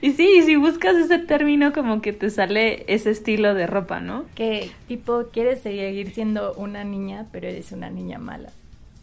y 0.00 0.12
sí, 0.12 0.42
si 0.42 0.54
buscas 0.54 0.94
ese 0.96 1.18
término 1.18 1.72
como 1.72 2.00
que 2.00 2.12
te 2.12 2.30
sale 2.30 2.84
ese 2.86 3.10
estilo 3.10 3.54
de 3.54 3.66
ropa, 3.66 4.00
¿no? 4.00 4.26
Que 4.36 4.70
tipo 4.86 5.24
quieres 5.32 5.60
seguir 5.60 6.12
siendo 6.12 6.54
una 6.54 6.84
niña, 6.84 7.26
pero 7.32 7.48
eres 7.48 7.72
una 7.72 7.90
niña 7.90 8.18
mala. 8.18 8.52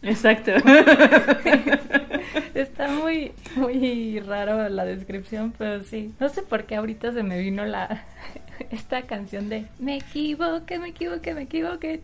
Exacto. 0.02 0.52
Está 2.54 2.88
muy, 2.88 3.32
muy 3.56 4.20
raro 4.20 4.68
la 4.68 4.84
descripción, 4.84 5.52
pero 5.56 5.82
sí. 5.82 6.12
No 6.18 6.28
sé 6.28 6.42
por 6.42 6.64
qué 6.64 6.76
ahorita 6.76 7.12
se 7.12 7.22
me 7.22 7.38
vino 7.38 7.64
la 7.64 8.04
esta 8.70 9.02
canción 9.02 9.48
de 9.48 9.66
Me 9.78 9.98
equivoqué, 9.98 10.78
me 10.78 10.88
equivoqué, 10.88 11.34
me 11.34 11.42
equivoqué. 11.42 12.00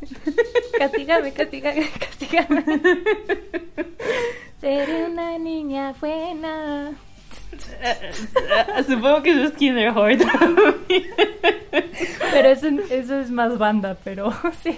Castígame, 0.78 1.32
castígame, 1.32 1.88
castígame. 1.98 2.64
Seré 4.60 5.06
una 5.06 5.38
niña 5.38 5.94
buena. 6.00 6.92
Supongo 8.86 9.22
que 9.22 9.30
eso 9.30 9.44
es 9.44 9.52
Kinderheart. 9.52 10.22
pero 12.32 12.48
eso, 12.48 12.68
eso 12.90 13.20
es 13.20 13.30
más 13.30 13.58
banda, 13.58 13.96
pero 14.02 14.32
sí. 14.62 14.76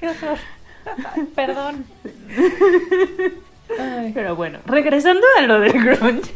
Qué 0.00 0.08
horror. 0.08 0.38
Perdón. 1.34 1.84
Pero 4.14 4.36
bueno, 4.36 4.58
regresando 4.66 5.26
a 5.38 5.42
lo 5.42 5.60
del 5.60 5.72
grunge. 5.72 6.32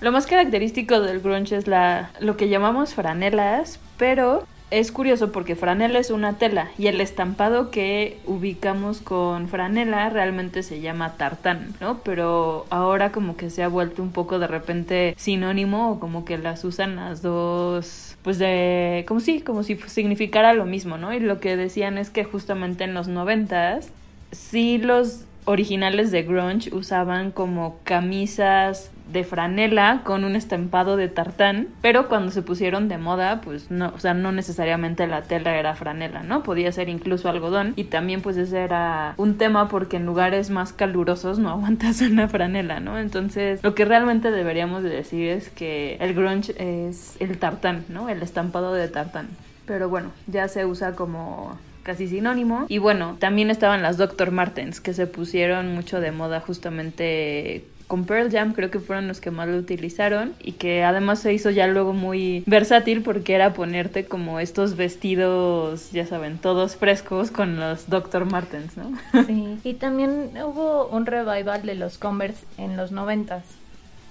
Lo 0.00 0.12
más 0.12 0.26
característico 0.26 1.00
del 1.00 1.20
grunge 1.20 1.56
es 1.56 1.66
la 1.66 2.10
lo 2.20 2.36
que 2.36 2.48
llamamos 2.48 2.94
franelas, 2.94 3.80
pero 3.96 4.46
es 4.70 4.90
curioso 4.90 5.30
porque 5.30 5.54
franela 5.54 5.98
es 5.98 6.10
una 6.10 6.38
tela 6.38 6.70
y 6.76 6.88
el 6.88 7.00
estampado 7.00 7.70
que 7.70 8.18
ubicamos 8.26 9.00
con 9.00 9.48
franela 9.48 10.10
realmente 10.10 10.62
se 10.62 10.80
llama 10.80 11.14
tartán, 11.16 11.74
¿no? 11.80 11.98
Pero 11.98 12.66
ahora 12.70 13.12
como 13.12 13.36
que 13.36 13.48
se 13.50 13.62
ha 13.62 13.68
vuelto 13.68 14.02
un 14.02 14.10
poco 14.10 14.38
de 14.38 14.48
repente 14.48 15.14
sinónimo 15.16 15.92
o 15.92 16.00
como 16.00 16.24
que 16.24 16.36
las 16.36 16.64
usan 16.64 16.96
las 16.96 17.22
dos, 17.22 18.05
pues 18.26 18.40
de, 18.40 19.04
como 19.06 19.20
si, 19.20 19.40
como 19.40 19.62
si 19.62 19.76
significara 19.76 20.52
lo 20.52 20.64
mismo, 20.64 20.98
¿no? 20.98 21.14
Y 21.14 21.20
lo 21.20 21.38
que 21.38 21.56
decían 21.56 21.96
es 21.96 22.10
que 22.10 22.24
justamente 22.24 22.82
en 22.82 22.92
los 22.92 23.06
noventas, 23.06 23.90
sí 24.32 24.78
los 24.78 25.25
originales 25.46 26.10
de 26.10 26.22
grunge 26.22 26.74
usaban 26.74 27.30
como 27.30 27.78
camisas 27.84 28.90
de 29.12 29.24
franela 29.24 30.02
con 30.04 30.24
un 30.24 30.34
estampado 30.34 30.96
de 30.96 31.08
tartán, 31.08 31.68
pero 31.80 32.08
cuando 32.08 32.32
se 32.32 32.42
pusieron 32.42 32.88
de 32.88 32.98
moda, 32.98 33.40
pues 33.40 33.70
no, 33.70 33.92
o 33.94 33.98
sea, 34.00 34.14
no 34.14 34.32
necesariamente 34.32 35.06
la 35.06 35.22
tela 35.22 35.56
era 35.56 35.74
franela, 35.74 36.22
¿no? 36.22 36.42
Podía 36.42 36.72
ser 36.72 36.88
incluso 36.88 37.28
algodón 37.28 37.72
y 37.76 37.84
también 37.84 38.20
pues 38.20 38.36
ese 38.36 38.58
era 38.58 39.14
un 39.16 39.38
tema 39.38 39.68
porque 39.68 39.96
en 39.96 40.06
lugares 40.06 40.50
más 40.50 40.72
calurosos 40.72 41.38
no 41.38 41.50
aguantas 41.52 42.00
una 42.00 42.28
franela, 42.28 42.80
¿no? 42.80 42.98
Entonces, 42.98 43.62
lo 43.62 43.74
que 43.74 43.84
realmente 43.84 44.30
deberíamos 44.30 44.82
de 44.82 44.90
decir 44.90 45.28
es 45.28 45.48
que 45.50 45.96
el 46.00 46.14
grunge 46.14 46.54
es 46.58 47.16
el 47.20 47.38
tartán, 47.38 47.84
¿no? 47.88 48.08
El 48.08 48.22
estampado 48.22 48.72
de 48.74 48.88
tartán. 48.88 49.28
Pero 49.66 49.88
bueno, 49.88 50.10
ya 50.26 50.48
se 50.48 50.64
usa 50.64 50.94
como 50.94 51.58
casi 51.86 52.08
sinónimo. 52.08 52.66
Y 52.68 52.78
bueno, 52.78 53.16
también 53.20 53.48
estaban 53.48 53.80
las 53.80 53.96
Dr. 53.96 54.32
Martens, 54.32 54.80
que 54.80 54.92
se 54.92 55.06
pusieron 55.06 55.72
mucho 55.72 56.00
de 56.00 56.10
moda 56.10 56.40
justamente 56.40 57.64
con 57.86 58.04
Pearl 58.04 58.32
Jam 58.32 58.52
creo 58.52 58.68
que 58.68 58.80
fueron 58.80 59.06
los 59.06 59.20
que 59.20 59.30
más 59.30 59.48
lo 59.48 59.56
utilizaron 59.56 60.34
y 60.42 60.52
que 60.52 60.82
además 60.82 61.20
se 61.20 61.32
hizo 61.32 61.50
ya 61.50 61.68
luego 61.68 61.92
muy 61.92 62.42
versátil 62.46 63.02
porque 63.02 63.34
era 63.34 63.52
ponerte 63.52 64.06
como 64.06 64.40
estos 64.40 64.76
vestidos, 64.76 65.92
ya 65.92 66.04
saben, 66.04 66.38
todos 66.38 66.74
frescos 66.74 67.30
con 67.30 67.60
los 67.60 67.88
Dr. 67.88 68.24
Martens, 68.24 68.76
¿no? 68.76 68.92
Sí, 69.26 69.58
y 69.62 69.74
también 69.74 70.30
hubo 70.44 70.88
un 70.88 71.06
revival 71.06 71.62
de 71.62 71.76
los 71.76 71.98
Converse 71.98 72.44
en 72.58 72.76
los 72.76 72.90
noventas. 72.90 73.44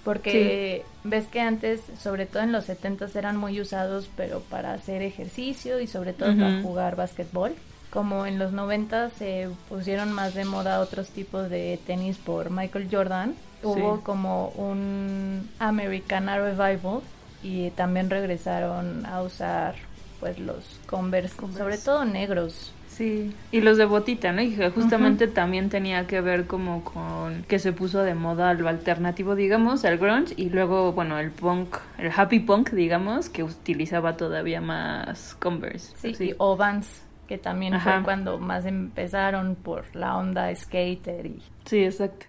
Porque 0.06 0.86
ves 1.04 1.28
que 1.28 1.42
antes, 1.42 1.82
sobre 2.00 2.26
todo 2.26 2.44
en 2.44 2.54
los 2.54 2.66
setentas, 2.66 3.16
eran 3.16 3.36
muy 3.36 3.60
usados, 3.60 4.10
pero 4.16 4.40
para 4.40 4.72
hacer 4.72 5.02
ejercicio 5.02 5.82
y 5.82 5.88
sobre 5.88 6.14
todo 6.14 6.34
para 6.38 6.62
jugar 6.62 6.96
básquetbol 6.96 7.54
como 7.96 8.26
en 8.26 8.38
los 8.38 8.52
90 8.52 9.10
se 9.12 9.50
pusieron 9.70 10.12
más 10.12 10.34
de 10.34 10.44
moda 10.44 10.82
otros 10.82 11.08
tipos 11.08 11.50
de 11.50 11.80
tenis 11.88 12.18
por 12.18 12.50
Michael 12.50 12.90
Jordan, 12.92 13.36
hubo 13.64 14.02
como 14.02 14.50
un 14.50 15.50
Americana 15.60 16.38
Revival 16.38 17.00
y 17.42 17.70
también 17.72 18.10
regresaron 18.10 19.06
a 19.06 19.22
usar 19.22 19.76
pues 20.20 20.38
los 20.40 20.66
Converse, 20.88 21.36
sobre 21.58 21.78
todo 21.78 22.04
negros. 22.04 22.74
Sí, 22.96 23.36
y 23.52 23.60
los 23.60 23.78
de 23.78 23.84
botita, 23.84 24.32
¿no? 24.32 24.42
Y 24.42 24.56
justamente 24.74 25.28
también 25.28 25.70
tenía 25.70 26.08
que 26.08 26.22
ver 26.22 26.48
como 26.48 26.82
con 26.86 27.44
que 27.44 27.60
se 27.60 27.74
puso 27.74 28.04
de 28.04 28.16
moda 28.16 28.54
lo 28.54 28.70
alternativo, 28.70 29.36
digamos, 29.36 29.84
el 29.84 29.98
grunge, 29.98 30.34
y 30.38 30.50
luego, 30.50 30.94
bueno, 30.94 31.20
el 31.20 31.30
punk, 31.30 31.76
el 31.98 32.10
happy 32.16 32.40
punk, 32.40 32.70
digamos, 32.70 33.28
que 33.28 33.44
utilizaba 33.44 34.16
todavía 34.16 34.62
más 34.62 35.36
Converse. 35.36 35.94
Sí, 35.98 36.16
y 36.24 36.36
o 36.38 36.56
Vans 36.56 37.02
que 37.28 37.38
también 37.38 37.82
fue 37.82 38.02
cuando 38.04 38.38
más 38.38 38.66
empezaron 38.66 39.56
por 39.56 39.94
la 39.96 40.16
onda 40.16 40.56
skater 40.56 41.26
y... 41.26 41.42
Sí, 41.66 41.84
exacto. 41.84 42.28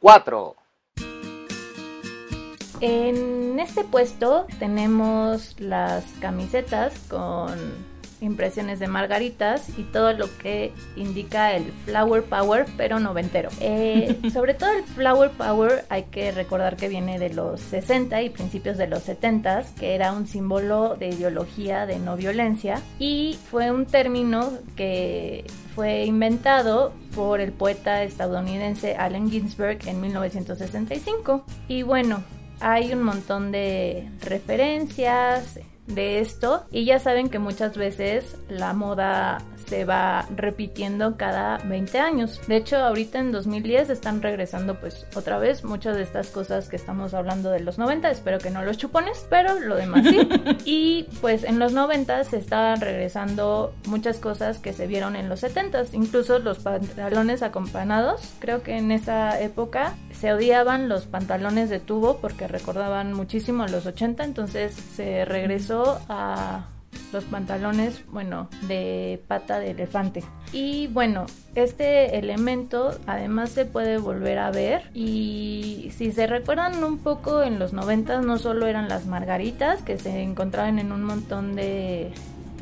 4. 0.00 0.56
En 2.80 3.60
este 3.60 3.84
puesto 3.84 4.46
tenemos 4.58 5.58
las 5.60 6.04
camisetas 6.20 6.98
con 7.08 7.56
impresiones 8.22 8.78
de 8.78 8.88
margaritas 8.88 9.68
y 9.76 9.82
todo 9.82 10.12
lo 10.12 10.26
que 10.38 10.72
indica 10.96 11.54
el 11.54 11.64
Flower 11.84 12.22
Power, 12.22 12.66
pero 12.76 13.00
noventero. 13.00 13.50
Eh, 13.60 14.18
sobre 14.32 14.54
todo 14.54 14.70
el 14.72 14.84
Flower 14.84 15.30
Power 15.30 15.84
hay 15.88 16.04
que 16.04 16.32
recordar 16.32 16.76
que 16.76 16.88
viene 16.88 17.18
de 17.18 17.30
los 17.30 17.60
60 17.60 18.22
y 18.22 18.30
principios 18.30 18.78
de 18.78 18.86
los 18.86 19.02
70, 19.02 19.64
que 19.78 19.94
era 19.94 20.12
un 20.12 20.26
símbolo 20.26 20.96
de 20.96 21.08
ideología 21.08 21.86
de 21.86 21.98
no 21.98 22.16
violencia 22.16 22.80
y 22.98 23.38
fue 23.50 23.70
un 23.70 23.86
término 23.86 24.52
que 24.76 25.44
fue 25.74 26.04
inventado 26.04 26.92
por 27.14 27.40
el 27.40 27.52
poeta 27.52 28.02
estadounidense 28.02 28.96
Allen 28.96 29.30
Ginsberg 29.30 29.86
en 29.86 30.00
1965. 30.00 31.44
Y 31.68 31.82
bueno, 31.82 32.22
hay 32.60 32.92
un 32.92 33.02
montón 33.02 33.52
de 33.52 34.08
referencias, 34.22 35.58
de 35.86 36.20
esto 36.20 36.64
y 36.70 36.84
ya 36.84 36.98
saben 36.98 37.28
que 37.28 37.38
muchas 37.38 37.76
veces 37.76 38.36
la 38.48 38.72
moda 38.72 39.42
se 39.66 39.84
va 39.84 40.26
repitiendo 40.36 41.16
cada 41.16 41.58
20 41.58 41.98
años. 41.98 42.40
De 42.46 42.56
hecho, 42.56 42.76
ahorita 42.76 43.18
en 43.18 43.32
2010 43.32 43.90
están 43.90 44.22
regresando 44.22 44.78
pues 44.78 45.06
otra 45.14 45.38
vez 45.38 45.64
muchas 45.64 45.96
de 45.96 46.02
estas 46.02 46.28
cosas 46.28 46.68
que 46.68 46.76
estamos 46.76 47.14
hablando 47.14 47.50
de 47.50 47.60
los 47.60 47.78
90, 47.78 48.10
espero 48.10 48.38
que 48.38 48.50
no 48.50 48.62
los 48.62 48.76
chupones, 48.76 49.26
pero 49.30 49.58
lo 49.60 49.76
demás 49.76 50.06
sí. 50.06 50.28
y 50.64 51.08
pues 51.20 51.44
en 51.44 51.58
los 51.58 51.72
90 51.72 52.24
se 52.24 52.38
estaban 52.38 52.80
regresando 52.80 53.74
muchas 53.86 54.18
cosas 54.18 54.58
que 54.58 54.72
se 54.72 54.86
vieron 54.86 55.16
en 55.16 55.28
los 55.28 55.40
70, 55.40 55.84
incluso 55.92 56.38
los 56.38 56.58
pantalones 56.58 57.42
acompanados. 57.42 58.20
Creo 58.40 58.62
que 58.62 58.76
en 58.76 58.92
esa 58.92 59.40
época 59.40 59.94
se 60.12 60.32
odiaban 60.32 60.88
los 60.88 61.06
pantalones 61.06 61.70
de 61.70 61.80
tubo 61.80 62.18
porque 62.18 62.46
recordaban 62.46 63.12
muchísimo 63.12 63.62
a 63.62 63.68
los 63.68 63.86
80, 63.86 64.24
entonces 64.24 64.74
se 64.74 65.24
regresó 65.24 65.71
a 66.08 66.66
los 67.12 67.24
pantalones, 67.24 68.04
bueno, 68.10 68.48
de 68.62 69.22
pata 69.28 69.58
de 69.58 69.70
elefante. 69.70 70.22
Y 70.52 70.86
bueno, 70.88 71.26
este 71.54 72.18
elemento 72.18 72.98
además 73.06 73.50
se 73.50 73.64
puede 73.64 73.98
volver 73.98 74.38
a 74.38 74.50
ver 74.50 74.90
y 74.94 75.90
si 75.96 76.12
se 76.12 76.26
recuerdan 76.26 76.82
un 76.84 76.98
poco 76.98 77.42
en 77.42 77.58
los 77.58 77.72
90 77.72 78.20
no 78.22 78.38
solo 78.38 78.66
eran 78.66 78.88
las 78.88 79.06
margaritas 79.06 79.82
que 79.82 79.98
se 79.98 80.22
encontraban 80.22 80.78
en 80.78 80.92
un 80.92 81.04
montón 81.04 81.54
de 81.54 82.12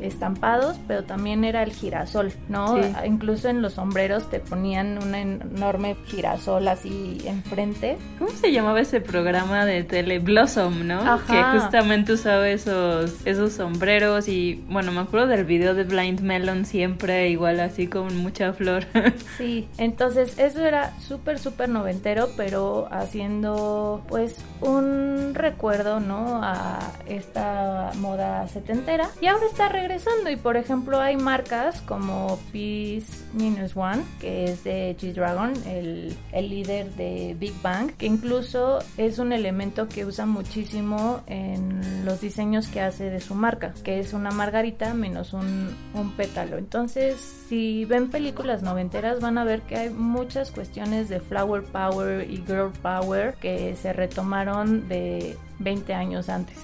estampados, 0.01 0.77
pero 0.87 1.03
también 1.03 1.43
era 1.43 1.63
el 1.63 1.71
girasol, 1.71 2.33
¿no? 2.49 2.77
Incluso 3.05 3.49
en 3.49 3.61
los 3.61 3.73
sombreros 3.73 4.29
te 4.29 4.39
ponían 4.39 4.97
un 5.01 5.15
enorme 5.15 5.95
girasol 6.05 6.67
así 6.67 7.19
enfrente. 7.25 7.97
¿Cómo 8.17 8.31
se 8.31 8.51
llamaba 8.51 8.81
ese 8.81 9.01
programa 9.01 9.65
de 9.65 9.83
tele? 9.83 10.19
Blossom, 10.19 10.87
¿no? 10.87 11.01
Que 11.27 11.43
justamente 11.43 12.13
usaba 12.13 12.49
esos, 12.49 13.25
esos 13.25 13.53
sombreros 13.53 14.27
y 14.27 14.63
bueno, 14.67 14.91
me 14.91 15.01
acuerdo 15.01 15.27
del 15.27 15.45
video 15.45 15.73
de 15.73 15.83
Blind 15.83 16.21
Melon 16.21 16.65
siempre 16.65 17.29
igual 17.29 17.59
así 17.59 17.87
con 17.87 18.17
mucha 18.17 18.53
flor. 18.53 18.85
sí, 19.37 19.67
entonces 19.77 20.37
eso 20.39 20.65
era 20.65 20.97
súper, 20.99 21.39
súper 21.39 21.69
noventero, 21.69 22.29
pero 22.35 22.87
haciendo 22.91 24.03
pues 24.07 24.37
un 24.61 25.33
recuerdo, 25.33 25.99
¿no? 25.99 26.41
A 26.43 26.79
esta 27.07 27.91
moda 27.97 28.47
setentera. 28.47 29.09
Y 29.21 29.27
ahora 29.27 29.45
está 29.45 29.69
regresando 29.69 29.90
y 30.29 30.35
por 30.37 30.55
ejemplo 30.55 30.99
hay 30.99 31.17
marcas 31.17 31.81
como 31.81 32.39
Peace 32.53 33.25
Minus 33.33 33.75
One, 33.75 34.03
que 34.21 34.45
es 34.45 34.63
de 34.63 34.95
G-Dragon, 34.97 35.53
el, 35.65 36.15
el 36.31 36.49
líder 36.49 36.91
de 36.93 37.35
Big 37.37 37.53
Bang, 37.61 37.91
que 37.97 38.05
incluso 38.05 38.79
es 38.97 39.19
un 39.19 39.33
elemento 39.33 39.89
que 39.89 40.05
usa 40.05 40.25
muchísimo 40.25 41.21
en 41.27 42.05
los 42.05 42.21
diseños 42.21 42.67
que 42.67 42.79
hace 42.79 43.09
de 43.09 43.19
su 43.19 43.35
marca, 43.35 43.73
que 43.83 43.99
es 43.99 44.13
una 44.13 44.31
margarita 44.31 44.93
menos 44.93 45.33
un, 45.33 45.75
un 45.93 46.11
pétalo. 46.15 46.57
Entonces, 46.57 47.19
si 47.49 47.83
ven 47.83 48.09
películas 48.09 48.61
noventeras 48.61 49.19
van 49.19 49.37
a 49.37 49.43
ver 49.43 49.61
que 49.63 49.75
hay 49.75 49.89
muchas 49.89 50.51
cuestiones 50.51 51.09
de 51.09 51.19
flower 51.19 51.63
power 51.63 52.29
y 52.29 52.37
girl 52.37 52.71
power 52.81 53.35
que 53.35 53.75
se 53.75 53.91
retomaron 53.91 54.87
de 54.87 55.35
20 55.59 55.93
años 55.93 56.29
antes. 56.29 56.57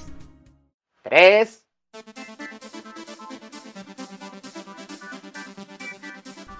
3. 1.03 1.65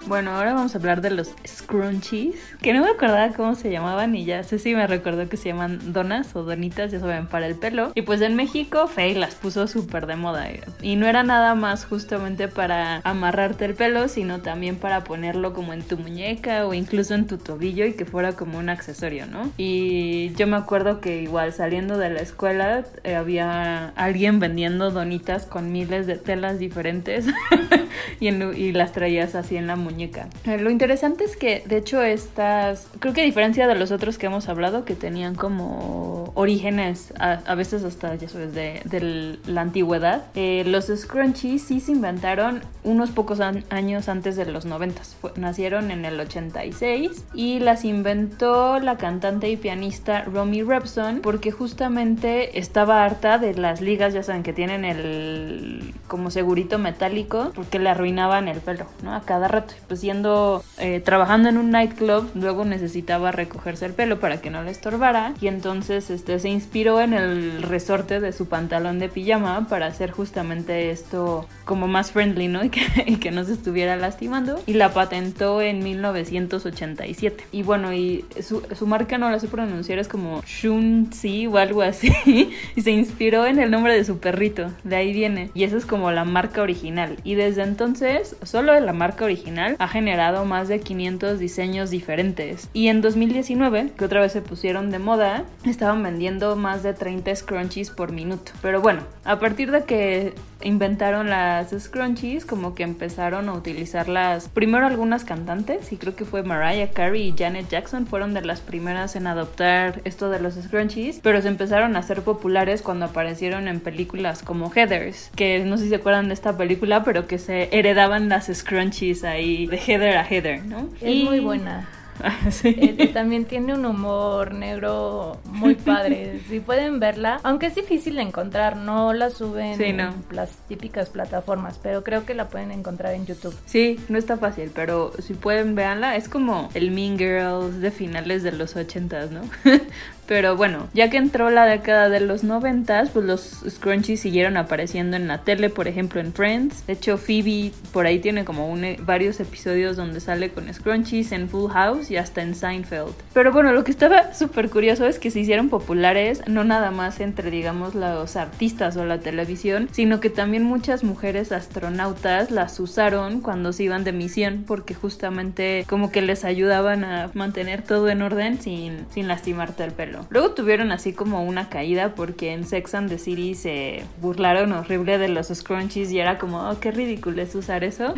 Bueno, 0.08 0.30
ahora 0.30 0.54
vamos 0.54 0.74
a 0.74 0.78
hablar 0.78 1.02
de 1.02 1.10
los 1.10 1.34
scrunchies, 1.46 2.34
que 2.62 2.72
no 2.72 2.82
me 2.82 2.88
acordaba 2.88 3.28
cómo 3.34 3.54
se 3.54 3.70
llamaban 3.70 4.14
y 4.16 4.24
ya 4.24 4.42
sé 4.42 4.58
si 4.58 4.74
me 4.74 4.86
recordó 4.86 5.28
que 5.28 5.36
se 5.36 5.50
llaman 5.50 5.92
donas 5.92 6.34
o 6.34 6.44
donitas, 6.44 6.90
ya 6.90 6.98
saben, 6.98 7.26
para 7.26 7.46
el 7.46 7.56
pelo. 7.56 7.92
Y 7.94 8.00
pues 8.02 8.22
en 8.22 8.34
México 8.34 8.86
Faye 8.88 9.16
las 9.16 9.34
puso 9.34 9.66
súper 9.66 10.06
de 10.06 10.16
moda 10.16 10.46
y 10.80 10.96
no 10.96 11.06
era 11.06 11.24
nada 11.24 11.54
más 11.54 11.84
justamente 11.84 12.48
para 12.48 13.02
amarrarte 13.04 13.66
el 13.66 13.74
pelo, 13.74 14.08
sino 14.08 14.40
también 14.40 14.76
para 14.76 15.04
ponerlo 15.04 15.52
como 15.52 15.74
en 15.74 15.82
tu 15.82 15.98
muñeca 15.98 16.66
o 16.66 16.72
incluso 16.72 17.14
en 17.14 17.26
tu 17.26 17.36
tobillo 17.36 17.84
y 17.84 17.92
que 17.92 18.06
fuera 18.06 18.32
como 18.32 18.56
un 18.58 18.70
accesorio, 18.70 19.26
¿no? 19.26 19.50
Y 19.58 20.32
yo 20.36 20.46
me 20.46 20.56
acuerdo 20.56 21.02
que 21.02 21.20
igual 21.20 21.52
saliendo 21.52 21.98
de 21.98 22.08
la 22.08 22.20
escuela 22.20 22.82
eh, 23.04 23.14
había 23.14 23.88
alguien 23.90 24.40
vendiendo 24.40 24.90
donitas 24.90 25.44
con 25.44 25.70
miles 25.70 26.06
de 26.06 26.16
telas 26.16 26.58
diferentes 26.58 27.26
y, 28.20 28.28
en- 28.28 28.54
y 28.56 28.72
las 28.72 28.92
traías 28.92 29.34
así 29.34 29.56
en 29.58 29.66
la 29.66 29.76
muñeca. 29.76 29.97
Eh, 30.44 30.58
Lo 30.58 30.70
interesante 30.70 31.24
es 31.24 31.36
que, 31.36 31.62
de 31.66 31.76
hecho, 31.78 32.02
estas, 32.02 32.88
creo 33.00 33.12
que 33.14 33.22
a 33.22 33.24
diferencia 33.24 33.66
de 33.66 33.74
los 33.74 33.90
otros 33.90 34.18
que 34.18 34.26
hemos 34.26 34.48
hablado, 34.48 34.84
que 34.84 34.94
tenían 34.94 35.34
como 35.34 36.32
orígenes, 36.34 37.12
a, 37.18 37.54
veces 37.54 37.84
hasta, 37.84 38.14
ya 38.14 38.28
sabes, 38.28 38.54
de, 38.54 38.80
de 38.84 39.38
la 39.46 39.62
antigüedad, 39.62 40.24
eh, 40.34 40.62
los 40.66 40.86
scrunchies 40.86 41.62
sí 41.62 41.80
se 41.80 41.92
inventaron 41.92 42.62
unos 42.84 43.10
pocos 43.10 43.40
años 43.40 44.08
antes 44.08 44.36
de 44.36 44.46
los 44.46 44.64
90. 44.64 45.02
Fue- 45.20 45.32
nacieron 45.36 45.90
en 45.90 46.04
el 46.04 46.18
86 46.20 47.24
y 47.34 47.58
las 47.60 47.84
inventó 47.84 48.78
la 48.80 48.96
cantante 48.96 49.50
y 49.50 49.56
pianista 49.56 50.22
Romy 50.22 50.62
Repson 50.62 51.20
porque 51.22 51.50
justamente 51.50 52.58
estaba 52.58 53.04
harta 53.04 53.38
de 53.38 53.54
las 53.54 53.80
ligas, 53.80 54.14
ya 54.14 54.22
saben, 54.22 54.42
que 54.42 54.52
tienen 54.52 54.84
el 54.84 55.94
como 56.06 56.30
segurito 56.30 56.78
metálico 56.78 57.52
porque 57.54 57.78
le 57.78 57.88
arruinaban 57.90 58.48
el 58.48 58.60
pelo, 58.60 58.86
¿no? 59.02 59.14
A 59.14 59.22
cada 59.22 59.48
rato. 59.48 59.74
Pues 59.88 60.02
yendo, 60.02 60.62
eh, 60.78 61.00
trabajando 61.00 61.48
en 61.48 61.56
un 61.56 61.70
nightclub, 61.70 62.30
luego 62.34 62.64
necesitaba 62.64 63.32
recogerse 63.32 63.86
el 63.86 63.94
pelo 63.94 64.20
para 64.20 64.40
que 64.40 64.50
no 64.50 64.62
le 64.62 64.70
estorbara 64.70 65.34
y 65.40 65.48
entonces 65.48 66.10
este, 66.10 66.38
se 66.38 66.48
inspiró 66.48 67.00
en 67.00 67.14
el 67.14 67.62
resorte 67.62 68.20
de 68.20 68.32
su 68.32 68.48
pantalón 68.48 68.98
de 68.98 69.08
pijama 69.08 69.66
para 69.68 69.86
hacer 69.86 70.10
justamente 70.10 70.90
esto 70.90 71.46
como 71.64 71.88
más 71.88 72.12
friendly, 72.12 72.48
¿no? 72.48 72.62
Y 72.68 72.70
que, 72.70 72.82
y 73.06 73.16
que 73.16 73.30
no 73.30 73.44
se 73.44 73.54
estuviera 73.54 73.96
lastimando 73.96 74.60
y 74.66 74.74
la 74.74 74.92
patentó 74.92 75.62
en 75.62 75.82
1987. 75.82 77.44
Y 77.50 77.62
bueno, 77.62 77.94
y 77.94 78.26
su, 78.42 78.62
su 78.76 78.86
marca 78.86 79.16
no 79.16 79.30
la 79.30 79.40
sé 79.40 79.48
pronunciar, 79.48 79.98
es 79.98 80.08
como 80.08 80.42
Shunzi 80.46 81.46
o 81.46 81.56
algo 81.56 81.82
así. 81.82 82.12
y 82.76 82.82
se 82.82 82.90
inspiró 82.90 83.46
en 83.46 83.58
el 83.58 83.70
nombre 83.70 83.94
de 83.94 84.04
su 84.04 84.18
perrito, 84.18 84.70
de 84.84 84.96
ahí 84.96 85.12
viene. 85.12 85.50
Y 85.54 85.64
esa 85.64 85.76
es 85.76 85.86
como 85.86 86.10
la 86.10 86.24
marca 86.24 86.62
original. 86.62 87.16
Y 87.24 87.34
desde 87.36 87.62
entonces, 87.62 88.36
solo 88.42 88.72
de 88.72 88.80
la 88.80 88.92
marca 88.92 89.24
original 89.24 89.76
ha 89.78 89.88
generado 89.88 90.44
más 90.44 90.68
de 90.68 90.80
500 90.80 91.38
diseños 91.38 91.90
diferentes. 91.90 92.68
Y 92.72 92.88
en 92.88 93.00
2019, 93.00 93.92
que 93.96 94.04
otra 94.04 94.20
vez 94.20 94.32
se 94.32 94.42
pusieron 94.42 94.90
de 94.90 94.98
moda, 94.98 95.44
estaban 95.64 96.02
vendiendo 96.02 96.56
más 96.56 96.82
de 96.82 96.94
30 96.94 97.34
scrunchies 97.36 97.90
por 97.90 98.12
minuto. 98.12 98.52
Pero 98.60 98.80
bueno, 98.80 99.02
a 99.24 99.38
partir 99.38 99.70
de 99.70 99.84
que 99.84 100.34
inventaron 100.62 101.30
las 101.30 101.70
scrunchies, 101.70 102.44
como 102.44 102.74
que 102.74 102.82
empezaron 102.82 103.48
a 103.48 103.52
utilizarlas 103.52 104.48
primero 104.48 104.86
algunas 104.86 105.24
cantantes, 105.24 105.92
y 105.92 105.96
creo 105.96 106.16
que 106.16 106.24
fue 106.24 106.42
Mariah 106.42 106.90
Carey 106.90 107.28
y 107.28 107.34
Janet 107.36 107.68
Jackson 107.68 108.06
fueron 108.06 108.34
de 108.34 108.42
las 108.42 108.60
primeras 108.60 109.16
en 109.16 109.26
adoptar 109.26 110.00
esto 110.04 110.30
de 110.30 110.40
los 110.40 110.54
scrunchies, 110.54 111.20
pero 111.22 111.40
se 111.42 111.48
empezaron 111.48 111.96
a 111.96 112.02
ser 112.02 112.22
populares 112.22 112.82
cuando 112.82 113.06
aparecieron 113.06 113.68
en 113.68 113.80
películas 113.80 114.42
como 114.42 114.70
Heathers, 114.70 115.30
que 115.36 115.64
no 115.64 115.76
sé 115.76 115.84
si 115.84 115.88
se 115.90 115.96
acuerdan 115.96 116.28
de 116.28 116.34
esta 116.34 116.56
película, 116.56 117.04
pero 117.04 117.26
que 117.26 117.38
se 117.38 117.68
heredaban 117.76 118.28
las 118.28 118.50
scrunchies 118.52 119.24
ahí 119.24 119.66
de 119.66 119.78
Heather 119.78 120.16
a 120.16 120.24
Heather, 120.24 120.64
¿no? 120.64 120.88
Es 121.00 121.24
muy 121.24 121.40
buena. 121.40 121.88
sí. 122.50 122.74
Eh, 122.78 123.10
también 123.12 123.44
tiene 123.44 123.74
un 123.74 123.84
humor 123.86 124.52
negro 124.54 125.38
muy 125.46 125.74
padre. 125.90 126.40
Si 126.48 126.60
pueden 126.60 127.00
verla, 127.00 127.40
aunque 127.42 127.66
es 127.66 127.74
difícil 127.74 128.16
de 128.16 128.22
encontrar, 128.22 128.76
no 128.76 129.12
la 129.12 129.30
suben 129.30 129.76
Sí, 129.76 129.92
no. 129.92 130.08
en 130.08 130.36
las 130.36 130.50
típicas 130.68 131.08
plataformas, 131.10 131.78
pero 131.82 132.02
creo 132.04 132.24
que 132.24 132.34
la 132.34 132.48
pueden 132.48 132.70
encontrar 132.70 133.14
en 133.14 133.26
YouTube. 133.26 133.54
Sí, 133.66 133.98
no 134.08 134.18
está 134.18 134.36
fácil, 134.36 134.70
pero 134.74 135.12
si 135.18 135.34
pueden 135.34 135.74
véanla, 135.74 136.16
es 136.16 136.28
como 136.28 136.68
el 136.74 136.90
Mean 136.90 137.18
Girls 137.18 137.80
de 137.80 137.90
finales 137.90 138.42
de 138.42 138.52
los 138.52 138.76
ochentas, 138.76 139.30
¿no? 139.30 139.40
pero 140.28 140.56
bueno, 140.56 140.86
ya 140.94 141.10
que 141.10 141.16
entró 141.16 141.50
la 141.50 141.64
década 141.64 142.08
de 142.08 142.20
los 142.20 142.44
noventas, 142.44 143.10
pues 143.10 143.24
los 143.24 143.64
scrunchies 143.68 144.20
siguieron 144.20 144.56
apareciendo 144.56 145.16
en 145.16 145.26
la 145.26 145.38
tele, 145.38 145.70
por 145.70 145.88
ejemplo 145.88 146.20
en 146.20 146.32
Friends. 146.32 146.86
De 146.86 146.92
hecho, 146.92 147.16
Phoebe 147.18 147.72
por 147.92 148.06
ahí 148.06 148.18
tiene 148.20 148.44
como 148.44 148.68
un- 148.70 148.96
varios 149.00 149.40
episodios 149.40 149.96
donde 149.96 150.20
sale 150.20 150.50
con 150.50 150.72
scrunchies 150.72 151.32
en 151.32 151.48
Full 151.48 151.70
House 151.72 152.10
y 152.10 152.16
hasta 152.18 152.42
en 152.42 152.54
Seinfeld. 152.54 153.14
Pero 153.32 153.52
bueno, 153.52 153.72
lo 153.72 153.82
que 153.84 153.90
estaba 153.90 154.34
súper 154.34 154.68
curioso 154.70 155.06
es 155.06 155.18
que 155.18 155.30
se 155.30 155.40
hicieron 155.40 155.70
populares 155.70 156.42
no 156.46 156.62
nada 156.62 156.90
más 156.90 157.20
entre, 157.20 157.50
digamos, 157.50 157.94
los 157.94 158.36
artistas 158.36 158.96
o 158.98 159.04
la 159.06 159.18
televisión, 159.20 159.88
sino 159.92 160.20
que 160.20 160.30
también 160.30 160.62
muchas 160.62 161.04
mujeres 161.04 161.52
astronautas 161.52 162.50
las 162.50 162.78
usaron 162.80 163.40
cuando 163.40 163.72
se 163.72 163.84
iban 163.84 164.04
de 164.04 164.12
misión 164.12 164.64
porque 164.66 164.92
justamente 164.94 165.84
como 165.88 166.10
que 166.10 166.20
les 166.20 166.44
ayudaban 166.44 167.04
a 167.04 167.30
mantener 167.34 167.82
todo 167.82 168.08
en 168.10 168.20
orden 168.22 168.60
sin, 168.60 169.06
sin 169.14 169.26
lastimarte 169.28 169.84
el 169.84 169.92
pelo. 169.92 170.17
Luego 170.30 170.50
tuvieron 170.50 170.92
así 170.92 171.12
como 171.12 171.44
una 171.44 171.68
caída 171.68 172.14
porque 172.14 172.52
en 172.52 172.64
Sex 172.64 172.94
and 172.94 173.08
the 173.08 173.18
City 173.18 173.54
se 173.54 174.04
burlaron 174.20 174.72
horrible 174.72 175.18
de 175.18 175.28
los 175.28 175.48
scrunchies 175.48 176.10
y 176.12 176.18
era 176.18 176.38
como, 176.38 176.68
oh, 176.68 176.80
qué 176.80 176.90
ridículo 176.90 177.42
es 177.42 177.54
usar 177.54 177.84
eso. 177.84 178.14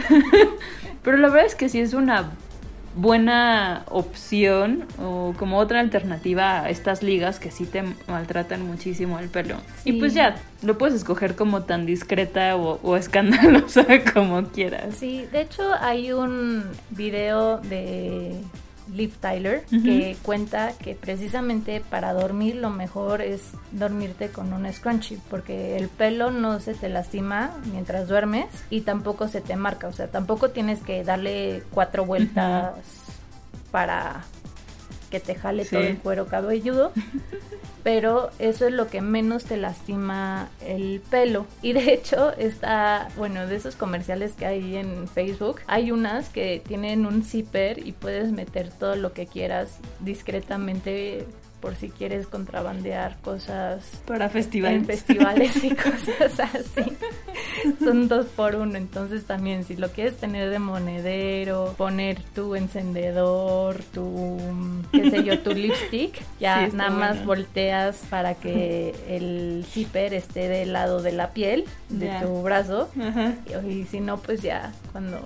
Pero 1.03 1.17
la 1.17 1.29
verdad 1.29 1.47
es 1.47 1.55
que 1.55 1.69
sí 1.69 1.81
es 1.81 1.95
una 1.95 2.31
buena 2.97 3.85
opción 3.89 4.85
o 4.99 5.33
como 5.39 5.59
otra 5.59 5.81
alternativa 5.81 6.63
a 6.63 6.71
estas 6.71 7.03
ligas 7.03 7.39
que 7.39 7.51
sí 7.51 7.65
te 7.65 7.85
maltratan 8.09 8.67
muchísimo 8.67 9.19
el 9.19 9.29
pelo. 9.29 9.57
Y 9.85 9.95
pues 9.95 10.15
ya, 10.15 10.37
lo 10.63 10.77
puedes 10.77 10.95
escoger 10.97 11.37
como 11.37 11.63
tan 11.63 11.87
discreta 11.87 12.57
o, 12.57 12.81
o 12.83 12.97
escandalosa 12.99 13.87
como 14.13 14.43
quieras. 14.49 14.97
Sí, 14.97 15.27
de 15.33 15.43
hecho 15.43 15.73
hay 15.81 16.13
un 16.13 16.65
video 16.91 17.59
de 17.59 18.41
Liv 18.93 19.17
Tyler 19.21 19.65
que 19.67 20.17
cuenta 20.23 20.73
que 20.73 20.95
precisamente 20.95 21.83
para 21.89 22.13
dormir 22.13 22.57
lo 22.57 22.71
mejor 22.71 23.21
es 23.23 23.53
dormirte 23.73 24.29
con 24.29 24.53
un 24.53 24.71
scrunchie 24.73 25.19
porque 25.31 25.77
el 25.77 25.89
pelo 25.89 26.31
no 26.31 26.61
se 26.61 26.75
te 26.75 26.89
lastima 26.89 27.57
mientras 27.73 28.09
duermes 28.09 28.47
y 28.71 28.83
tampoco 28.83 29.29
se 29.29 29.41
te 29.41 29.57
marca, 29.57 29.89
o 29.89 29.93
sea, 29.93 30.09
tampoco 30.09 30.51
tienes 30.51 30.81
que 30.81 31.05
darle 31.05 31.63
cuatro 31.73 32.05
vueltas 32.05 32.75
para 33.71 34.25
que 35.11 35.21
te 35.21 35.35
jale 35.35 35.65
todo 35.65 35.81
el 35.81 35.99
cuero 35.99 36.27
cabelludo, 36.27 36.93
pero 37.83 38.31
eso 38.39 38.67
es 38.67 38.73
lo 38.73 38.89
que 38.89 39.01
menos 39.01 39.45
te 39.45 39.57
lastima 39.57 40.49
el 40.67 41.01
pelo. 41.11 41.47
Y 41.63 41.73
de 41.73 41.93
hecho 41.93 42.33
está, 42.37 43.09
bueno, 43.17 43.47
de 43.47 43.57
esos 43.57 43.77
comerciales 43.77 44.33
que 44.33 44.47
hay 44.47 44.77
en 44.77 45.09
Facebook, 45.09 45.61
hay 45.67 45.91
unas 45.91 46.29
que 46.29 46.63
tienen 46.67 47.07
un 47.07 47.23
zipper 47.23 47.87
y 47.87 47.93
puedes 47.93 48.33
meter 48.33 48.71
todo 48.71 48.97
lo 48.97 49.13
que 49.13 49.27
quieras 49.27 49.79
discretamente 50.01 51.27
por 51.61 51.77
si 51.77 51.89
quieres 51.91 52.27
contrabandear 52.27 53.17
cosas 53.21 53.85
Para 54.07 54.29
festivales. 54.29 54.79
en 54.81 54.87
festivales 54.87 55.65
y 55.65 55.71
cosas 55.75 56.41
así. 56.41 56.97
Son 57.83 58.09
dos 58.09 58.27
por 58.27 58.55
uno, 58.57 58.77
entonces 58.77 59.25
también 59.25 59.65
si 59.65 59.77
lo 59.77 59.91
quieres 59.91 60.17
tener 60.17 60.51
de 60.51 60.59
monedero, 60.59 61.75
poner 61.77 62.21
tu 62.35 62.55
encendedor, 62.57 63.83
tu, 63.93 64.39
qué 64.93 65.11
sé 65.11 65.23
yo, 65.25 65.39
tu 65.41 65.53
lipstick, 65.53 66.21
ya 66.41 66.69
Sí, 66.71 66.77
nada 66.77 66.91
más 66.91 67.11
bueno. 67.13 67.27
volteas 67.27 67.97
para 68.11 68.35
que 68.35 68.95
el 69.09 69.65
zipper 69.69 70.15
esté 70.15 70.49
del 70.49 70.73
lado 70.73 71.03
de 71.03 71.13
la 71.13 71.31
piel 71.31 71.65
de 71.89 72.11
tu 72.23 72.43
brazo 72.43 72.89
Ajá. 73.01 73.35
y, 73.65 73.69
y 73.71 73.85
si 73.85 74.01
no, 74.01 74.17
pues 74.19 74.43
ya 74.43 74.73
cuando 74.93 75.21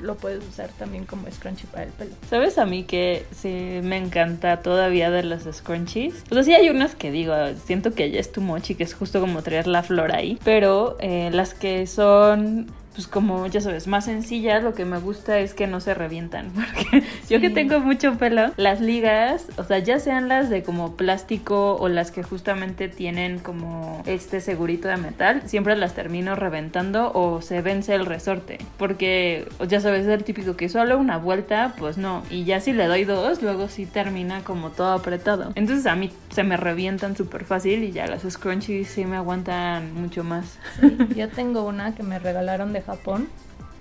lo 0.00 0.16
puedes 0.16 0.46
usar 0.46 0.70
también 0.78 1.04
como 1.04 1.30
scrunchie 1.30 1.66
para 1.70 1.84
el 1.84 1.90
pelo. 1.90 2.14
¿Sabes 2.28 2.58
a 2.58 2.66
mí 2.66 2.84
que 2.84 3.26
sí 3.34 3.80
me 3.82 3.96
encanta 3.96 4.62
todavía 4.62 5.10
de 5.10 5.22
los 5.22 5.42
scrunchies? 5.50 6.24
O 6.30 6.34
sea, 6.34 6.42
sí 6.42 6.54
hay 6.54 6.68
unas 6.70 6.94
que 6.94 7.10
digo, 7.10 7.34
siento 7.64 7.92
que 7.92 8.10
ya 8.10 8.20
es 8.20 8.32
tu 8.32 8.40
mochi, 8.40 8.74
que 8.74 8.84
es 8.84 8.94
justo 8.94 9.20
como 9.20 9.42
traer 9.42 9.66
la 9.66 9.82
flor 9.82 10.12
ahí, 10.14 10.38
pero 10.44 10.96
eh, 11.00 11.30
las 11.32 11.54
que 11.54 11.86
son 11.86 12.66
pues 12.94 13.06
como 13.06 13.46
ya 13.46 13.60
sabes, 13.60 13.86
más 13.86 14.06
sencillas, 14.06 14.62
lo 14.62 14.74
que 14.74 14.84
me 14.84 14.98
gusta 14.98 15.38
es 15.38 15.54
que 15.54 15.66
no 15.66 15.80
se 15.80 15.94
revientan, 15.94 16.50
porque 16.54 17.04
yo 17.28 17.40
que 17.40 17.50
tengo 17.50 17.80
mucho 17.80 18.16
pelo, 18.18 18.52
las 18.56 18.80
ligas, 18.80 19.46
o 19.56 19.64
sea, 19.64 19.78
ya 19.78 19.98
sean 19.98 20.28
las 20.28 20.50
de 20.50 20.62
como 20.62 20.96
plástico 20.96 21.76
o 21.76 21.88
las 21.88 22.10
que 22.10 22.22
justamente 22.22 22.88
tienen 22.88 23.38
como 23.38 24.02
este 24.06 24.40
segurito 24.40 24.88
de 24.88 24.96
metal, 24.96 25.42
siempre 25.46 25.76
las 25.76 25.94
termino 25.94 26.34
reventando 26.34 27.12
o 27.14 27.40
se 27.42 27.62
vence 27.62 27.94
el 27.94 28.06
resorte, 28.06 28.58
porque 28.78 29.48
ya 29.68 29.80
sabes, 29.80 30.06
es 30.06 30.08
el 30.08 30.24
típico 30.24 30.56
que 30.56 30.68
solo 30.68 30.98
una 30.98 31.18
vuelta, 31.18 31.74
pues 31.78 31.98
no, 31.98 32.22
y 32.30 32.44
ya 32.44 32.60
si 32.60 32.72
le 32.72 32.86
doy 32.86 33.04
dos, 33.04 33.42
luego 33.42 33.68
sí 33.68 33.86
termina 33.86 34.42
como 34.42 34.70
todo 34.70 34.92
apretado. 34.92 35.52
Entonces 35.54 35.86
a 35.86 35.94
mí 35.94 36.10
se 36.30 36.42
me 36.42 36.56
revientan 36.56 37.16
súper 37.16 37.44
fácil 37.44 37.84
y 37.84 37.92
ya 37.92 38.06
las 38.06 38.22
scrunchies 38.22 38.88
sí 38.88 39.04
me 39.04 39.16
aguantan 39.16 39.94
mucho 39.94 40.24
más. 40.24 40.58
Sí, 40.80 40.96
yo 41.16 41.28
tengo 41.28 41.62
una 41.64 41.94
que 41.94 42.02
me 42.02 42.18
regalaron 42.18 42.72
de 42.72 42.79
Japón 42.82 43.28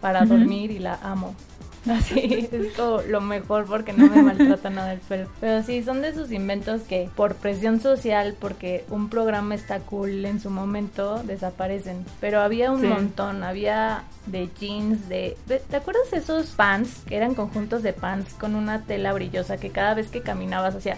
para 0.01 0.25
dormir 0.25 0.71
y 0.71 0.79
la 0.79 0.95
amo. 1.01 1.35
Así 1.89 2.49
es 2.51 2.73
como 2.75 3.01
lo 3.01 3.21
mejor 3.21 3.65
porque 3.65 3.93
no 3.93 4.07
me 4.07 4.21
maltrata 4.23 4.69
nada 4.69 4.93
el 4.93 4.99
pelo. 4.99 5.27
Pero 5.39 5.63
sí, 5.63 5.81
son 5.83 6.01
de 6.01 6.09
esos 6.09 6.31
inventos 6.31 6.81
que 6.81 7.09
por 7.15 7.35
presión 7.35 7.79
social, 7.79 8.35
porque 8.39 8.85
un 8.89 9.09
programa 9.09 9.55
está 9.55 9.79
cool 9.79 10.25
en 10.25 10.39
su 10.39 10.49
momento, 10.49 11.23
desaparecen. 11.23 12.05
Pero 12.19 12.41
había 12.41 12.71
un 12.71 12.87
montón, 12.87 13.43
había 13.43 14.03
de 14.25 14.49
jeans, 14.59 15.07
de... 15.07 15.37
¿Te 15.47 15.75
acuerdas 15.75 16.11
esos 16.13 16.47
pants 16.47 17.01
que 17.07 17.15
eran 17.15 17.33
conjuntos 17.33 17.81
de 17.81 17.93
pants 17.93 18.33
con 18.33 18.55
una 18.55 18.83
tela 18.83 19.13
brillosa 19.13 19.57
que 19.57 19.69
cada 19.69 19.93
vez 19.93 20.09
que 20.09 20.21
caminabas 20.21 20.75
hacía... 20.75 20.97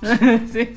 sí. 0.52 0.68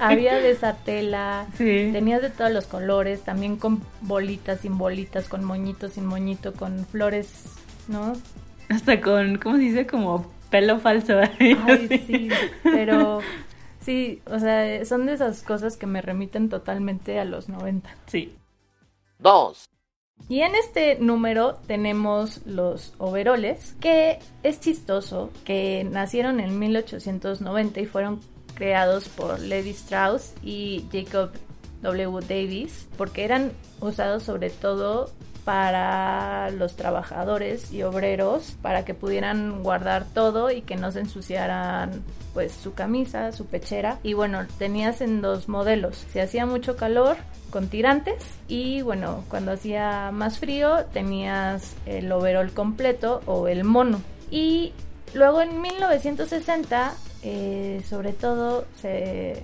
Había 0.00 0.36
de 0.36 0.50
esa 0.50 0.74
tela, 0.76 1.46
sí. 1.56 1.90
tenías 1.92 2.22
de 2.22 2.30
todos 2.30 2.50
los 2.50 2.66
colores, 2.66 3.22
también 3.22 3.56
con 3.56 3.82
bolitas, 4.00 4.60
sin 4.60 4.78
bolitas, 4.78 5.28
con 5.28 5.44
moñito, 5.44 5.88
sin 5.88 6.06
moñito, 6.06 6.52
con 6.52 6.84
flores, 6.86 7.44
¿no? 7.88 8.14
Hasta 8.68 9.00
con, 9.00 9.38
¿cómo 9.38 9.56
se 9.56 9.62
dice? 9.62 9.86
Como 9.86 10.32
pelo 10.50 10.78
falso. 10.78 11.18
Ay, 11.40 12.02
sí, 12.06 12.28
pero 12.62 13.20
sí, 13.80 14.22
o 14.26 14.38
sea, 14.38 14.84
son 14.84 15.06
de 15.06 15.14
esas 15.14 15.42
cosas 15.42 15.76
que 15.76 15.86
me 15.86 16.00
remiten 16.00 16.48
totalmente 16.48 17.18
a 17.18 17.24
los 17.24 17.48
90. 17.48 17.88
Sí. 18.06 18.34
Dos. 19.18 19.68
Y 20.28 20.40
en 20.40 20.54
este 20.54 20.98
número 21.00 21.56
tenemos 21.66 22.46
los 22.46 22.94
overoles, 22.98 23.74
que 23.80 24.18
es 24.42 24.60
chistoso, 24.60 25.30
que 25.44 25.86
nacieron 25.90 26.40
en 26.40 26.58
1890 26.58 27.80
y 27.80 27.86
fueron 27.86 28.20
creados 28.54 29.08
por 29.08 29.38
Levi 29.40 29.70
Strauss 29.70 30.34
y 30.42 30.86
Jacob 30.92 31.30
W. 31.82 32.20
Davis, 32.26 32.88
porque 32.96 33.24
eran 33.24 33.52
usados 33.80 34.22
sobre 34.22 34.50
todo 34.50 35.10
para 35.44 36.50
los 36.50 36.74
trabajadores 36.74 37.70
y 37.70 37.82
obreros 37.82 38.56
para 38.62 38.84
que 38.84 38.94
pudieran 38.94 39.62
guardar 39.62 40.06
todo 40.06 40.50
y 40.50 40.62
que 40.62 40.76
no 40.76 40.90
se 40.90 41.00
ensuciaran 41.00 42.02
pues 42.32 42.52
su 42.52 42.72
camisa, 42.72 43.30
su 43.32 43.46
pechera 43.46 43.98
y 44.02 44.14
bueno, 44.14 44.46
tenías 44.58 45.00
en 45.00 45.20
dos 45.20 45.48
modelos. 45.48 46.04
Si 46.10 46.18
hacía 46.18 46.46
mucho 46.46 46.76
calor 46.76 47.16
con 47.50 47.68
tirantes 47.68 48.24
y 48.48 48.82
bueno, 48.82 49.22
cuando 49.28 49.52
hacía 49.52 50.10
más 50.12 50.38
frío 50.38 50.86
tenías 50.92 51.74
el 51.86 52.10
overol 52.10 52.52
completo 52.52 53.20
o 53.26 53.46
el 53.46 53.64
mono. 53.64 54.00
Y 54.30 54.72
luego 55.12 55.42
en 55.42 55.60
1960 55.60 56.94
eh, 57.24 57.82
sobre 57.88 58.12
todo 58.12 58.66
se, 58.80 59.42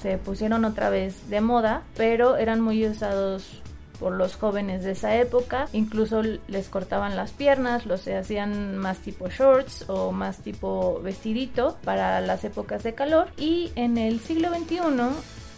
se 0.00 0.16
pusieron 0.18 0.64
otra 0.64 0.88
vez 0.88 1.28
de 1.28 1.40
moda, 1.40 1.82
pero 1.96 2.36
eran 2.36 2.60
muy 2.60 2.86
usados 2.86 3.62
por 4.00 4.12
los 4.12 4.36
jóvenes 4.36 4.82
de 4.84 4.92
esa 4.92 5.14
época. 5.16 5.68
Incluso 5.72 6.22
les 6.22 6.68
cortaban 6.68 7.16
las 7.16 7.32
piernas, 7.32 7.84
los 7.84 8.06
hacían 8.08 8.78
más 8.78 8.98
tipo 8.98 9.28
shorts 9.28 9.84
o 9.88 10.12
más 10.12 10.38
tipo 10.38 11.00
vestidito 11.02 11.76
para 11.84 12.20
las 12.20 12.44
épocas 12.44 12.82
de 12.82 12.94
calor. 12.94 13.28
Y 13.36 13.72
en 13.74 13.98
el 13.98 14.20
siglo 14.20 14.48
XXI 14.54 14.78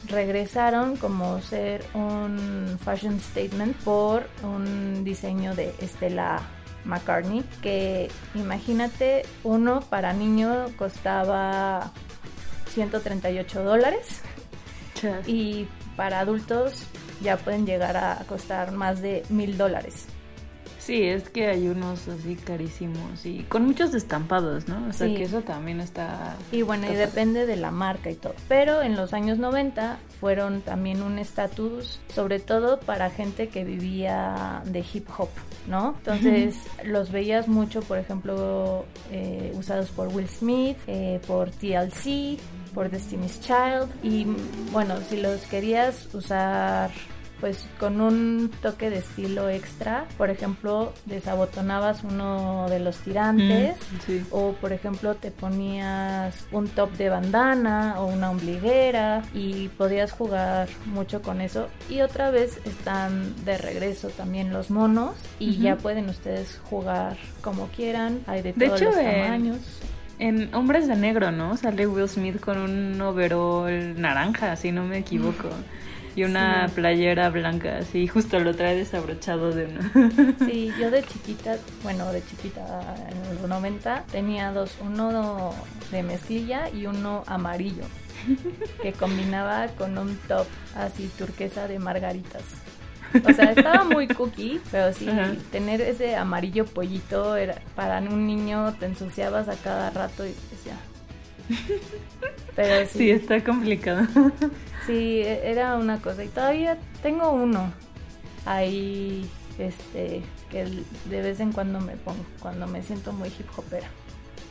regresaron 0.09 0.97
como 0.97 1.41
ser 1.41 1.85
un 1.95 2.79
fashion 2.83 3.21
statement 3.21 3.77
por 3.79 4.27
un 4.43 5.05
diseño 5.05 5.55
de 5.55 5.73
Estela 5.79 6.41
McCartney 6.85 7.45
que 7.63 8.11
imagínate 8.35 9.25
uno 9.45 9.81
para 9.81 10.13
niño 10.13 10.67
costaba 10.77 11.93
138 12.69 13.63
dólares 13.65 14.23
y 15.27 15.67
para 15.97 16.21
adultos 16.21 16.85
ya 17.23 17.37
pueden 17.37 17.67
llegar 17.67 17.97
a 17.97 18.25
costar 18.27 18.73
más 18.73 19.03
de 19.03 19.25
mil 19.29 19.59
dólares. 19.59 20.07
Sí, 20.91 21.05
es 21.05 21.31
que 21.31 21.47
hay 21.47 21.69
unos 21.69 22.09
así 22.09 22.35
carísimos 22.35 23.25
y 23.25 23.45
con 23.45 23.65
muchos 23.65 23.95
estampados, 23.95 24.67
¿no? 24.67 24.89
O 24.89 24.93
sea 24.93 25.07
Sí. 25.07 25.15
que 25.15 25.23
eso 25.23 25.41
también 25.43 25.81
está... 25.81 26.35
Y 26.51 26.63
bueno, 26.63 26.91
y 26.91 26.97
depende 26.97 27.47
de 27.47 27.55
la 27.55 27.71
marca 27.71 28.11
y 28.11 28.17
todo. 28.17 28.35
Pero 28.49 28.83
en 28.83 28.97
los 28.97 29.13
años 29.13 29.39
90 29.39 29.99
fueron 30.19 30.63
también 30.63 31.01
un 31.01 31.21
estatus, 31.21 32.01
sobre 32.13 32.41
todo 32.41 32.81
para 32.81 33.09
gente 33.09 33.47
que 33.51 33.63
vivía 33.63 34.63
de 34.65 34.81
hip 34.93 35.07
hop, 35.17 35.29
¿no? 35.69 35.95
Entonces 35.99 36.57
los 36.85 37.13
veías 37.13 37.47
mucho, 37.47 37.83
por 37.83 37.99
ejemplo, 37.99 38.85
eh, 39.13 39.53
usados 39.57 39.91
por 39.91 40.09
Will 40.09 40.29
Smith, 40.29 40.77
eh, 40.89 41.21
por 41.25 41.53
TLC, 41.53 42.37
por 42.75 42.91
Destiny's 42.91 43.41
Child. 43.41 43.89
Y 44.03 44.27
bueno, 44.73 44.97
si 45.09 45.19
los 45.21 45.41
querías 45.43 46.13
usar 46.15 46.91
pues 47.41 47.67
con 47.79 48.01
un 48.01 48.51
toque 48.63 48.91
de 48.91 48.99
estilo 48.99 49.49
extra, 49.49 50.07
por 50.19 50.31
ejemplo, 50.31 50.93
desabotonabas 51.07 52.05
uno 52.05 52.67
de 52.69 52.81
los 52.81 52.97
tirantes 52.99 53.77
Mm, 53.77 53.97
sí. 54.07 54.25
o 54.31 54.53
por 54.53 54.73
ejemplo 54.73 55.15
te 55.15 55.31
ponías 55.31 56.47
un 56.53 56.69
top 56.69 56.91
de 56.93 57.09
bandana 57.09 57.95
o 57.99 58.07
una 58.07 58.31
ombliguera 58.31 59.23
y 59.35 59.69
podías 59.69 60.13
jugar 60.13 60.69
mucho 60.87 61.23
con 61.23 61.41
eso 61.41 61.69
y 61.89 62.01
otra 62.01 62.31
vez 62.31 62.59
están 62.65 63.35
de 63.45 63.57
regreso 63.59 64.09
también 64.09 64.53
los 64.53 64.71
monos 64.71 65.15
y 65.39 65.57
ya 65.59 65.77
pueden 65.77 66.09
ustedes 66.09 66.61
jugar 66.69 67.17
como 67.41 67.69
quieran, 67.69 68.21
hay 68.27 68.43
de 68.43 68.53
De 68.53 68.67
todos 68.67 68.81
hecho, 68.81 68.91
los 68.91 69.01
tamaños. 69.01 69.59
En 70.19 70.55
Hombres 70.55 70.87
de 70.87 70.97
Negro, 70.97 71.33
¿no? 71.33 71.57
Sale 71.57 71.87
Will 71.87 72.07
Smith 72.09 72.41
con 72.41 72.59
un 72.59 73.01
overall 73.01 73.99
naranja, 73.99 74.55
si 74.57 74.71
no 74.71 74.85
me 74.85 74.99
equivoco. 74.99 75.49
Y 76.21 76.25
una 76.25 76.69
Sí. 76.69 76.75
playera 76.75 77.31
blanca, 77.31 77.79
así, 77.79 78.07
justo 78.07 78.39
lo 78.41 78.55
trae 78.55 78.77
desabrochado 78.77 79.53
de 79.53 79.65
uno. 79.67 79.81
Sí, 80.47 80.71
yo 80.79 80.91
de 80.91 81.03
chiquita, 81.11 81.57
bueno, 81.83 82.13
de 82.13 82.23
chiquita 82.27 82.61
en 83.09 83.37
los 83.41 83.49
90 83.49 84.05
tenía 84.13 84.53
dos, 84.53 84.77
uno 84.83 85.55
de 85.91 86.03
mezclilla 86.03 86.69
y 86.69 86.85
uno 86.87 87.25
amarillo, 87.27 87.85
que 88.83 88.93
combinaba 88.93 89.69
con 89.79 89.97
un 89.97 90.15
top 90.29 90.47
así 90.77 91.11
turquesa 91.17 91.67
de 91.69 91.79
margaritas. 91.79 92.43
O 93.25 93.33
sea, 93.33 93.53
estaba 93.53 93.83
muy 93.85 94.07
cookie, 94.07 94.61
pero 94.71 94.93
sí, 94.93 95.09
Ajá. 95.09 95.33
tener 95.51 95.81
ese 95.81 96.17
amarillo 96.17 96.65
pollito 96.67 97.35
era 97.37 97.57
para 97.75 97.99
un 98.01 98.27
niño 98.27 98.75
te 98.79 98.87
ensuciabas 98.87 99.49
a 99.49 99.55
cada 99.57 99.89
rato 99.91 100.25
y 100.27 100.29
decía. 100.51 100.77
Pero 102.57 102.87
Sí, 102.87 102.99
sí, 102.99 103.11
está 103.11 103.43
complicado. 103.43 104.07
sí, 104.87 105.21
e- 105.21 105.51
era 105.51 105.77
una 105.77 106.01
cosa. 106.01 106.25
Y 106.25 106.29
todavía 106.29 106.79
tengo 107.03 107.31
uno 107.31 107.73
ahí, 108.47 109.29
este, 109.59 110.23
que 110.51 110.65
de 110.65 111.23
vez 111.23 111.41
en 111.41 111.53
cuando 111.53 111.81
me 111.81 111.97
pongo, 111.97 112.25
cuando 112.41 112.67
me 112.67 112.83
siento 112.83 113.13
muy 113.13 113.29
hip 113.29 113.47
hopera. 113.57 113.89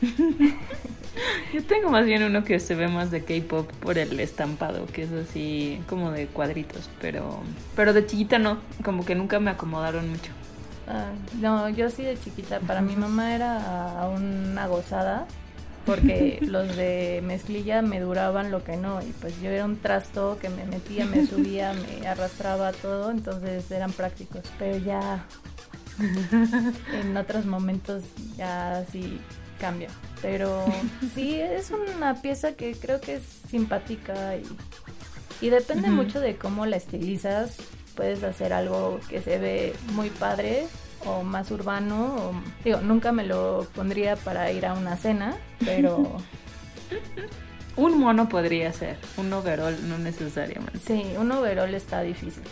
Yo 1.52 1.62
tengo 1.64 1.90
más 1.90 2.06
bien 2.06 2.22
uno 2.22 2.44
que 2.44 2.58
se 2.60 2.74
ve 2.74 2.88
más 2.88 3.10
de 3.10 3.22
K-pop 3.24 3.70
por 3.80 3.98
el 3.98 4.18
estampado, 4.20 4.86
que 4.86 5.02
es 5.02 5.12
así 5.12 5.80
como 5.88 6.10
de 6.10 6.26
cuadritos, 6.26 6.88
pero 7.00 7.40
pero 7.76 7.92
de 7.92 8.06
chiquita 8.06 8.38
no, 8.38 8.58
como 8.84 9.04
que 9.04 9.14
nunca 9.14 9.40
me 9.40 9.50
acomodaron 9.50 10.08
mucho. 10.08 10.30
Ah, 10.88 11.10
no, 11.40 11.68
yo 11.68 11.90
sí 11.90 12.02
de 12.02 12.18
chiquita, 12.18 12.60
para 12.60 12.80
mi 12.80 12.96
mamá 12.96 13.34
era 13.34 14.08
una 14.14 14.66
gozada, 14.68 15.26
porque 15.86 16.38
los 16.42 16.76
de 16.76 17.20
mezclilla 17.24 17.82
me 17.82 18.00
duraban 18.00 18.50
lo 18.50 18.62
que 18.62 18.76
no, 18.76 19.00
y 19.02 19.12
pues 19.20 19.40
yo 19.40 19.50
era 19.50 19.64
un 19.64 19.76
trasto 19.76 20.38
que 20.40 20.48
me 20.48 20.64
metía, 20.64 21.04
me 21.06 21.26
subía, 21.26 21.72
me 21.72 22.06
arrastraba 22.06 22.72
todo, 22.72 23.10
entonces 23.10 23.70
eran 23.70 23.92
prácticos, 23.92 24.42
pero 24.58 24.76
ya 24.78 25.24
en 26.92 27.16
otros 27.16 27.46
momentos 27.46 28.04
ya 28.36 28.84
sí 28.90 29.18
cambia. 29.58 29.88
Pero 30.22 30.64
sí, 31.14 31.40
es 31.40 31.70
una 31.70 32.20
pieza 32.20 32.52
que 32.52 32.74
creo 32.74 33.00
que 33.00 33.16
es 33.16 33.22
simpática 33.50 34.36
y, 34.36 35.46
y 35.46 35.50
depende 35.50 35.88
mucho 35.88 36.20
de 36.20 36.36
cómo 36.36 36.66
la 36.66 36.76
estilizas. 36.76 37.56
puedes 37.94 38.22
hacer 38.22 38.52
algo 38.52 39.00
que 39.08 39.20
se 39.20 39.38
ve 39.38 39.74
muy 39.92 40.10
padre 40.10 40.66
o 41.06 41.22
más 41.22 41.50
urbano. 41.50 42.14
O, 42.16 42.32
digo, 42.64 42.80
nunca 42.80 43.12
me 43.12 43.24
lo 43.24 43.66
pondría 43.74 44.16
para 44.16 44.50
ir 44.52 44.66
a 44.66 44.74
una 44.74 44.96
cena, 44.96 45.36
pero... 45.64 46.16
un 47.76 47.98
mono 47.98 48.28
podría 48.28 48.72
ser, 48.72 48.98
un 49.16 49.32
overall 49.32 49.76
no 49.88 49.96
necesariamente. 49.98 50.78
Sí, 50.78 51.04
un 51.18 51.30
overall 51.32 51.72
está 51.74 52.02
difícil. 52.02 52.42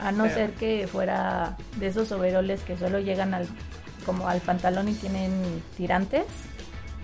A 0.00 0.12
no 0.12 0.24
Pero- 0.24 0.34
ser 0.34 0.50
que 0.52 0.86
fuera 0.86 1.56
de 1.76 1.86
esos 1.88 2.10
overoles 2.12 2.60
que 2.62 2.76
solo 2.76 2.98
llegan 3.00 3.34
al 3.34 3.46
como 4.06 4.28
al 4.28 4.40
pantalón 4.40 4.88
y 4.88 4.94
tienen 4.94 5.62
tirantes, 5.76 6.24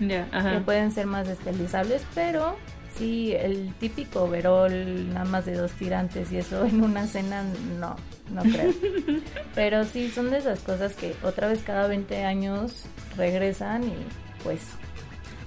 Ya, 0.01 0.29
que 0.31 0.37
ajá. 0.37 0.63
pueden 0.65 0.91
ser 0.91 1.07
más 1.07 1.29
estilizables, 1.29 2.03
pero 2.15 2.57
sí, 2.99 3.33
el 3.33 3.73
típico 3.75 4.25
overol 4.25 5.09
nada 5.13 5.25
más 5.25 5.47
de 5.47 5.55
dos 5.55 5.73
tirantes 5.73 6.33
y 6.33 6.39
eso 6.39 6.65
en 6.67 6.83
una 6.83 7.07
cena, 7.07 7.45
no, 7.79 7.97
no 8.31 8.43
creo. 8.43 8.73
pero 9.55 9.85
sí, 9.85 10.11
son 10.11 10.31
de 10.31 10.39
esas 10.39 10.61
cosas 10.61 10.95
que 10.95 11.15
otra 11.23 11.49
vez 11.49 11.63
cada 11.65 11.87
20 11.87 12.25
años 12.25 12.85
regresan 13.17 13.85
y 13.85 13.95
pues 14.43 14.61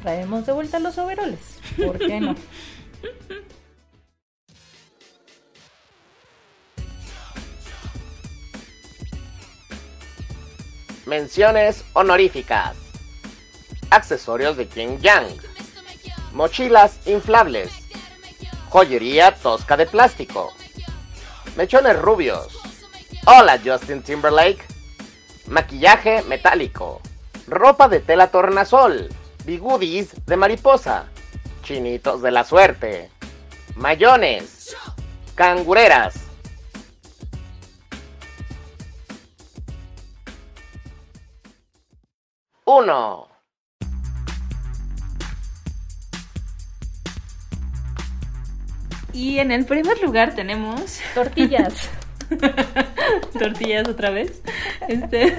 traemos 0.01 0.45
de 0.45 0.53
vuelta 0.53 0.79
los 0.79 0.97
overoles. 0.97 1.59
¿Por 1.77 1.97
qué 1.99 2.19
no? 2.19 2.35
Menciones 11.05 11.83
honoríficas. 11.93 12.75
Accesorios 13.89 14.55
de 14.55 14.67
King 14.67 14.97
Yang. 15.01 15.50
Mochilas 16.33 17.05
inflables. 17.07 17.71
Joyería 18.69 19.35
tosca 19.35 19.75
de 19.75 19.85
plástico. 19.85 20.53
Mechones 21.57 21.99
rubios. 21.99 22.57
Hola 23.25 23.59
Justin 23.63 24.01
Timberlake. 24.01 24.63
Maquillaje 25.47 26.23
metálico. 26.23 27.01
Ropa 27.47 27.89
de 27.89 27.99
tela 27.99 28.27
tornasol. 28.31 29.09
Bigudis 29.43 30.25
de 30.25 30.37
mariposa. 30.37 31.05
Chinitos 31.63 32.21
de 32.21 32.31
la 32.31 32.45
suerte. 32.45 33.11
Mayones. 33.75 34.75
Cangureras. 35.35 36.15
Uno. 42.63 43.30
Y 49.13 49.39
en 49.39 49.51
el 49.51 49.65
primer 49.65 50.01
lugar 50.01 50.35
tenemos 50.35 50.99
Tortillas. 51.13 51.89
tortillas 53.39 53.87
otra 53.87 54.09
vez. 54.09 54.41
Este, 54.87 55.35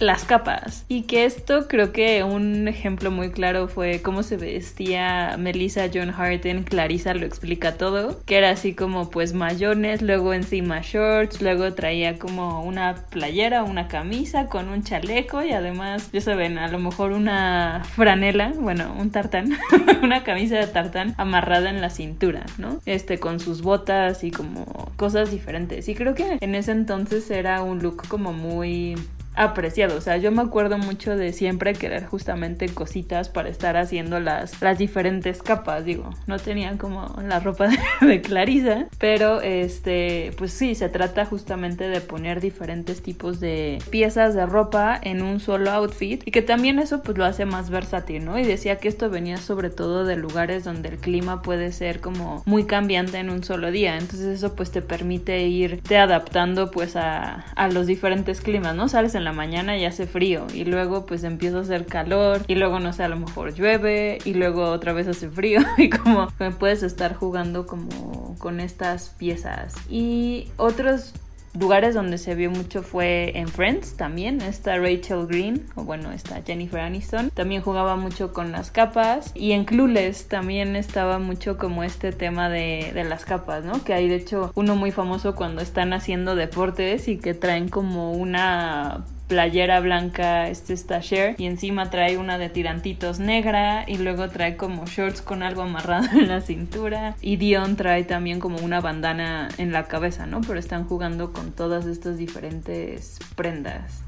las 0.00 0.24
capas. 0.24 0.84
Y 0.88 1.02
que 1.02 1.24
esto 1.24 1.68
creo 1.68 1.92
que 1.92 2.24
un 2.24 2.66
ejemplo 2.66 3.10
muy 3.10 3.30
claro 3.30 3.68
fue 3.68 4.02
cómo 4.02 4.22
se 4.22 4.36
vestía 4.36 5.36
Melissa 5.38 5.88
John 5.92 6.10
Hart 6.10 6.46
en 6.46 6.64
Clarissa 6.64 7.14
lo 7.14 7.26
explica 7.26 7.74
todo. 7.74 8.20
Que 8.24 8.38
era 8.38 8.50
así 8.50 8.74
como 8.74 9.10
pues 9.10 9.34
mayones, 9.34 10.02
luego 10.02 10.34
encima 10.34 10.80
shorts, 10.82 11.42
luego 11.42 11.74
traía 11.74 12.18
como 12.18 12.64
una 12.64 12.94
playera, 13.10 13.62
una 13.62 13.88
camisa 13.88 14.46
con 14.46 14.68
un 14.68 14.82
chaleco 14.82 15.44
y 15.44 15.52
además, 15.52 16.10
ya 16.12 16.20
saben, 16.20 16.58
a 16.58 16.68
lo 16.68 16.78
mejor 16.78 17.12
una 17.12 17.82
franela, 17.84 18.52
bueno, 18.58 18.94
un 18.98 19.10
tartán, 19.10 19.52
una 20.02 20.24
camisa 20.24 20.56
de 20.56 20.66
tartán 20.66 21.14
amarrada 21.18 21.68
en 21.68 21.80
la 21.80 21.90
cintura, 21.90 22.46
¿no? 22.58 22.80
Este, 22.86 23.18
con 23.18 23.38
sus 23.38 23.60
botas 23.60 24.24
y 24.24 24.30
como 24.30 24.90
cosas 24.96 25.30
diferentes. 25.30 25.88
Y 25.88 25.94
creo 25.94 26.14
que 26.14 26.38
en 26.40 26.54
ese 26.54 26.72
entonces 26.72 27.30
era 27.30 27.62
un 27.62 27.82
look 27.82 28.08
como 28.08 28.32
muy 28.32 28.96
apreciado, 29.34 29.96
o 29.96 30.00
sea, 30.00 30.16
yo 30.16 30.32
me 30.32 30.42
acuerdo 30.42 30.78
mucho 30.78 31.16
de 31.16 31.32
siempre 31.32 31.74
querer 31.74 32.04
justamente 32.04 32.68
cositas 32.68 33.28
para 33.28 33.48
estar 33.48 33.76
haciendo 33.76 34.20
las, 34.20 34.60
las 34.60 34.78
diferentes 34.78 35.42
capas, 35.42 35.84
digo, 35.84 36.10
no 36.26 36.38
tenían 36.38 36.78
como 36.78 37.14
la 37.22 37.40
ropa 37.40 37.68
de, 38.00 38.06
de 38.06 38.20
Clarisa, 38.20 38.86
pero 38.98 39.40
este, 39.40 40.32
pues 40.36 40.52
sí, 40.52 40.74
se 40.74 40.88
trata 40.88 41.24
justamente 41.26 41.88
de 41.88 42.00
poner 42.00 42.40
diferentes 42.40 43.02
tipos 43.02 43.40
de 43.40 43.78
piezas 43.90 44.34
de 44.34 44.46
ropa 44.46 44.98
en 45.02 45.22
un 45.22 45.40
solo 45.40 45.70
outfit 45.70 46.26
y 46.26 46.30
que 46.30 46.42
también 46.42 46.78
eso 46.78 47.02
pues 47.02 47.16
lo 47.16 47.24
hace 47.24 47.46
más 47.46 47.70
versátil, 47.70 48.24
¿no? 48.24 48.38
Y 48.38 48.44
decía 48.44 48.76
que 48.76 48.88
esto 48.88 49.10
venía 49.10 49.36
sobre 49.36 49.70
todo 49.70 50.04
de 50.04 50.16
lugares 50.16 50.64
donde 50.64 50.88
el 50.88 50.98
clima 50.98 51.42
puede 51.42 51.72
ser 51.72 52.00
como 52.00 52.42
muy 52.46 52.64
cambiante 52.64 53.18
en 53.18 53.30
un 53.30 53.44
solo 53.44 53.70
día, 53.70 53.96
entonces 53.96 54.26
eso 54.26 54.54
pues 54.54 54.70
te 54.70 54.82
permite 54.82 55.40
irte 55.46 55.96
adaptando 55.96 56.70
pues 56.70 56.96
a, 56.96 57.44
a 57.54 57.68
los 57.68 57.86
diferentes 57.86 58.40
climas, 58.40 58.74
¿no? 58.74 58.88
Sales 58.88 59.14
en 59.14 59.19
la 59.20 59.32
mañana 59.32 59.76
y 59.76 59.84
hace 59.84 60.06
frío 60.06 60.46
y 60.52 60.64
luego 60.64 61.06
pues 61.06 61.24
empieza 61.24 61.58
a 61.58 61.60
hacer 61.60 61.86
calor 61.86 62.42
y 62.46 62.54
luego 62.54 62.80
no 62.80 62.92
sé, 62.92 63.04
a 63.04 63.08
lo 63.08 63.16
mejor 63.16 63.54
llueve 63.54 64.18
y 64.24 64.34
luego 64.34 64.70
otra 64.70 64.92
vez 64.92 65.08
hace 65.08 65.28
frío 65.28 65.60
y 65.78 65.90
como 65.90 66.28
puedes 66.58 66.82
estar 66.82 67.14
jugando 67.14 67.66
como 67.66 68.36
con 68.38 68.60
estas 68.60 69.10
piezas. 69.10 69.74
Y 69.88 70.48
otros 70.56 71.12
lugares 71.58 71.94
donde 71.94 72.18
se 72.18 72.34
vio 72.34 72.50
mucho 72.50 72.82
fue 72.82 73.32
en 73.38 73.48
Friends 73.48 73.96
también. 73.96 74.40
Esta 74.40 74.76
Rachel 74.78 75.26
Green, 75.26 75.66
o 75.74 75.84
bueno, 75.84 76.12
esta 76.12 76.42
Jennifer 76.42 76.80
Aniston, 76.80 77.30
también 77.30 77.62
jugaba 77.62 77.96
mucho 77.96 78.32
con 78.32 78.52
las 78.52 78.70
capas. 78.70 79.32
Y 79.34 79.52
en 79.52 79.64
Clueless 79.64 80.28
también 80.28 80.76
estaba 80.76 81.18
mucho 81.18 81.58
como 81.58 81.84
este 81.84 82.12
tema 82.12 82.48
de, 82.48 82.92
de 82.94 83.04
las 83.04 83.24
capas, 83.24 83.64
¿no? 83.64 83.82
Que 83.84 83.94
hay 83.94 84.08
de 84.08 84.16
hecho 84.16 84.52
uno 84.54 84.76
muy 84.76 84.92
famoso 84.92 85.34
cuando 85.34 85.62
están 85.62 85.92
haciendo 85.92 86.34
deportes 86.34 87.08
y 87.08 87.18
que 87.18 87.34
traen 87.34 87.68
como 87.68 88.12
una 88.12 89.04
playera 89.30 89.78
blanca, 89.78 90.48
este 90.48 90.72
está 90.72 90.98
Cher, 90.98 91.36
y 91.38 91.46
encima 91.46 91.88
trae 91.88 92.18
una 92.18 92.36
de 92.36 92.48
tirantitos 92.48 93.20
negra, 93.20 93.84
y 93.86 93.96
luego 93.96 94.28
trae 94.28 94.56
como 94.56 94.86
shorts 94.86 95.22
con 95.22 95.44
algo 95.44 95.62
amarrado 95.62 96.08
en 96.18 96.26
la 96.26 96.40
cintura, 96.40 97.14
y 97.20 97.36
Dion 97.36 97.76
trae 97.76 98.02
también 98.02 98.40
como 98.40 98.58
una 98.58 98.80
bandana 98.80 99.48
en 99.56 99.70
la 99.70 99.84
cabeza, 99.84 100.26
¿no? 100.26 100.40
Pero 100.40 100.58
están 100.58 100.84
jugando 100.84 101.32
con 101.32 101.52
todas 101.52 101.86
estas 101.86 102.18
diferentes 102.18 103.20
prendas. 103.36 104.02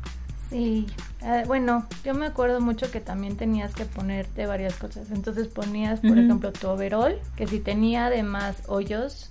Sí, 0.51 0.89
eh, 1.23 1.45
bueno, 1.47 1.87
yo 2.05 2.15
me 2.15 2.27
acuerdo 2.27 2.61
mucho 2.61 2.91
que 2.91 3.01
también 3.01 3.37
tenías 3.37 3.77
que 3.77 3.85
ponerte 3.85 4.47
varias 4.47 4.75
cosas. 4.75 5.13
Entonces 5.13 5.47
ponías, 5.47 6.01
por 6.01 6.19
ejemplo, 6.19 6.53
tu 6.53 6.69
overall, 6.69 7.17
que 7.37 7.47
si 7.47 7.61
tenía 7.61 8.07
además 8.07 8.57
hoyos 8.67 9.31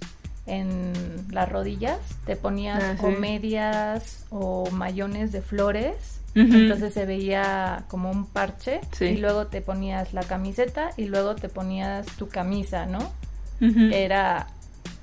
en 0.52 0.94
las 1.32 1.50
rodillas, 1.50 1.98
te 2.26 2.36
ponías 2.36 2.84
Ah, 2.84 2.96
o 3.02 3.10
medias 3.12 4.26
o 4.30 4.70
mayones 4.72 5.32
de 5.32 5.42
flores. 5.42 6.20
Entonces 6.34 6.94
se 6.94 7.06
veía 7.06 7.84
como 7.90 8.10
un 8.10 8.26
parche 8.26 8.80
Sí. 8.94 9.06
y 9.06 9.18
luego 9.18 9.48
te 9.48 9.62
ponías 9.62 10.14
la 10.14 10.24
camiseta 10.24 10.92
y 10.96 11.06
luego 11.06 11.36
te 11.36 11.50
ponías 11.50 12.06
tu 12.18 12.30
camisa, 12.30 12.86
¿no? 12.86 13.00
Era 13.60 14.48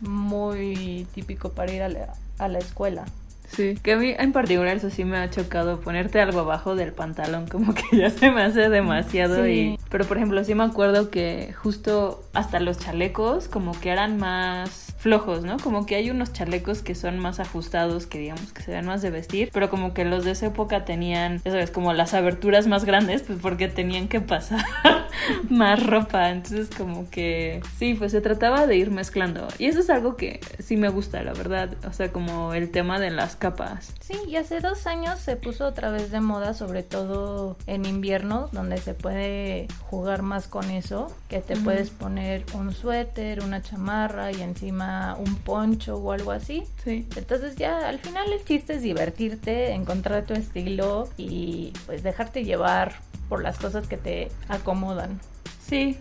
muy 0.01 1.07
típico 1.15 1.51
para 1.53 1.73
ir 1.73 1.83
a 1.83 1.89
la, 1.89 2.15
a 2.39 2.49
la 2.49 2.59
escuela. 2.59 3.05
Sí, 3.51 3.77
que 3.83 3.93
a 3.95 3.97
mí 3.97 4.15
en 4.19 4.33
particular 4.33 4.77
eso 4.77 4.91
sí 4.91 5.05
me 5.05 5.17
ha 5.19 5.31
chocado 5.31 5.81
ponerte 5.81 6.21
algo 6.21 6.41
abajo 6.41 6.77
del 6.77 6.93
pantalón, 6.93 7.47
como 7.47 7.73
que 7.75 7.83
ya 7.97 8.11
se 8.11 8.31
me 8.31 8.43
hace 8.43 8.69
demasiado 8.69 9.45
Sí. 9.45 9.51
y... 9.51 9.79
Pero 9.91 10.05
por 10.07 10.19
ejemplo, 10.19 10.43
sí 10.45 10.55
me 10.55 10.65
acuerdo 10.65 11.11
que 11.11 11.55
justo 11.55 12.25
hasta 12.35 12.61
los 12.61 12.79
chalecos 12.79 13.49
como 13.49 13.73
que 13.81 13.91
eran 13.91 14.19
más 14.19 14.88
flojos, 14.99 15.45
¿no? 15.45 15.57
Como 15.59 15.87
que 15.87 15.95
hay 15.95 16.11
unos 16.11 16.33
chalecos 16.33 16.83
que 16.83 16.95
son 16.95 17.19
más 17.19 17.41
ajustados, 17.41 18.07
que 18.07 18.19
digamos 18.19 18.53
que 18.53 18.63
se 18.63 18.73
ven 18.73 18.85
más 18.85 19.01
de 19.01 19.11
vestir, 19.11 19.51
pero 19.53 19.71
como 19.71 19.95
que 19.95 20.05
los 20.05 20.25
de 20.25 20.33
esa 20.33 20.47
época 20.47 20.85
tenían, 20.85 21.41
ya 21.45 21.53
sabes, 21.53 21.71
como 21.71 21.93
las 21.93 22.15
aberturas 22.15 22.67
más 22.67 22.85
grandes, 22.85 23.23
pues 23.23 23.39
porque 23.41 23.69
tenían 23.69 24.09
que 24.09 24.21
pasar 24.21 24.65
más 25.49 25.85
ropa, 25.87 26.31
entonces 26.31 26.69
como 26.77 27.09
que 27.11 27.61
sí, 27.79 27.95
pues 27.95 28.13
se 28.13 28.21
trataba 28.21 28.67
de 28.67 28.77
ir 28.77 28.91
mezclando. 28.91 29.47
Y 29.59 29.67
eso 29.67 29.81
es 29.81 29.89
algo 29.89 30.17
que 30.17 30.41
sí 30.59 30.77
me 30.77 30.89
gusta, 30.89 31.23
la 31.23 31.33
verdad, 31.33 31.71
o 31.87 31.93
sea, 31.93 32.11
como 32.11 32.53
el 32.53 32.71
tema 32.71 32.99
de 32.99 33.11
las 33.11 33.37
capas. 33.37 33.95
Sí, 34.01 34.15
y 34.27 34.37
hace 34.37 34.61
dos 34.61 34.87
años 34.89 35.21
se 35.21 35.37
puso 35.37 35.67
otra 35.67 35.91
vez 35.91 36.11
de 36.11 36.21
moda, 36.21 36.55
sobre 36.55 36.83
todo 36.83 37.57
en 37.67 37.87
invierno, 37.87 38.49
donde 38.53 38.79
se 38.79 38.95
puede 38.95 39.69
jugar 39.91 40.23
más 40.23 40.49
con 40.49 40.71
eso, 40.71 41.15
que 41.29 41.39
te 41.41 41.57
puedes 41.57 41.91
poner 41.91 42.45
un 42.55 42.73
suéter, 42.73 43.45
una 43.45 43.63
chamarra 43.63 44.33
y 44.33 44.43
encima 44.43 44.88
un 45.19 45.37
poncho 45.37 45.97
o 45.97 46.13
algo 46.13 46.33
así. 46.33 46.65
Sí. 46.85 47.07
Entonces 47.17 47.57
ya 47.57 47.89
al 47.89 47.99
final 47.99 48.33
el 48.33 48.45
chiste 48.45 48.75
es 48.75 48.83
divertirte, 48.83 49.73
encontrar 49.73 50.25
tu 50.25 50.35
estilo 50.35 51.09
y 51.17 51.73
pues 51.87 52.03
dejarte 52.03 52.45
llevar 52.45 52.95
por 53.29 53.43
las 53.43 53.59
cosas 53.59 53.87
que 53.87 53.97
te 53.97 54.29
acomodan. 54.49 55.21
Sí, 55.67 55.97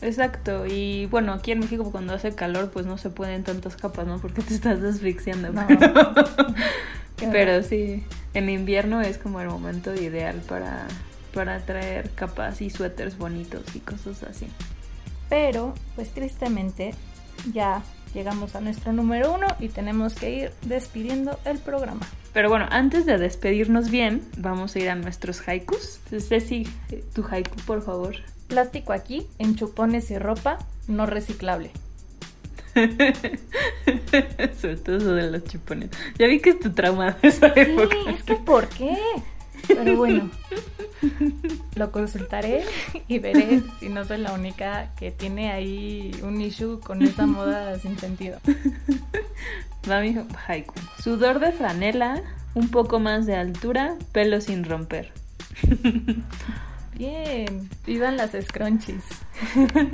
exacto. 0.00 0.66
Y 0.66 1.06
bueno, 1.06 1.32
aquí 1.32 1.52
en 1.52 1.60
México 1.60 1.90
cuando 1.90 2.14
hace 2.14 2.34
calor 2.34 2.70
pues 2.70 2.86
no 2.86 2.98
se 2.98 3.10
pueden 3.10 3.44
tantas 3.44 3.76
capas, 3.76 4.06
¿no? 4.06 4.18
Porque 4.18 4.42
te 4.42 4.54
estás 4.54 4.82
asfixiando. 4.82 5.52
No. 5.52 5.66
Pero 7.32 7.62
sí, 7.62 8.04
en 8.34 8.50
invierno 8.50 9.00
es 9.00 9.18
como 9.18 9.40
el 9.40 9.48
momento 9.48 9.94
ideal 9.94 10.42
para, 10.48 10.86
para 11.32 11.60
traer 11.60 12.10
capas 12.10 12.60
y 12.60 12.70
suéteres 12.70 13.16
bonitos 13.16 13.64
y 13.74 13.80
cosas 13.80 14.22
así. 14.22 14.46
Pero, 15.28 15.74
pues 15.94 16.10
tristemente, 16.10 16.94
ya 17.52 17.82
llegamos 18.16 18.56
a 18.56 18.62
nuestro 18.62 18.94
número 18.94 19.34
uno 19.34 19.46
y 19.60 19.68
tenemos 19.68 20.14
que 20.14 20.30
ir 20.30 20.50
despidiendo 20.62 21.38
el 21.44 21.58
programa. 21.58 22.06
Pero 22.32 22.48
bueno, 22.48 22.66
antes 22.70 23.04
de 23.04 23.18
despedirnos 23.18 23.90
bien, 23.90 24.22
vamos 24.38 24.74
a 24.74 24.78
ir 24.78 24.88
a 24.88 24.94
nuestros 24.94 25.46
haikus. 25.46 26.00
Ceci, 26.10 26.66
tu 27.14 27.24
haiku, 27.30 27.56
por 27.66 27.82
favor. 27.82 28.16
Plástico 28.48 28.94
aquí, 28.94 29.26
en 29.38 29.54
chupones 29.54 30.10
y 30.10 30.18
ropa, 30.18 30.58
no 30.88 31.04
reciclable. 31.04 31.70
Sobre 34.60 34.76
todo 34.76 34.96
eso 34.96 35.12
de 35.12 35.30
los 35.30 35.44
chupones. 35.44 35.90
Ya 36.18 36.26
vi 36.26 36.40
que 36.40 36.50
es 36.50 36.60
tu 36.60 36.70
trauma 36.72 37.12
de 37.20 37.28
esa 37.28 37.48
época. 37.48 37.96
es 38.08 38.22
que 38.22 38.36
¿por 38.36 38.66
qué? 38.68 38.96
Pero 39.68 39.96
bueno, 39.96 40.30
lo 41.74 41.92
consultaré 41.92 42.64
y 43.08 43.18
veré 43.18 43.62
si 43.80 43.88
no 43.88 44.04
soy 44.04 44.18
la 44.18 44.32
única 44.32 44.90
que 44.96 45.10
tiene 45.10 45.50
ahí 45.50 46.12
un 46.22 46.40
issue 46.40 46.80
con 46.80 47.02
esa 47.02 47.26
moda 47.26 47.78
sin 47.78 47.98
sentido. 47.98 48.38
Va 49.88 50.00
mi 50.00 50.16
haiku. 50.46 50.74
Sudor 51.02 51.38
de 51.38 51.52
franela, 51.52 52.22
un 52.54 52.68
poco 52.68 52.98
más 52.98 53.26
de 53.26 53.36
altura, 53.36 53.94
pelo 54.12 54.40
sin 54.40 54.64
romper. 54.64 55.12
Bien, 56.96 57.68
vivan 57.84 58.16
las 58.16 58.32
scrunchies. 58.32 59.04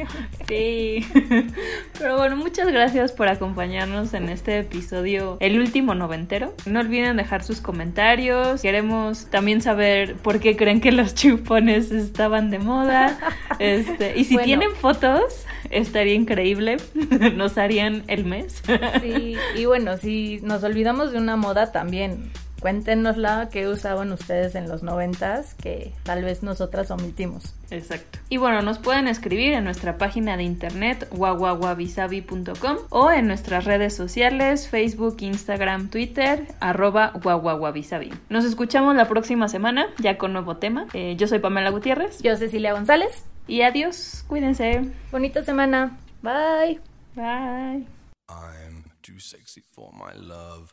Sí. 0.47 1.05
Pero 1.99 2.19
bueno, 2.19 2.37
muchas 2.37 2.69
gracias 2.69 3.13
por 3.13 3.29
acompañarnos 3.29 4.13
en 4.15 4.29
este 4.29 4.59
episodio, 4.59 5.39
el 5.41 5.59
último 5.59 5.95
noventero. 5.95 6.55
No 6.67 6.81
olviden 6.81 7.17
dejar 7.17 7.43
sus 7.43 7.61
comentarios. 7.61 8.61
Queremos 8.61 9.27
también 9.31 9.63
saber 9.63 10.15
por 10.17 10.41
qué 10.41 10.57
creen 10.57 10.81
que 10.81 10.93
los 10.93 11.15
chupones 11.15 11.91
estaban 11.91 12.51
de 12.51 12.59
moda. 12.59 13.19
Este, 13.59 14.19
y 14.19 14.25
si 14.25 14.37
tienen 14.39 14.73
fotos, 14.77 15.47
estaría 15.71 16.15
increíble. 16.15 16.77
Nos 17.35 17.59
harían 17.59 18.05
el 18.09 18.25
mes. 18.25 18.63
Sí, 19.01 19.37
y 19.57 19.65
bueno, 19.65 19.97
si 19.97 20.41
nos 20.43 20.63
olvidamos 20.63 21.13
de 21.13 21.19
una 21.19 21.37
moda 21.37 21.73
también 21.73 22.31
cuéntenosla 22.63 23.49
que 23.51 23.69
usaban 23.69 24.13
ustedes 24.13 24.55
en 24.55 24.69
los 24.69 24.85
noventas 24.85 25.55
que 25.55 25.93
tal 26.05 26.23
vez 26.23 26.43
nosotras 26.45 26.91
omitimos. 26.93 27.55
Exacto. 27.71 28.21
Y 28.29 28.37
bueno, 28.37 28.63
nos 28.63 28.79
pueden 28.79 29.09
escribir 29.09 29.53
en 29.53 29.65
nuestra 29.65 29.99
página 29.99 30.37
de 30.37 30.45
internet 30.45 31.09
guaguaguabisabi.com 31.11 32.77
o 32.91 33.11
en 33.11 33.27
nuestras 33.27 33.65
redes 33.65 33.97
sociales 33.97 34.69
Facebook, 34.69 35.17
Instagram, 35.21 35.91
Twitter, 35.91 36.47
arroba 36.61 37.13
guaguaguabisabi. 37.21 38.13
Nos 38.29 38.45
escuchamos 38.45 38.95
la 38.95 39.09
próxima 39.09 39.49
semana 39.49 39.89
ya 39.99 40.17
con 40.17 40.33
nuevo 40.33 40.57
tema. 40.57 40.87
Eh, 40.95 41.17
yo 41.19 41.27
soy 41.27 41.41
Pamela 41.41 41.71
Gutiérrez. 41.71 42.23
Yo 42.23 42.37
Cecilia 42.37 42.73
González. 42.73 43.25
Y 43.49 43.63
adiós, 43.63 44.25
cuídense. 44.29 44.89
Bonita 45.11 45.43
semana. 45.43 45.99
Bye. 46.23 46.81
Bye. 47.17 47.85
I'm 48.29 48.85
too 49.03 49.19
sexy 49.19 49.63
for 49.73 49.93
my 49.93 50.15
love. 50.15 50.73